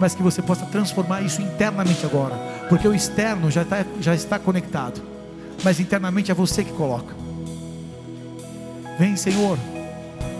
mas 0.00 0.14
que 0.14 0.22
você 0.22 0.40
possa 0.40 0.64
transformar 0.64 1.20
isso 1.20 1.42
internamente 1.42 2.06
agora, 2.06 2.36
porque 2.70 2.88
o 2.88 2.94
externo 2.94 3.50
já 3.50 3.60
está, 3.60 3.84
já 4.00 4.14
está 4.14 4.38
conectado, 4.38 5.12
mas 5.64 5.80
internamente 5.80 6.30
é 6.30 6.34
você 6.34 6.62
que 6.62 6.72
coloca. 6.72 7.14
Vem, 8.98 9.16
Senhor, 9.16 9.58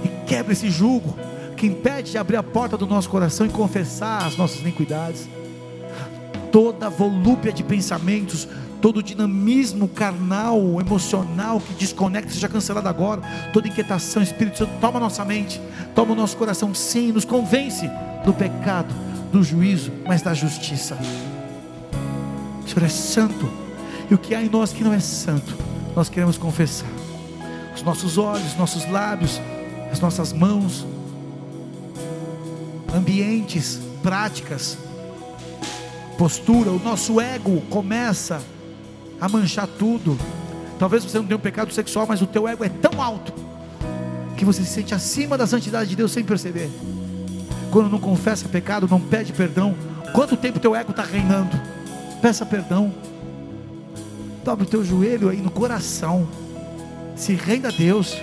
e 0.04 0.26
quebra 0.26 0.52
esse 0.52 0.70
jugo 0.70 1.16
que 1.56 1.66
impede 1.66 2.12
de 2.12 2.18
abrir 2.18 2.36
a 2.36 2.42
porta 2.42 2.76
do 2.76 2.86
nosso 2.86 3.08
coração 3.08 3.46
e 3.46 3.48
confessar 3.48 4.26
as 4.26 4.36
nossas 4.36 4.60
iniquidades. 4.60 5.28
Toda 6.52 6.90
volúpia 6.90 7.52
de 7.52 7.64
pensamentos, 7.64 8.46
todo 8.80 9.02
dinamismo 9.02 9.88
carnal, 9.88 10.60
emocional 10.80 11.58
que 11.58 11.72
desconecta, 11.72 12.30
seja 12.30 12.48
cancelado 12.48 12.88
agora. 12.88 13.22
Toda 13.52 13.66
inquietação, 13.66 14.22
Espírito 14.22 14.58
Santo, 14.58 14.72
toma 14.80 15.00
nossa 15.00 15.24
mente, 15.24 15.60
toma 15.94 16.12
o 16.12 16.14
nosso 16.14 16.36
coração, 16.36 16.72
sim, 16.74 17.10
nos 17.10 17.24
convence 17.24 17.90
do 18.24 18.32
pecado, 18.32 18.94
do 19.32 19.42
juízo, 19.42 19.90
mas 20.06 20.22
da 20.22 20.34
justiça. 20.34 20.96
O 22.64 22.68
Senhor 22.68 22.84
é 22.84 22.88
santo, 22.88 23.63
e 24.10 24.14
o 24.14 24.18
que 24.18 24.34
há 24.34 24.42
em 24.42 24.48
nós 24.48 24.72
que 24.72 24.84
não 24.84 24.92
é 24.92 25.00
santo, 25.00 25.56
nós 25.94 26.08
queremos 26.08 26.36
confessar. 26.36 26.88
Os 27.74 27.82
nossos 27.82 28.18
olhos, 28.18 28.56
nossos 28.56 28.88
lábios, 28.90 29.40
as 29.90 30.00
nossas 30.00 30.32
mãos, 30.32 30.86
ambientes, 32.94 33.80
práticas, 34.02 34.78
postura, 36.16 36.70
o 36.70 36.78
nosso 36.78 37.20
ego 37.20 37.60
começa 37.70 38.40
a 39.20 39.28
manchar 39.28 39.66
tudo. 39.66 40.18
Talvez 40.78 41.04
você 41.04 41.18
não 41.18 41.26
tenha 41.26 41.36
um 41.36 41.40
pecado 41.40 41.72
sexual, 41.72 42.06
mas 42.08 42.22
o 42.22 42.26
teu 42.26 42.46
ego 42.46 42.64
é 42.64 42.68
tão 42.68 43.00
alto 43.02 43.32
que 44.36 44.44
você 44.44 44.62
se 44.62 44.70
sente 44.70 44.94
acima 44.94 45.38
da 45.38 45.46
santidade 45.46 45.90
de 45.90 45.96
Deus 45.96 46.12
sem 46.12 46.24
perceber. 46.24 46.70
Quando 47.70 47.88
não 47.88 47.98
confessa 47.98 48.48
pecado, 48.48 48.86
não 48.88 49.00
pede 49.00 49.32
perdão, 49.32 49.74
quanto 50.12 50.36
tempo 50.36 50.60
teu 50.60 50.74
ego 50.74 50.90
está 50.90 51.02
reinando? 51.02 51.60
Peça 52.20 52.44
perdão. 52.46 52.92
Dobre 54.44 54.66
o 54.66 54.68
teu 54.68 54.84
joelho 54.84 55.30
aí 55.30 55.38
no 55.38 55.50
coração. 55.50 56.28
Se 57.16 57.32
renda 57.32 57.68
a 57.68 57.72
Deus. 57.72 58.14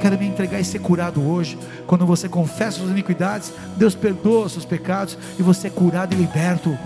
Quero 0.00 0.18
me 0.18 0.26
entregar 0.26 0.58
e 0.58 0.64
ser 0.64 0.78
curado 0.78 1.22
hoje. 1.22 1.58
Quando 1.86 2.06
você 2.06 2.30
confessa 2.30 2.78
suas 2.78 2.90
iniquidades, 2.90 3.52
Deus 3.76 3.94
perdoa 3.94 4.46
os 4.46 4.52
seus 4.52 4.64
pecados 4.64 5.18
e 5.38 5.42
você 5.42 5.66
é 5.66 5.70
curado 5.70 6.14
e 6.14 6.16
liberto. 6.16 6.76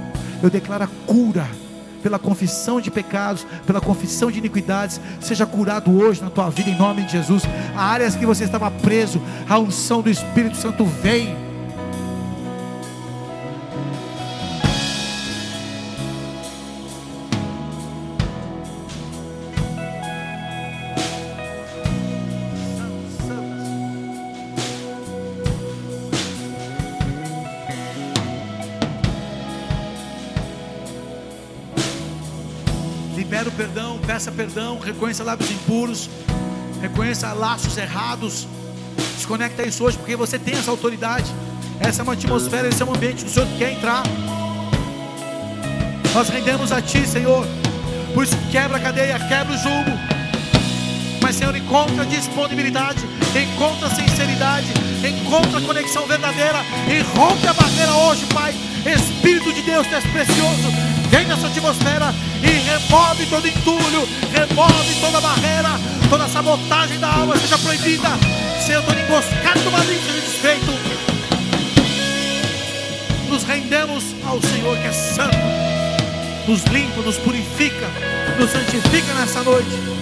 Eu 0.43 0.51
declaro 0.51 0.83
a 0.83 0.89
cura 1.07 1.47
pela 2.03 2.19
confissão 2.19 2.81
de 2.81 2.91
pecados, 2.91 3.47
pela 3.65 3.81
confissão 3.81 4.31
de 4.31 4.39
iniquidades, 4.41 5.01
seja 5.21 5.47
curado 5.47 5.97
hoje 5.97 6.21
na 6.21 6.29
tua 6.29 6.51
vida 6.51 6.69
em 6.69 6.77
nome 6.77 7.03
de 7.05 7.13
Jesus. 7.13 7.45
Há 7.75 7.83
áreas 7.83 8.17
que 8.17 8.27
você 8.27 8.45
estava 8.45 8.71
preso, 8.71 9.23
a 9.49 9.59
unção 9.59 10.03
do 10.03 10.11
Espírito 10.11 10.57
Santo 10.57 10.85
vem. 10.85 11.44
Perdão, 34.31 34.79
reconheça 34.79 35.23
lábios 35.23 35.51
impuros, 35.51 36.09
reconheça 36.81 37.33
laços 37.33 37.77
errados. 37.77 38.47
Desconecta 39.17 39.67
isso 39.67 39.85
hoje, 39.85 39.97
porque 39.97 40.17
você 40.17 40.39
tem 40.39 40.55
essa 40.55 40.71
autoridade. 40.71 41.33
Essa 41.81 42.03
é 42.03 42.05
uma 42.05 42.13
atmosfera, 42.13 42.69
esse 42.69 42.83
é 42.83 42.87
um 42.87 42.95
ambiente 42.95 43.25
que 43.25 43.31
o 43.31 43.33
Senhor 43.33 43.49
quer 43.59 43.73
entrar. 43.73 44.03
Nós 46.15 46.29
rendemos 46.29 46.71
a 46.71 46.81
Ti, 46.81 47.07
Senhor. 47.07 47.47
Por 48.13 48.25
isso, 48.25 48.37
quebra 48.53 48.77
a 48.77 48.81
cadeia, 48.81 49.19
quebra 49.19 49.55
o 49.55 49.59
jugo. 49.59 49.99
Mas, 51.21 51.37
Senhor, 51.37 51.57
encontra 51.57 52.05
disponibilidade, 52.07 53.01
encontra 53.35 53.89
sinceridade, 53.91 54.69
encontra 55.03 55.61
conexão 55.63 56.07
verdadeira 56.07 56.59
e 56.89 57.01
rompe 57.19 57.49
a 57.49 57.53
barreira 57.55 57.93
hoje, 57.93 58.27
Pai. 58.27 58.55
Espírito 58.87 59.53
de 59.53 59.63
Deus, 59.63 59.87
Tu 59.87 59.95
és 59.95 60.05
precioso. 60.05 60.94
Vem 61.11 61.27
nessa 61.27 61.47
atmosfera 61.47 62.15
e 62.43 62.47
remove 62.47 63.27
todo 63.27 63.47
entulho, 63.47 64.09
remove 64.33 65.01
toda 65.01 65.21
barreira, 65.21 65.71
toda 66.11 66.29
sabotagem 66.29 66.99
da 66.99 67.13
alma 67.13 67.37
seja 67.37 67.59
proibida. 67.59 68.09
Senhor, 68.65 68.83
toda 68.83 69.01
emboscada 69.01 69.61
do 69.61 69.71
maligno 69.71 70.03
seja 70.03 70.21
desfeito. 70.21 70.73
Nos 73.29 73.43
rendemos 73.43 74.05
ao 74.27 74.41
Senhor 74.41 74.77
que 74.79 74.87
é 74.87 74.93
santo, 74.93 75.37
nos 76.47 76.63
limpa, 76.65 77.01
nos 77.03 77.17
purifica, 77.19 77.89
nos 78.39 78.51
santifica 78.51 79.15
nessa 79.15 79.43
noite. 79.43 79.95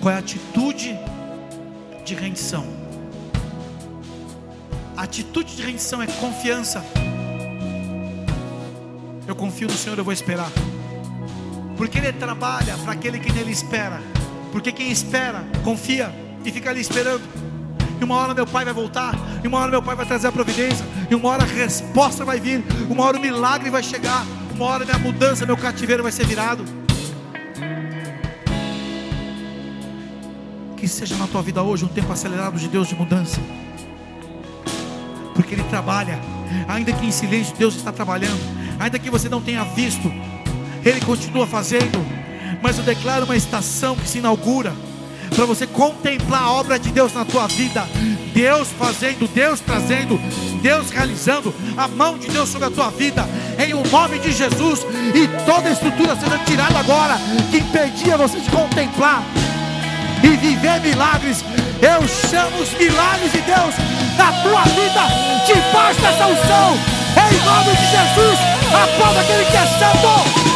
Qual 0.00 0.14
é 0.14 0.16
a 0.16 0.20
atitude 0.20 0.98
de 2.04 2.14
rendição? 2.14 2.89
A 5.00 5.04
atitude 5.04 5.56
de 5.56 5.62
rendição 5.62 6.02
é 6.02 6.06
confiança. 6.06 6.84
Eu 9.26 9.34
confio 9.34 9.66
no 9.66 9.72
Senhor, 9.72 9.96
eu 9.96 10.04
vou 10.04 10.12
esperar. 10.12 10.50
Porque 11.74 11.96
Ele 11.96 12.12
trabalha 12.12 12.76
para 12.84 12.92
aquele 12.92 13.18
que 13.18 13.32
nele 13.32 13.50
espera. 13.50 13.98
Porque 14.52 14.70
quem 14.70 14.92
espera, 14.92 15.42
confia 15.64 16.14
e 16.44 16.52
fica 16.52 16.68
ali 16.68 16.82
esperando. 16.82 17.22
E 17.98 18.04
uma 18.04 18.14
hora 18.14 18.34
meu 18.34 18.46
pai 18.46 18.62
vai 18.62 18.74
voltar, 18.74 19.14
e 19.42 19.48
uma 19.48 19.60
hora 19.60 19.70
meu 19.70 19.82
pai 19.82 19.96
vai 19.96 20.04
trazer 20.04 20.26
a 20.26 20.32
providência, 20.32 20.84
e 21.10 21.14
uma 21.14 21.30
hora 21.30 21.44
a 21.44 21.46
resposta 21.46 22.22
vai 22.22 22.38
vir, 22.38 22.62
uma 22.90 23.02
hora 23.02 23.16
o 23.16 23.20
milagre 23.22 23.70
vai 23.70 23.82
chegar, 23.82 24.26
uma 24.54 24.66
hora 24.66 24.84
minha 24.84 24.98
mudança, 24.98 25.46
meu 25.46 25.56
cativeiro 25.56 26.02
vai 26.02 26.12
ser 26.12 26.26
virado. 26.26 26.62
Que 30.76 30.86
seja 30.86 31.16
na 31.16 31.26
tua 31.26 31.40
vida 31.40 31.62
hoje 31.62 31.86
um 31.86 31.88
tempo 31.88 32.12
acelerado 32.12 32.58
de 32.58 32.68
Deus 32.68 32.86
de 32.86 32.94
mudança. 32.94 33.40
Porque 35.40 35.54
Ele 35.54 35.64
trabalha, 35.64 36.20
ainda 36.68 36.92
que 36.92 37.06
em 37.06 37.10
silêncio, 37.10 37.56
Deus 37.56 37.74
está 37.74 37.90
trabalhando, 37.90 38.38
ainda 38.78 38.98
que 38.98 39.08
você 39.08 39.26
não 39.26 39.40
tenha 39.40 39.64
visto, 39.64 40.12
Ele 40.84 41.00
continua 41.00 41.46
fazendo. 41.46 41.98
Mas 42.60 42.76
eu 42.76 42.84
declaro 42.84 43.24
uma 43.24 43.34
estação 43.34 43.96
que 43.96 44.06
se 44.06 44.18
inaugura 44.18 44.70
para 45.34 45.46
você 45.46 45.66
contemplar 45.66 46.42
a 46.42 46.52
obra 46.52 46.78
de 46.78 46.90
Deus 46.90 47.14
na 47.14 47.24
tua 47.24 47.46
vida. 47.46 47.88
Deus 48.34 48.68
fazendo, 48.78 49.26
Deus 49.32 49.60
trazendo, 49.60 50.20
Deus 50.60 50.90
realizando, 50.90 51.54
a 51.74 51.88
mão 51.88 52.18
de 52.18 52.28
Deus 52.28 52.50
sobre 52.50 52.68
a 52.68 52.70
tua 52.70 52.90
vida, 52.90 53.26
em 53.58 53.72
o 53.72 53.82
nome 53.90 54.18
de 54.18 54.32
Jesus, 54.32 54.80
e 55.14 55.26
toda 55.46 55.70
estrutura 55.70 56.16
sendo 56.16 56.44
tirada 56.44 56.78
agora, 56.78 57.16
que 57.50 57.56
impedia 57.56 58.18
você 58.18 58.40
de 58.40 58.50
contemplar 58.50 59.24
e 60.22 60.36
viver 60.36 60.80
milagres. 60.82 61.42
Eu 61.82 62.06
chamo 62.06 62.58
os 62.60 62.70
milagres 62.74 63.32
de 63.32 63.40
Deus 63.40 63.74
na 64.18 64.32
tua 64.42 64.62
vida, 64.64 65.00
te 65.46 65.54
basta 65.72 66.06
essa 66.08 66.26
unção, 66.26 66.78
em 67.16 67.44
nome 67.44 67.74
de 67.74 67.86
Jesus, 67.86 68.38
aplauda 68.68 69.20
aquele 69.20 69.44
que 69.46 69.56
é 69.56 69.66
santo. 69.66 70.50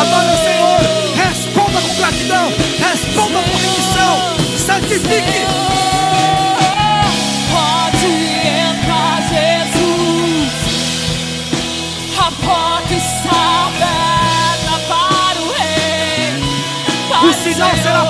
Adore 0.00 0.36
Senhor, 0.44 0.80
responda 1.26 1.80
com 1.80 1.94
gratidão, 1.96 2.52
responda 2.78 3.38
com 3.42 3.56
rendição, 3.56 4.36
santifique. 4.58 5.75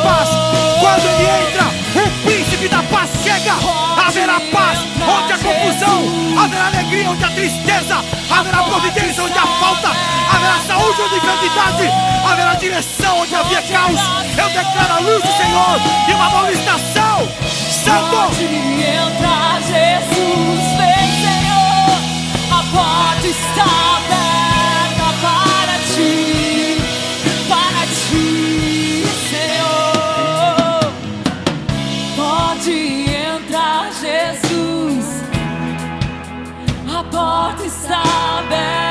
Paz. 0.03 0.29
Quando 0.81 1.05
ele 1.05 1.25
entra, 1.25 1.65
o 2.05 2.11
príncipe 2.25 2.69
da 2.69 2.83
paz 2.85 3.11
chega. 3.23 3.55
Haverá 4.07 4.41
paz 4.53 4.79
onde 5.03 5.33
há 5.33 5.39
confusão, 5.39 6.43
haverá 6.43 6.67
alegria 6.67 7.11
onde 7.11 7.25
há 7.25 7.31
tristeza, 7.31 8.05
haverá 8.31 8.63
providência 8.63 9.25
onde 9.25 9.39
há 9.39 9.47
falta, 9.47 9.89
haverá 10.33 10.61
saúde 10.67 11.01
onde 11.03 11.17
enfermidade, 11.17 11.91
haverá 12.31 12.55
direção 12.55 13.19
onde 13.21 13.35
havia 13.35 13.63
caos. 13.63 14.01
Eu 14.37 14.49
declaro 14.49 14.93
a 14.95 14.99
luz 15.01 15.23
do 15.23 15.33
Senhor 15.37 15.81
e 16.09 16.13
uma 16.15 16.31
nova 16.31 16.53
estação. 16.53 17.29
Santo! 17.85 18.17
Pode 18.17 18.47
Jesus, 19.67 20.63
vem, 20.77 21.11
Senhor. 21.23 21.97
A 22.53 22.63
porta 22.73 23.27
está 23.27 23.65
aberta 23.97 24.16
porta 37.89 38.86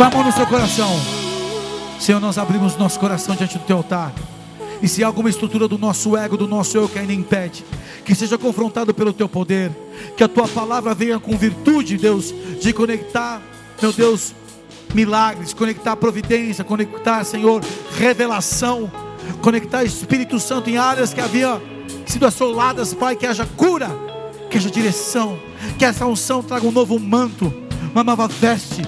Põe 0.00 0.06
a 0.06 0.10
mão 0.12 0.24
no 0.24 0.32
seu 0.32 0.46
coração. 0.46 0.98
Senhor, 2.00 2.18
nós 2.22 2.38
abrimos 2.38 2.74
nosso 2.74 2.98
coração 2.98 3.36
diante 3.36 3.58
do 3.58 3.64
teu 3.64 3.76
altar. 3.76 4.14
E 4.80 4.88
se 4.88 5.04
alguma 5.04 5.28
estrutura 5.28 5.68
do 5.68 5.76
nosso 5.76 6.16
ego, 6.16 6.38
do 6.38 6.48
nosso 6.48 6.74
eu 6.78 6.88
que 6.88 6.98
ainda 6.98 7.12
impede, 7.12 7.66
que 8.02 8.14
seja 8.14 8.38
confrontado 8.38 8.94
pelo 8.94 9.12
teu 9.12 9.28
poder, 9.28 9.70
que 10.16 10.24
a 10.24 10.28
tua 10.28 10.48
palavra 10.48 10.94
venha 10.94 11.20
com 11.20 11.36
virtude, 11.36 11.98
Deus, 11.98 12.32
de 12.58 12.72
conectar, 12.72 13.42
meu 13.82 13.92
Deus, 13.92 14.34
milagres, 14.94 15.52
conectar 15.52 15.94
providência, 15.96 16.64
conectar, 16.64 17.22
Senhor, 17.22 17.62
revelação, 17.98 18.90
conectar 19.42 19.84
Espírito 19.84 20.40
Santo 20.40 20.70
em 20.70 20.78
áreas 20.78 21.12
que 21.12 21.20
haviam 21.20 21.60
sido 22.06 22.24
assoladas, 22.24 22.94
Pai, 22.94 23.16
que 23.16 23.26
haja 23.26 23.46
cura, 23.54 23.90
que 24.48 24.56
haja 24.56 24.70
direção, 24.70 25.38
que 25.78 25.84
essa 25.84 26.06
unção 26.06 26.42
traga 26.42 26.66
um 26.66 26.72
novo 26.72 26.98
manto, 26.98 27.52
uma 27.92 28.02
nova 28.02 28.26
veste. 28.26 28.80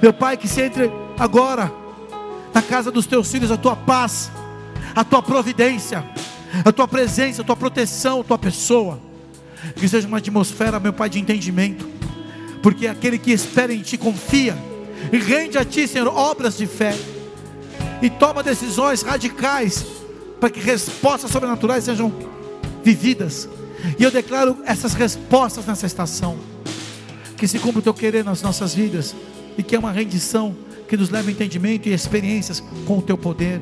Meu 0.00 0.12
Pai, 0.12 0.36
que 0.36 0.46
se 0.46 0.62
entre 0.62 0.90
agora 1.18 1.72
na 2.54 2.62
casa 2.62 2.90
dos 2.90 3.06
teus 3.06 3.30
filhos 3.30 3.50
a 3.50 3.56
tua 3.56 3.74
paz, 3.74 4.30
a 4.94 5.04
tua 5.04 5.22
providência, 5.22 6.04
a 6.64 6.72
tua 6.72 6.86
presença, 6.86 7.42
a 7.42 7.44
tua 7.44 7.56
proteção, 7.56 8.20
a 8.20 8.24
tua 8.24 8.38
pessoa. 8.38 9.00
Que 9.74 9.88
seja 9.88 10.06
uma 10.06 10.18
atmosfera, 10.18 10.78
meu 10.78 10.92
Pai, 10.92 11.10
de 11.10 11.18
entendimento, 11.18 11.88
porque 12.62 12.86
aquele 12.86 13.18
que 13.18 13.32
espera 13.32 13.72
em 13.72 13.80
ti 13.80 13.98
confia 13.98 14.56
e 15.12 15.18
rende 15.18 15.58
a 15.58 15.64
ti, 15.64 15.86
Senhor, 15.88 16.06
obras 16.08 16.56
de 16.56 16.66
fé 16.66 16.96
e 18.00 18.08
toma 18.08 18.42
decisões 18.42 19.02
radicais 19.02 19.84
para 20.38 20.48
que 20.48 20.60
respostas 20.60 21.30
sobrenaturais 21.32 21.84
sejam 21.84 22.12
vividas. 22.84 23.48
E 23.98 24.02
eu 24.04 24.10
declaro 24.10 24.58
essas 24.64 24.94
respostas 24.94 25.66
nessa 25.66 25.86
estação. 25.86 26.38
Que 27.36 27.46
se 27.46 27.58
cumpra 27.58 27.78
o 27.78 27.82
teu 27.82 27.94
querer 27.94 28.24
nas 28.24 28.42
nossas 28.42 28.74
vidas 28.74 29.14
e 29.58 29.62
que 29.62 29.74
é 29.74 29.78
uma 29.78 29.92
rendição 29.92 30.56
que 30.88 30.96
nos 30.96 31.10
leva 31.10 31.28
a 31.28 31.32
entendimento 31.32 31.88
e 31.88 31.92
experiências 31.92 32.62
com 32.86 32.98
o 32.98 33.02
teu 33.02 33.18
poder. 33.18 33.60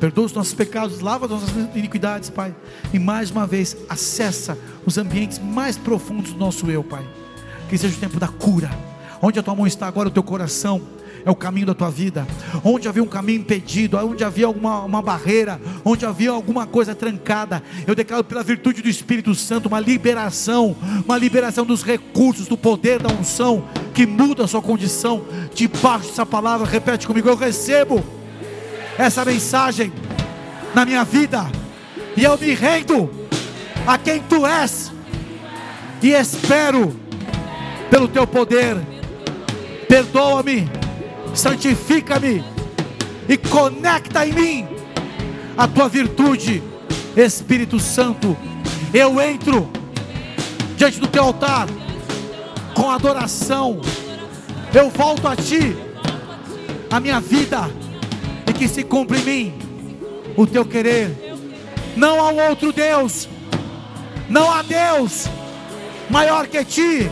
Perdoa 0.00 0.26
os 0.26 0.32
nossos 0.32 0.52
pecados, 0.52 1.00
lava 1.00 1.24
as 1.24 1.30
nossas 1.30 1.50
iniquidades, 1.74 2.28
Pai. 2.28 2.54
E 2.92 2.98
mais 2.98 3.30
uma 3.30 3.46
vez, 3.46 3.76
acessa 3.88 4.58
os 4.84 4.98
ambientes 4.98 5.38
mais 5.38 5.76
profundos 5.78 6.32
do 6.32 6.38
nosso 6.38 6.70
eu, 6.70 6.84
Pai. 6.84 7.06
Que 7.70 7.78
seja 7.78 7.96
o 7.96 8.00
tempo 8.00 8.20
da 8.20 8.28
cura. 8.28 8.70
Onde 9.22 9.38
a 9.38 9.42
tua 9.42 9.54
mão 9.54 9.66
está 9.66 9.86
agora, 9.86 10.08
o 10.08 10.12
teu 10.12 10.22
coração 10.22 10.82
é 11.28 11.30
o 11.30 11.36
caminho 11.36 11.66
da 11.66 11.74
tua 11.74 11.90
vida. 11.90 12.26
Onde 12.64 12.88
havia 12.88 13.02
um 13.02 13.06
caminho 13.06 13.40
impedido, 13.40 13.98
onde 13.98 14.24
havia 14.24 14.46
alguma 14.46 14.84
uma 14.84 15.02
barreira, 15.02 15.60
onde 15.84 16.06
havia 16.06 16.30
alguma 16.30 16.66
coisa 16.66 16.94
trancada, 16.94 17.62
eu 17.86 17.94
declaro 17.94 18.24
pela 18.24 18.42
virtude 18.42 18.80
do 18.80 18.88
Espírito 18.88 19.34
Santo 19.34 19.68
uma 19.68 19.78
liberação, 19.78 20.74
uma 21.04 21.18
liberação 21.18 21.66
dos 21.66 21.82
recursos, 21.82 22.48
do 22.48 22.56
poder 22.56 22.98
da 22.98 23.12
unção 23.12 23.64
que 23.92 24.06
muda 24.06 24.44
a 24.44 24.48
sua 24.48 24.62
condição. 24.62 25.22
Debaixo 25.54 26.08
dessa 26.08 26.24
palavra, 26.24 26.66
repete 26.66 27.06
comigo: 27.06 27.28
eu 27.28 27.36
recebo 27.36 28.02
essa 28.96 29.22
mensagem 29.22 29.92
na 30.74 30.86
minha 30.86 31.04
vida 31.04 31.44
e 32.16 32.24
eu 32.24 32.38
me 32.38 32.54
rendo 32.54 33.10
a 33.86 33.98
quem 33.98 34.22
tu 34.22 34.46
és 34.46 34.90
e 36.02 36.08
espero 36.12 36.96
pelo 37.90 38.08
teu 38.08 38.26
poder. 38.26 38.78
Perdoa-me, 39.86 40.77
santifica-me 41.38 42.44
e 43.28 43.36
conecta 43.36 44.26
em 44.26 44.32
mim 44.32 44.68
a 45.56 45.68
tua 45.68 45.88
virtude, 45.88 46.62
Espírito 47.16 47.78
Santo. 47.78 48.36
Eu 48.92 49.20
entro 49.20 49.70
diante 50.76 50.98
do 50.98 51.06
teu 51.06 51.22
altar 51.22 51.68
com 52.74 52.90
adoração. 52.90 53.80
Eu 54.74 54.90
volto 54.90 55.28
a 55.28 55.36
ti, 55.36 55.76
a 56.90 56.98
minha 56.98 57.20
vida, 57.20 57.70
e 58.46 58.52
que 58.52 58.66
se 58.66 58.82
cumpra 58.82 59.16
em 59.18 59.24
mim 59.24 59.54
o 60.36 60.44
teu 60.44 60.64
querer. 60.64 61.36
Não 61.96 62.20
há 62.20 62.48
outro 62.48 62.72
Deus, 62.72 63.28
não 64.28 64.50
há 64.50 64.62
Deus 64.62 65.26
maior 66.10 66.48
que 66.48 66.64
ti. 66.64 67.08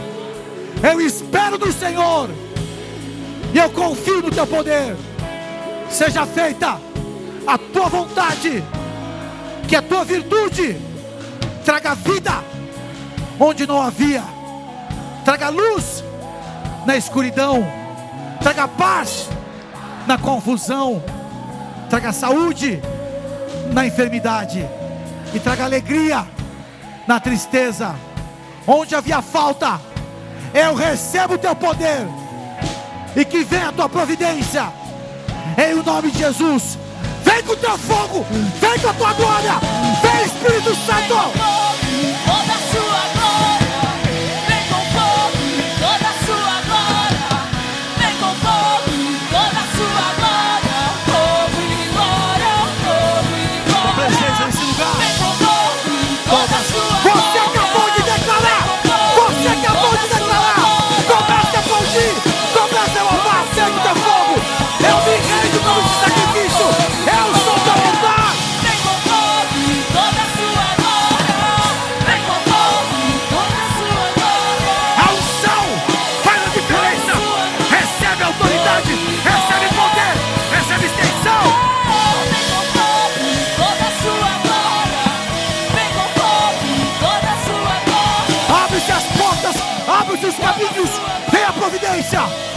Eu 0.82 1.00
espero 1.00 1.56
do 1.56 1.72
Senhor 1.72 2.28
eu 3.58 3.70
confio 3.70 4.22
no 4.22 4.30
teu 4.30 4.46
poder. 4.46 4.96
Seja 5.88 6.26
feita 6.26 6.78
a 7.46 7.58
tua 7.58 7.88
vontade, 7.88 8.62
que 9.68 9.76
a 9.76 9.82
tua 9.82 10.04
virtude 10.04 10.76
traga 11.64 11.94
vida 11.94 12.44
onde 13.38 13.66
não 13.66 13.80
havia, 13.80 14.22
traga 15.24 15.48
luz 15.48 16.02
na 16.84 16.96
escuridão, 16.96 17.66
traga 18.40 18.66
paz 18.66 19.28
na 20.06 20.18
confusão, 20.18 21.02
traga 21.88 22.12
saúde 22.12 22.80
na 23.72 23.86
enfermidade. 23.86 24.68
E 25.34 25.40
traga 25.40 25.64
alegria 25.64 26.26
na 27.06 27.20
tristeza. 27.20 27.94
Onde 28.66 28.94
havia 28.94 29.20
falta, 29.20 29.80
eu 30.54 30.74
recebo 30.74 31.34
o 31.34 31.38
teu 31.38 31.54
poder 31.54 32.06
e 33.16 33.24
que 33.24 33.42
venha 33.42 33.70
a 33.70 33.72
tua 33.72 33.88
providência, 33.88 34.70
em 35.56 35.74
o 35.74 35.82
nome 35.82 36.10
de 36.10 36.18
Jesus. 36.18 36.78
Vem 37.24 37.42
com 37.42 37.52
o 37.52 37.56
teu 37.56 37.76
fogo, 37.78 38.24
vem 38.60 38.78
com 38.78 38.88
a 38.88 38.94
tua 38.94 39.12
glória, 39.14 39.54
vem 40.02 40.26
Espírito 40.26 40.76
Santo. 40.84 41.65
A 92.14 92.55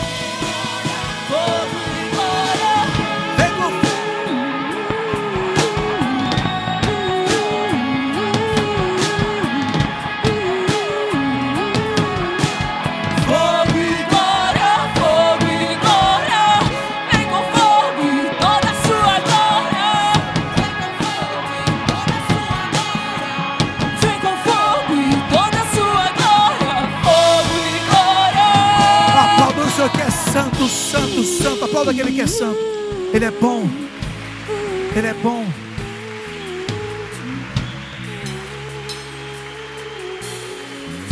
Aplauda 31.80 31.92
aquele 31.92 32.12
que 32.12 32.20
é 32.20 32.28
santo. 32.28 32.60
Ele 33.14 33.24
é 33.24 33.32
bom. 33.32 33.64
Ele 34.94 35.08
é 35.08 35.14
bom. 35.14 35.46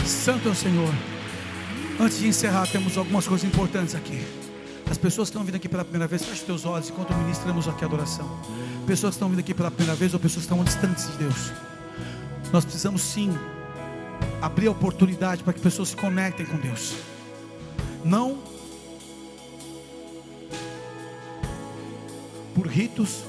Santo 0.06 0.50
é 0.50 0.52
o 0.52 0.56
Senhor. 0.56 0.94
Antes 1.98 2.20
de 2.20 2.28
encerrar, 2.28 2.68
temos 2.68 2.98
algumas 2.98 3.26
coisas 3.26 3.48
importantes 3.48 3.96
aqui. 3.96 4.22
As 4.92 4.98
pessoas 4.98 5.30
que 5.30 5.36
estão 5.36 5.46
vindo 5.46 5.56
aqui 5.56 5.70
pela 5.70 5.86
primeira 5.86 6.06
vez, 6.06 6.26
feche 6.26 6.44
teus 6.44 6.66
olhos 6.66 6.90
enquanto 6.90 7.14
ministramos 7.14 7.66
aqui 7.70 7.86
a 7.86 7.88
adoração. 7.88 8.30
Pessoas 8.86 9.12
que 9.12 9.16
estão 9.16 9.30
vindo 9.30 9.40
aqui 9.40 9.54
pela 9.54 9.72
primeira 9.72 9.96
vez 9.96 10.14
ou 10.14 10.20
pessoas 10.20 10.46
que 10.46 10.52
estão 10.52 10.62
distantes 10.66 11.10
de 11.14 11.18
Deus. 11.20 11.54
Nós 12.52 12.66
precisamos 12.66 13.02
sim 13.04 13.34
abrir 14.42 14.68
a 14.68 14.72
oportunidade 14.72 15.46
para 15.46 15.54
que 15.54 15.62
pessoas 15.62 15.88
se 15.90 15.96
conectem 15.96 16.46
com 16.46 16.58
Deus. 16.58 16.94
Não 18.04 18.57
ritos, 22.68 23.24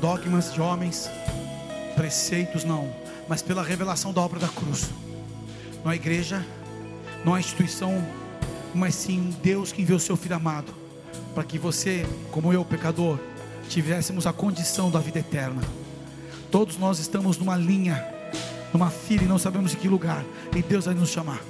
dogmas 0.00 0.52
de 0.52 0.60
homens, 0.60 1.10
preceitos, 1.94 2.64
não, 2.64 2.90
mas 3.28 3.42
pela 3.42 3.62
revelação 3.62 4.12
da 4.12 4.20
obra 4.20 4.38
da 4.38 4.48
cruz. 4.48 4.90
Não 5.84 5.90
a 5.90 5.96
igreja, 5.96 6.44
não 7.24 7.34
a 7.34 7.40
instituição, 7.40 8.04
mas 8.74 8.94
sim 8.94 9.34
Deus 9.42 9.72
que 9.72 9.82
enviou 9.82 9.98
seu 9.98 10.16
Filho 10.16 10.36
amado, 10.36 10.72
para 11.34 11.44
que 11.44 11.58
você, 11.58 12.06
como 12.30 12.52
eu, 12.52 12.64
pecador, 12.64 13.18
tivéssemos 13.68 14.26
a 14.26 14.32
condição 14.32 14.90
da 14.90 14.98
vida 14.98 15.18
eterna. 15.18 15.62
Todos 16.50 16.76
nós 16.78 16.98
estamos 16.98 17.38
numa 17.38 17.56
linha, 17.56 18.04
numa 18.72 18.90
fila 18.90 19.24
e 19.24 19.26
não 19.26 19.38
sabemos 19.38 19.74
em 19.74 19.76
que 19.76 19.88
lugar, 19.88 20.24
e 20.54 20.62
Deus 20.62 20.84
vai 20.84 20.94
nos 20.94 21.10
chamar. 21.10 21.40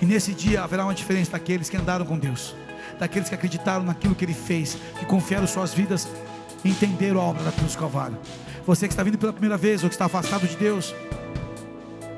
E 0.00 0.06
nesse 0.06 0.32
dia 0.32 0.62
haverá 0.62 0.84
uma 0.84 0.94
diferença 0.94 1.32
daqueles 1.32 1.68
que 1.68 1.76
andaram 1.76 2.04
com 2.04 2.18
Deus, 2.18 2.54
daqueles 2.98 3.28
que 3.28 3.34
acreditaram 3.34 3.84
naquilo 3.84 4.14
que 4.14 4.24
Ele 4.24 4.34
fez, 4.34 4.76
que 4.98 5.06
confiaram 5.06 5.46
suas 5.46 5.72
vidas 5.72 6.08
entenderam 6.70 7.20
a 7.20 7.24
obra 7.24 7.42
da 7.44 7.52
cruz 7.52 7.72
do 7.72 7.78
Calvário. 7.78 8.18
Você 8.66 8.86
que 8.88 8.92
está 8.92 9.02
vindo 9.02 9.18
pela 9.18 9.32
primeira 9.32 9.56
vez 9.56 9.82
ou 9.82 9.88
que 9.88 9.94
está 9.94 10.06
afastado 10.06 10.46
de 10.46 10.56
Deus, 10.56 10.94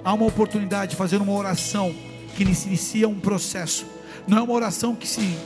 há 0.05 0.13
uma 0.13 0.27
oportunidade 0.27 0.93
de 0.93 0.97
fazer 0.97 1.21
uma 1.21 1.33
oração 1.33 1.95
que 2.35 2.43
inicia 2.43 3.09
um 3.09 3.19
processo. 3.19 3.87
Não 4.27 4.39
é 4.39 4.43
uma 4.43 4.53
oração 4.55 4.95
que 4.95 5.07
se, 5.07 5.37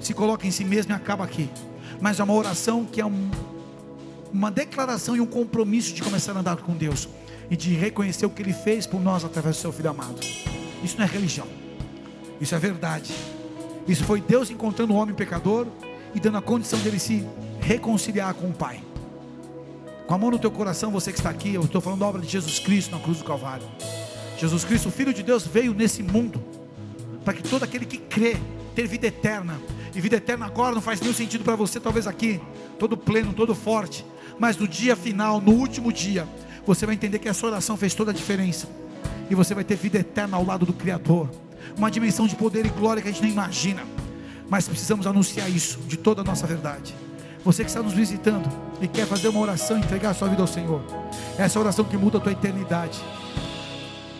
se 0.00 0.14
coloca 0.14 0.46
em 0.46 0.50
si 0.50 0.64
mesmo 0.64 0.92
e 0.92 0.94
acaba 0.94 1.24
aqui, 1.24 1.48
mas 2.00 2.18
é 2.18 2.24
uma 2.24 2.34
oração 2.34 2.84
que 2.84 3.00
é 3.00 3.06
um, 3.06 3.30
uma 4.32 4.50
declaração 4.50 5.16
e 5.16 5.20
um 5.20 5.26
compromisso 5.26 5.94
de 5.94 6.02
começar 6.02 6.32
a 6.36 6.40
andar 6.40 6.56
com 6.56 6.72
Deus 6.74 7.08
e 7.50 7.56
de 7.56 7.74
reconhecer 7.74 8.26
o 8.26 8.30
que 8.30 8.42
Ele 8.42 8.52
fez 8.52 8.86
por 8.86 9.00
nós 9.00 9.24
através 9.24 9.56
do 9.56 9.60
Seu 9.60 9.72
Filho 9.72 9.90
amado. 9.90 10.18
Isso 10.82 10.96
não 10.96 11.04
é 11.04 11.08
religião, 11.08 11.46
isso 12.40 12.54
é 12.54 12.58
verdade. 12.58 13.14
Isso 13.86 14.04
foi 14.04 14.20
Deus 14.20 14.50
encontrando 14.50 14.92
o 14.92 14.96
homem 14.96 15.14
pecador 15.14 15.66
e 16.14 16.20
dando 16.20 16.38
a 16.38 16.42
condição 16.42 16.78
dele 16.80 16.98
se 16.98 17.26
reconciliar 17.68 18.32
com 18.32 18.48
o 18.48 18.52
Pai. 18.52 18.82
Com 20.06 20.14
a 20.14 20.18
mão 20.18 20.30
no 20.30 20.38
teu 20.38 20.50
coração, 20.50 20.90
você 20.90 21.12
que 21.12 21.18
está 21.18 21.28
aqui, 21.28 21.52
eu 21.52 21.64
estou 21.64 21.82
falando 21.82 22.00
da 22.00 22.06
obra 22.06 22.22
de 22.22 22.28
Jesus 22.28 22.58
Cristo 22.58 22.92
na 22.92 22.98
cruz 22.98 23.18
do 23.18 23.24
Calvário. 23.24 23.66
Jesus 24.38 24.64
Cristo, 24.64 24.88
o 24.88 24.90
Filho 24.90 25.12
de 25.12 25.22
Deus, 25.22 25.46
veio 25.46 25.74
nesse 25.74 26.02
mundo 26.02 26.42
para 27.22 27.34
que 27.34 27.42
todo 27.42 27.64
aquele 27.64 27.84
que 27.84 27.98
crê 27.98 28.38
ter 28.74 28.86
vida 28.86 29.08
eterna. 29.08 29.60
E 29.94 30.00
vida 30.00 30.16
eterna 30.16 30.46
agora 30.46 30.74
não 30.74 30.80
faz 30.80 30.98
nenhum 30.98 31.12
sentido 31.12 31.44
para 31.44 31.56
você, 31.56 31.78
talvez 31.78 32.06
aqui, 32.06 32.40
todo 32.78 32.96
pleno, 32.96 33.34
todo 33.34 33.54
forte. 33.54 34.02
Mas 34.38 34.56
no 34.56 34.66
dia 34.66 34.96
final, 34.96 35.38
no 35.38 35.52
último 35.52 35.92
dia, 35.92 36.26
você 36.64 36.86
vai 36.86 36.94
entender 36.94 37.18
que 37.18 37.28
essa 37.28 37.46
oração 37.46 37.76
fez 37.76 37.92
toda 37.92 38.12
a 38.12 38.14
diferença. 38.14 38.66
E 39.28 39.34
você 39.34 39.54
vai 39.54 39.62
ter 39.62 39.76
vida 39.76 39.98
eterna 39.98 40.38
ao 40.38 40.44
lado 40.46 40.64
do 40.64 40.72
Criador. 40.72 41.28
Uma 41.76 41.90
dimensão 41.90 42.26
de 42.26 42.34
poder 42.34 42.64
e 42.64 42.70
glória 42.70 43.02
que 43.02 43.10
a 43.10 43.12
gente 43.12 43.22
nem 43.22 43.32
imagina. 43.32 43.82
Mas 44.48 44.66
precisamos 44.66 45.06
anunciar 45.06 45.50
isso 45.50 45.80
de 45.80 45.98
toda 45.98 46.22
a 46.22 46.24
nossa 46.24 46.46
verdade. 46.46 46.94
Você 47.48 47.64
que 47.64 47.70
está 47.70 47.82
nos 47.82 47.94
visitando 47.94 48.46
e 48.78 48.86
quer 48.86 49.06
fazer 49.06 49.28
uma 49.28 49.40
oração, 49.40 49.78
entregar 49.78 50.10
a 50.10 50.14
sua 50.14 50.28
vida 50.28 50.42
ao 50.42 50.46
Senhor. 50.46 50.82
Essa 51.38 51.58
é 51.58 51.60
oração 51.60 51.82
que 51.82 51.96
muda 51.96 52.18
a 52.18 52.20
tua 52.20 52.32
eternidade. 52.32 53.00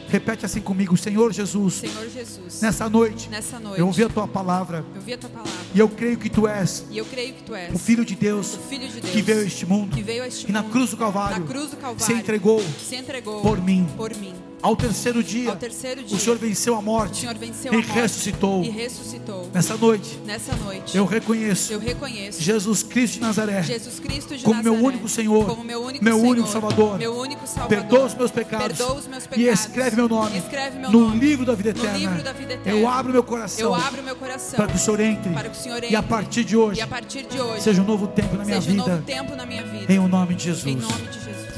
Repete 0.09 0.47
assim 0.47 0.63
comigo, 0.63 0.97
Senhor 0.97 1.31
Jesus. 1.31 1.75
Senhor 1.75 2.09
Jesus, 2.09 2.63
Nessa 2.63 2.89
noite, 2.89 3.29
nessa 3.29 3.61
noite, 3.61 3.81
eu 3.81 3.87
ouvi 3.87 4.03
a 4.03 4.09
tua 4.09 4.27
palavra 4.27 4.83
eu 4.95 5.03
vi 5.03 5.13
a 5.13 5.19
tua 5.19 5.29
palavra 5.29 5.53
e 5.75 5.79
eu 5.79 5.91
creio 5.91 6.17
que 6.17 6.31
tu 6.31 6.49
és 6.49 6.87
e 6.91 6.97
eu 6.97 7.05
creio 7.05 7.35
que 7.35 7.43
tu 7.43 7.55
és 7.55 7.75
o 7.75 7.79
Filho 7.79 8.03
de 8.03 8.15
Deus 8.15 8.55
o 8.55 8.61
Filho 8.61 8.89
de 8.89 8.99
Deus 8.99 9.13
que 9.13 9.21
veio 9.21 9.41
a 9.41 9.45
este 9.45 9.67
mundo 9.67 9.95
que 9.95 10.03
veio 10.03 10.23
a 10.23 10.27
este 10.27 10.49
e 10.49 10.53
na 10.53 10.63
mundo, 10.63 10.73
cruz 10.73 10.91
do 10.93 10.97
Calvário 10.97 11.41
na 11.41 11.47
cruz 11.47 11.71
do 11.71 11.77
Calvário 11.77 12.07
se 12.07 12.13
entregou 12.15 12.63
se 12.63 12.97
entregou 12.97 13.43
por 13.43 13.61
mim. 13.61 13.87
por 13.95 14.17
mim. 14.17 14.48
Ao 14.61 14.75
terceiro 14.75 15.23
dia, 15.23 15.51
Ao 15.51 15.57
terceiro 15.57 16.03
dia, 16.03 16.17
o 16.17 16.21
Senhor 16.21 16.37
venceu 16.37 16.75
a 16.75 16.79
o 16.81 16.83
morte 16.83 17.21
Senhor 17.21 17.37
venceu 17.37 17.73
e 17.73 17.77
a 17.77 17.79
morte 17.79 17.93
ressuscitou. 17.93 18.65
e 18.65 18.69
ressuscitou. 18.71 19.49
Nessa 19.55 19.77
noite, 19.77 20.19
Nessa 20.27 20.57
noite, 20.57 20.97
eu 20.97 21.05
reconheço 21.05 21.73
eu 21.73 21.79
reconheço 21.79 22.43
Jesus 22.43 22.83
Cristo 22.83 23.15
de 23.15 23.21
Nazaré 23.21 23.63
Jesus 23.63 24.01
Cristo 24.01 24.37
de 24.37 24.43
como 24.43 24.57
Nazaré 24.57 24.77
meu 24.77 24.85
único 24.87 25.09
Senhor, 25.09 25.47
como 25.47 25.63
meu 25.63 25.81
único 25.83 26.05
meu 26.05 26.17
Senhor, 26.19 26.31
único 26.33 26.49
Salvador. 26.49 26.99
meu 26.99 27.15
único 27.17 27.47
Salvador. 27.47 27.69
Perdoa 27.69 28.05
os 28.07 28.15
meus 28.15 28.31
pecados, 28.33 28.67
Perdoa 28.79 28.97
os 28.97 29.07
meus 29.07 29.25
e 29.25 29.29
pecados. 29.29 29.61
escreve 29.61 29.97
meu 29.97 30.09
nome, 30.09 30.39
Escreve 30.39 30.79
meu 30.79 30.91
no 30.91 31.01
nome 31.09 31.21
livro 31.21 31.47
da 31.47 31.55
vida 31.55 31.73
no 31.73 31.79
eterna. 31.79 31.99
livro 31.99 32.23
da 32.25 32.33
vida 32.33 32.53
eterna. 32.55 32.79
Eu 32.81 32.89
abro 32.89 33.13
meu 33.13 33.23
coração 33.23 33.65
Eu 33.65 33.75
abro 33.75 34.03
meu 34.03 34.17
coração 34.17 34.57
para 34.57 34.67
que 34.67 34.75
o 34.75 34.79
Senhor 34.79 34.99
entre, 35.01 35.33
para 35.35 35.49
que 35.49 35.57
o 35.57 35.61
Senhor 35.63 35.85
e 35.85 35.87
a 35.95 35.99
entre. 36.01 36.09
partir 36.09 36.43
de 36.45 36.57
hoje 36.57 36.81
e 36.81 36.83
a 36.83 36.87
partir 36.87 37.25
de 37.27 37.41
hoje 37.41 37.63
seja 37.63 37.81
um 37.81 37.85
novo 37.87 38.09
tempo 38.09 38.37
na 38.37 38.45
minha 38.45 38.61
seja 38.61 38.73
um 38.73 38.75
vida, 38.83 38.91
novo 38.97 39.03
tempo 39.05 39.37
na 39.37 39.47
minha 39.47 39.63
vida. 39.65 39.93
em 39.93 39.99
o 40.01 40.09
nome 40.09 40.35
de 40.35 40.45
Jesus. 40.45 40.67
Em 40.67 40.75
nome 40.77 41.07
de 41.07 41.13
Jesus. 41.25 41.49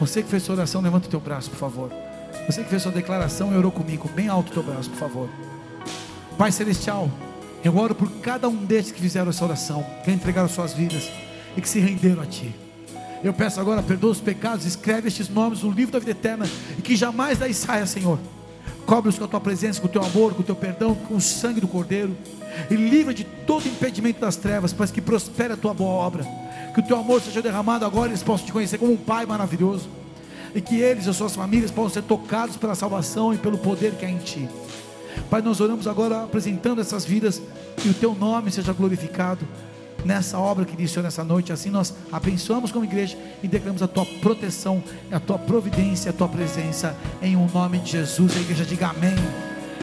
Você 0.00 0.22
que 0.22 0.28
fez 0.30 0.42
sua 0.44 0.54
oração, 0.54 0.80
levanta 0.80 1.06
o 1.08 1.10
teu 1.10 1.20
braço, 1.20 1.50
por 1.50 1.58
favor. 1.58 1.90
Você 2.48 2.64
que 2.64 2.70
fez 2.70 2.80
sua 2.80 2.90
declaração 2.90 3.52
e 3.52 3.56
orou 3.58 3.70
comigo, 3.70 4.08
bem 4.16 4.26
alto 4.28 4.48
o 4.48 4.52
teu 4.54 4.62
braço, 4.62 4.88
por 4.88 4.98
favor. 4.98 5.28
Pai 6.38 6.50
Celestial, 6.50 7.10
eu 7.62 7.76
oro 7.76 7.94
por 7.94 8.10
cada 8.22 8.48
um 8.48 8.64
destes 8.64 8.90
que 8.90 9.02
fizeram 9.02 9.28
essa 9.28 9.44
oração, 9.44 9.84
que 10.02 10.10
entregaram 10.10 10.48
suas 10.48 10.72
vidas 10.72 11.10
e 11.54 11.60
que 11.60 11.68
se 11.68 11.78
renderam 11.78 12.22
a 12.22 12.26
Ti. 12.26 12.54
Eu 13.22 13.34
peço 13.34 13.60
agora, 13.60 13.82
perdoa 13.82 14.12
os 14.12 14.20
pecados, 14.22 14.64
escreve 14.64 15.08
estes 15.08 15.28
nomes 15.28 15.62
no 15.62 15.70
livro 15.70 15.92
da 15.92 15.98
vida 15.98 16.12
eterna 16.12 16.46
e 16.78 16.80
que 16.80 16.96
jamais 16.96 17.36
daí 17.36 17.52
saia, 17.52 17.84
Senhor. 17.84 18.18
Cobre-os 18.86 19.18
com 19.18 19.26
a 19.26 19.28
Tua 19.28 19.40
presença, 19.40 19.78
com 19.78 19.86
o 19.86 19.90
Teu 19.90 20.02
amor, 20.02 20.32
com 20.32 20.40
o 20.40 20.44
Teu 20.44 20.56
perdão, 20.56 20.94
com 20.94 21.16
o 21.16 21.20
sangue 21.20 21.60
do 21.60 21.68
Cordeiro 21.68 22.16
e 22.70 22.74
livra 22.76 23.12
de 23.12 23.24
todo 23.24 23.68
impedimento 23.68 24.22
das 24.22 24.36
trevas, 24.36 24.72
para 24.72 24.86
que 24.86 25.02
prospere 25.02 25.52
a 25.52 25.56
Tua 25.58 25.74
boa 25.74 25.90
obra. 25.90 26.24
Que 26.72 26.80
o 26.80 26.82
Teu 26.82 26.98
amor 26.98 27.20
seja 27.20 27.42
derramado 27.42 27.84
agora 27.84 28.08
e 28.08 28.12
eles 28.12 28.22
possam 28.22 28.46
Te 28.46 28.52
conhecer 28.52 28.78
como 28.78 28.92
um 28.92 28.96
Pai 28.96 29.26
maravilhoso 29.26 29.98
e 30.54 30.60
que 30.60 30.80
eles 30.80 31.06
e 31.06 31.10
as 31.10 31.16
suas 31.16 31.34
famílias 31.34 31.70
possam 31.70 31.90
ser 31.90 32.02
tocados 32.02 32.56
pela 32.56 32.74
salvação 32.74 33.32
e 33.32 33.38
pelo 33.38 33.58
poder 33.58 33.94
que 33.94 34.04
há 34.04 34.10
em 34.10 34.18
Ti. 34.18 34.48
Pai, 35.30 35.42
nós 35.42 35.60
oramos 35.60 35.86
agora 35.86 36.22
apresentando 36.24 36.80
essas 36.80 37.04
vidas 37.04 37.42
e 37.84 37.88
o 37.88 37.94
Teu 37.94 38.14
nome 38.14 38.50
seja 38.50 38.72
glorificado 38.72 39.46
nessa 40.04 40.38
obra 40.38 40.64
que 40.64 40.74
iniciou 40.74 41.02
nessa 41.02 41.24
noite. 41.24 41.52
Assim 41.52 41.70
nós 41.70 41.94
abençoamos 42.10 42.70
como 42.70 42.84
igreja 42.84 43.16
e 43.42 43.48
declaramos 43.48 43.82
a 43.82 43.88
Tua 43.88 44.06
proteção, 44.20 44.82
a 45.10 45.20
Tua 45.20 45.38
providência, 45.38 46.10
a 46.10 46.14
Tua 46.14 46.28
presença 46.28 46.96
em 47.20 47.36
o 47.36 47.46
nome 47.52 47.78
de 47.78 47.92
Jesus. 47.92 48.36
A 48.36 48.40
igreja 48.40 48.64
diga 48.64 48.88
amém. 48.88 49.16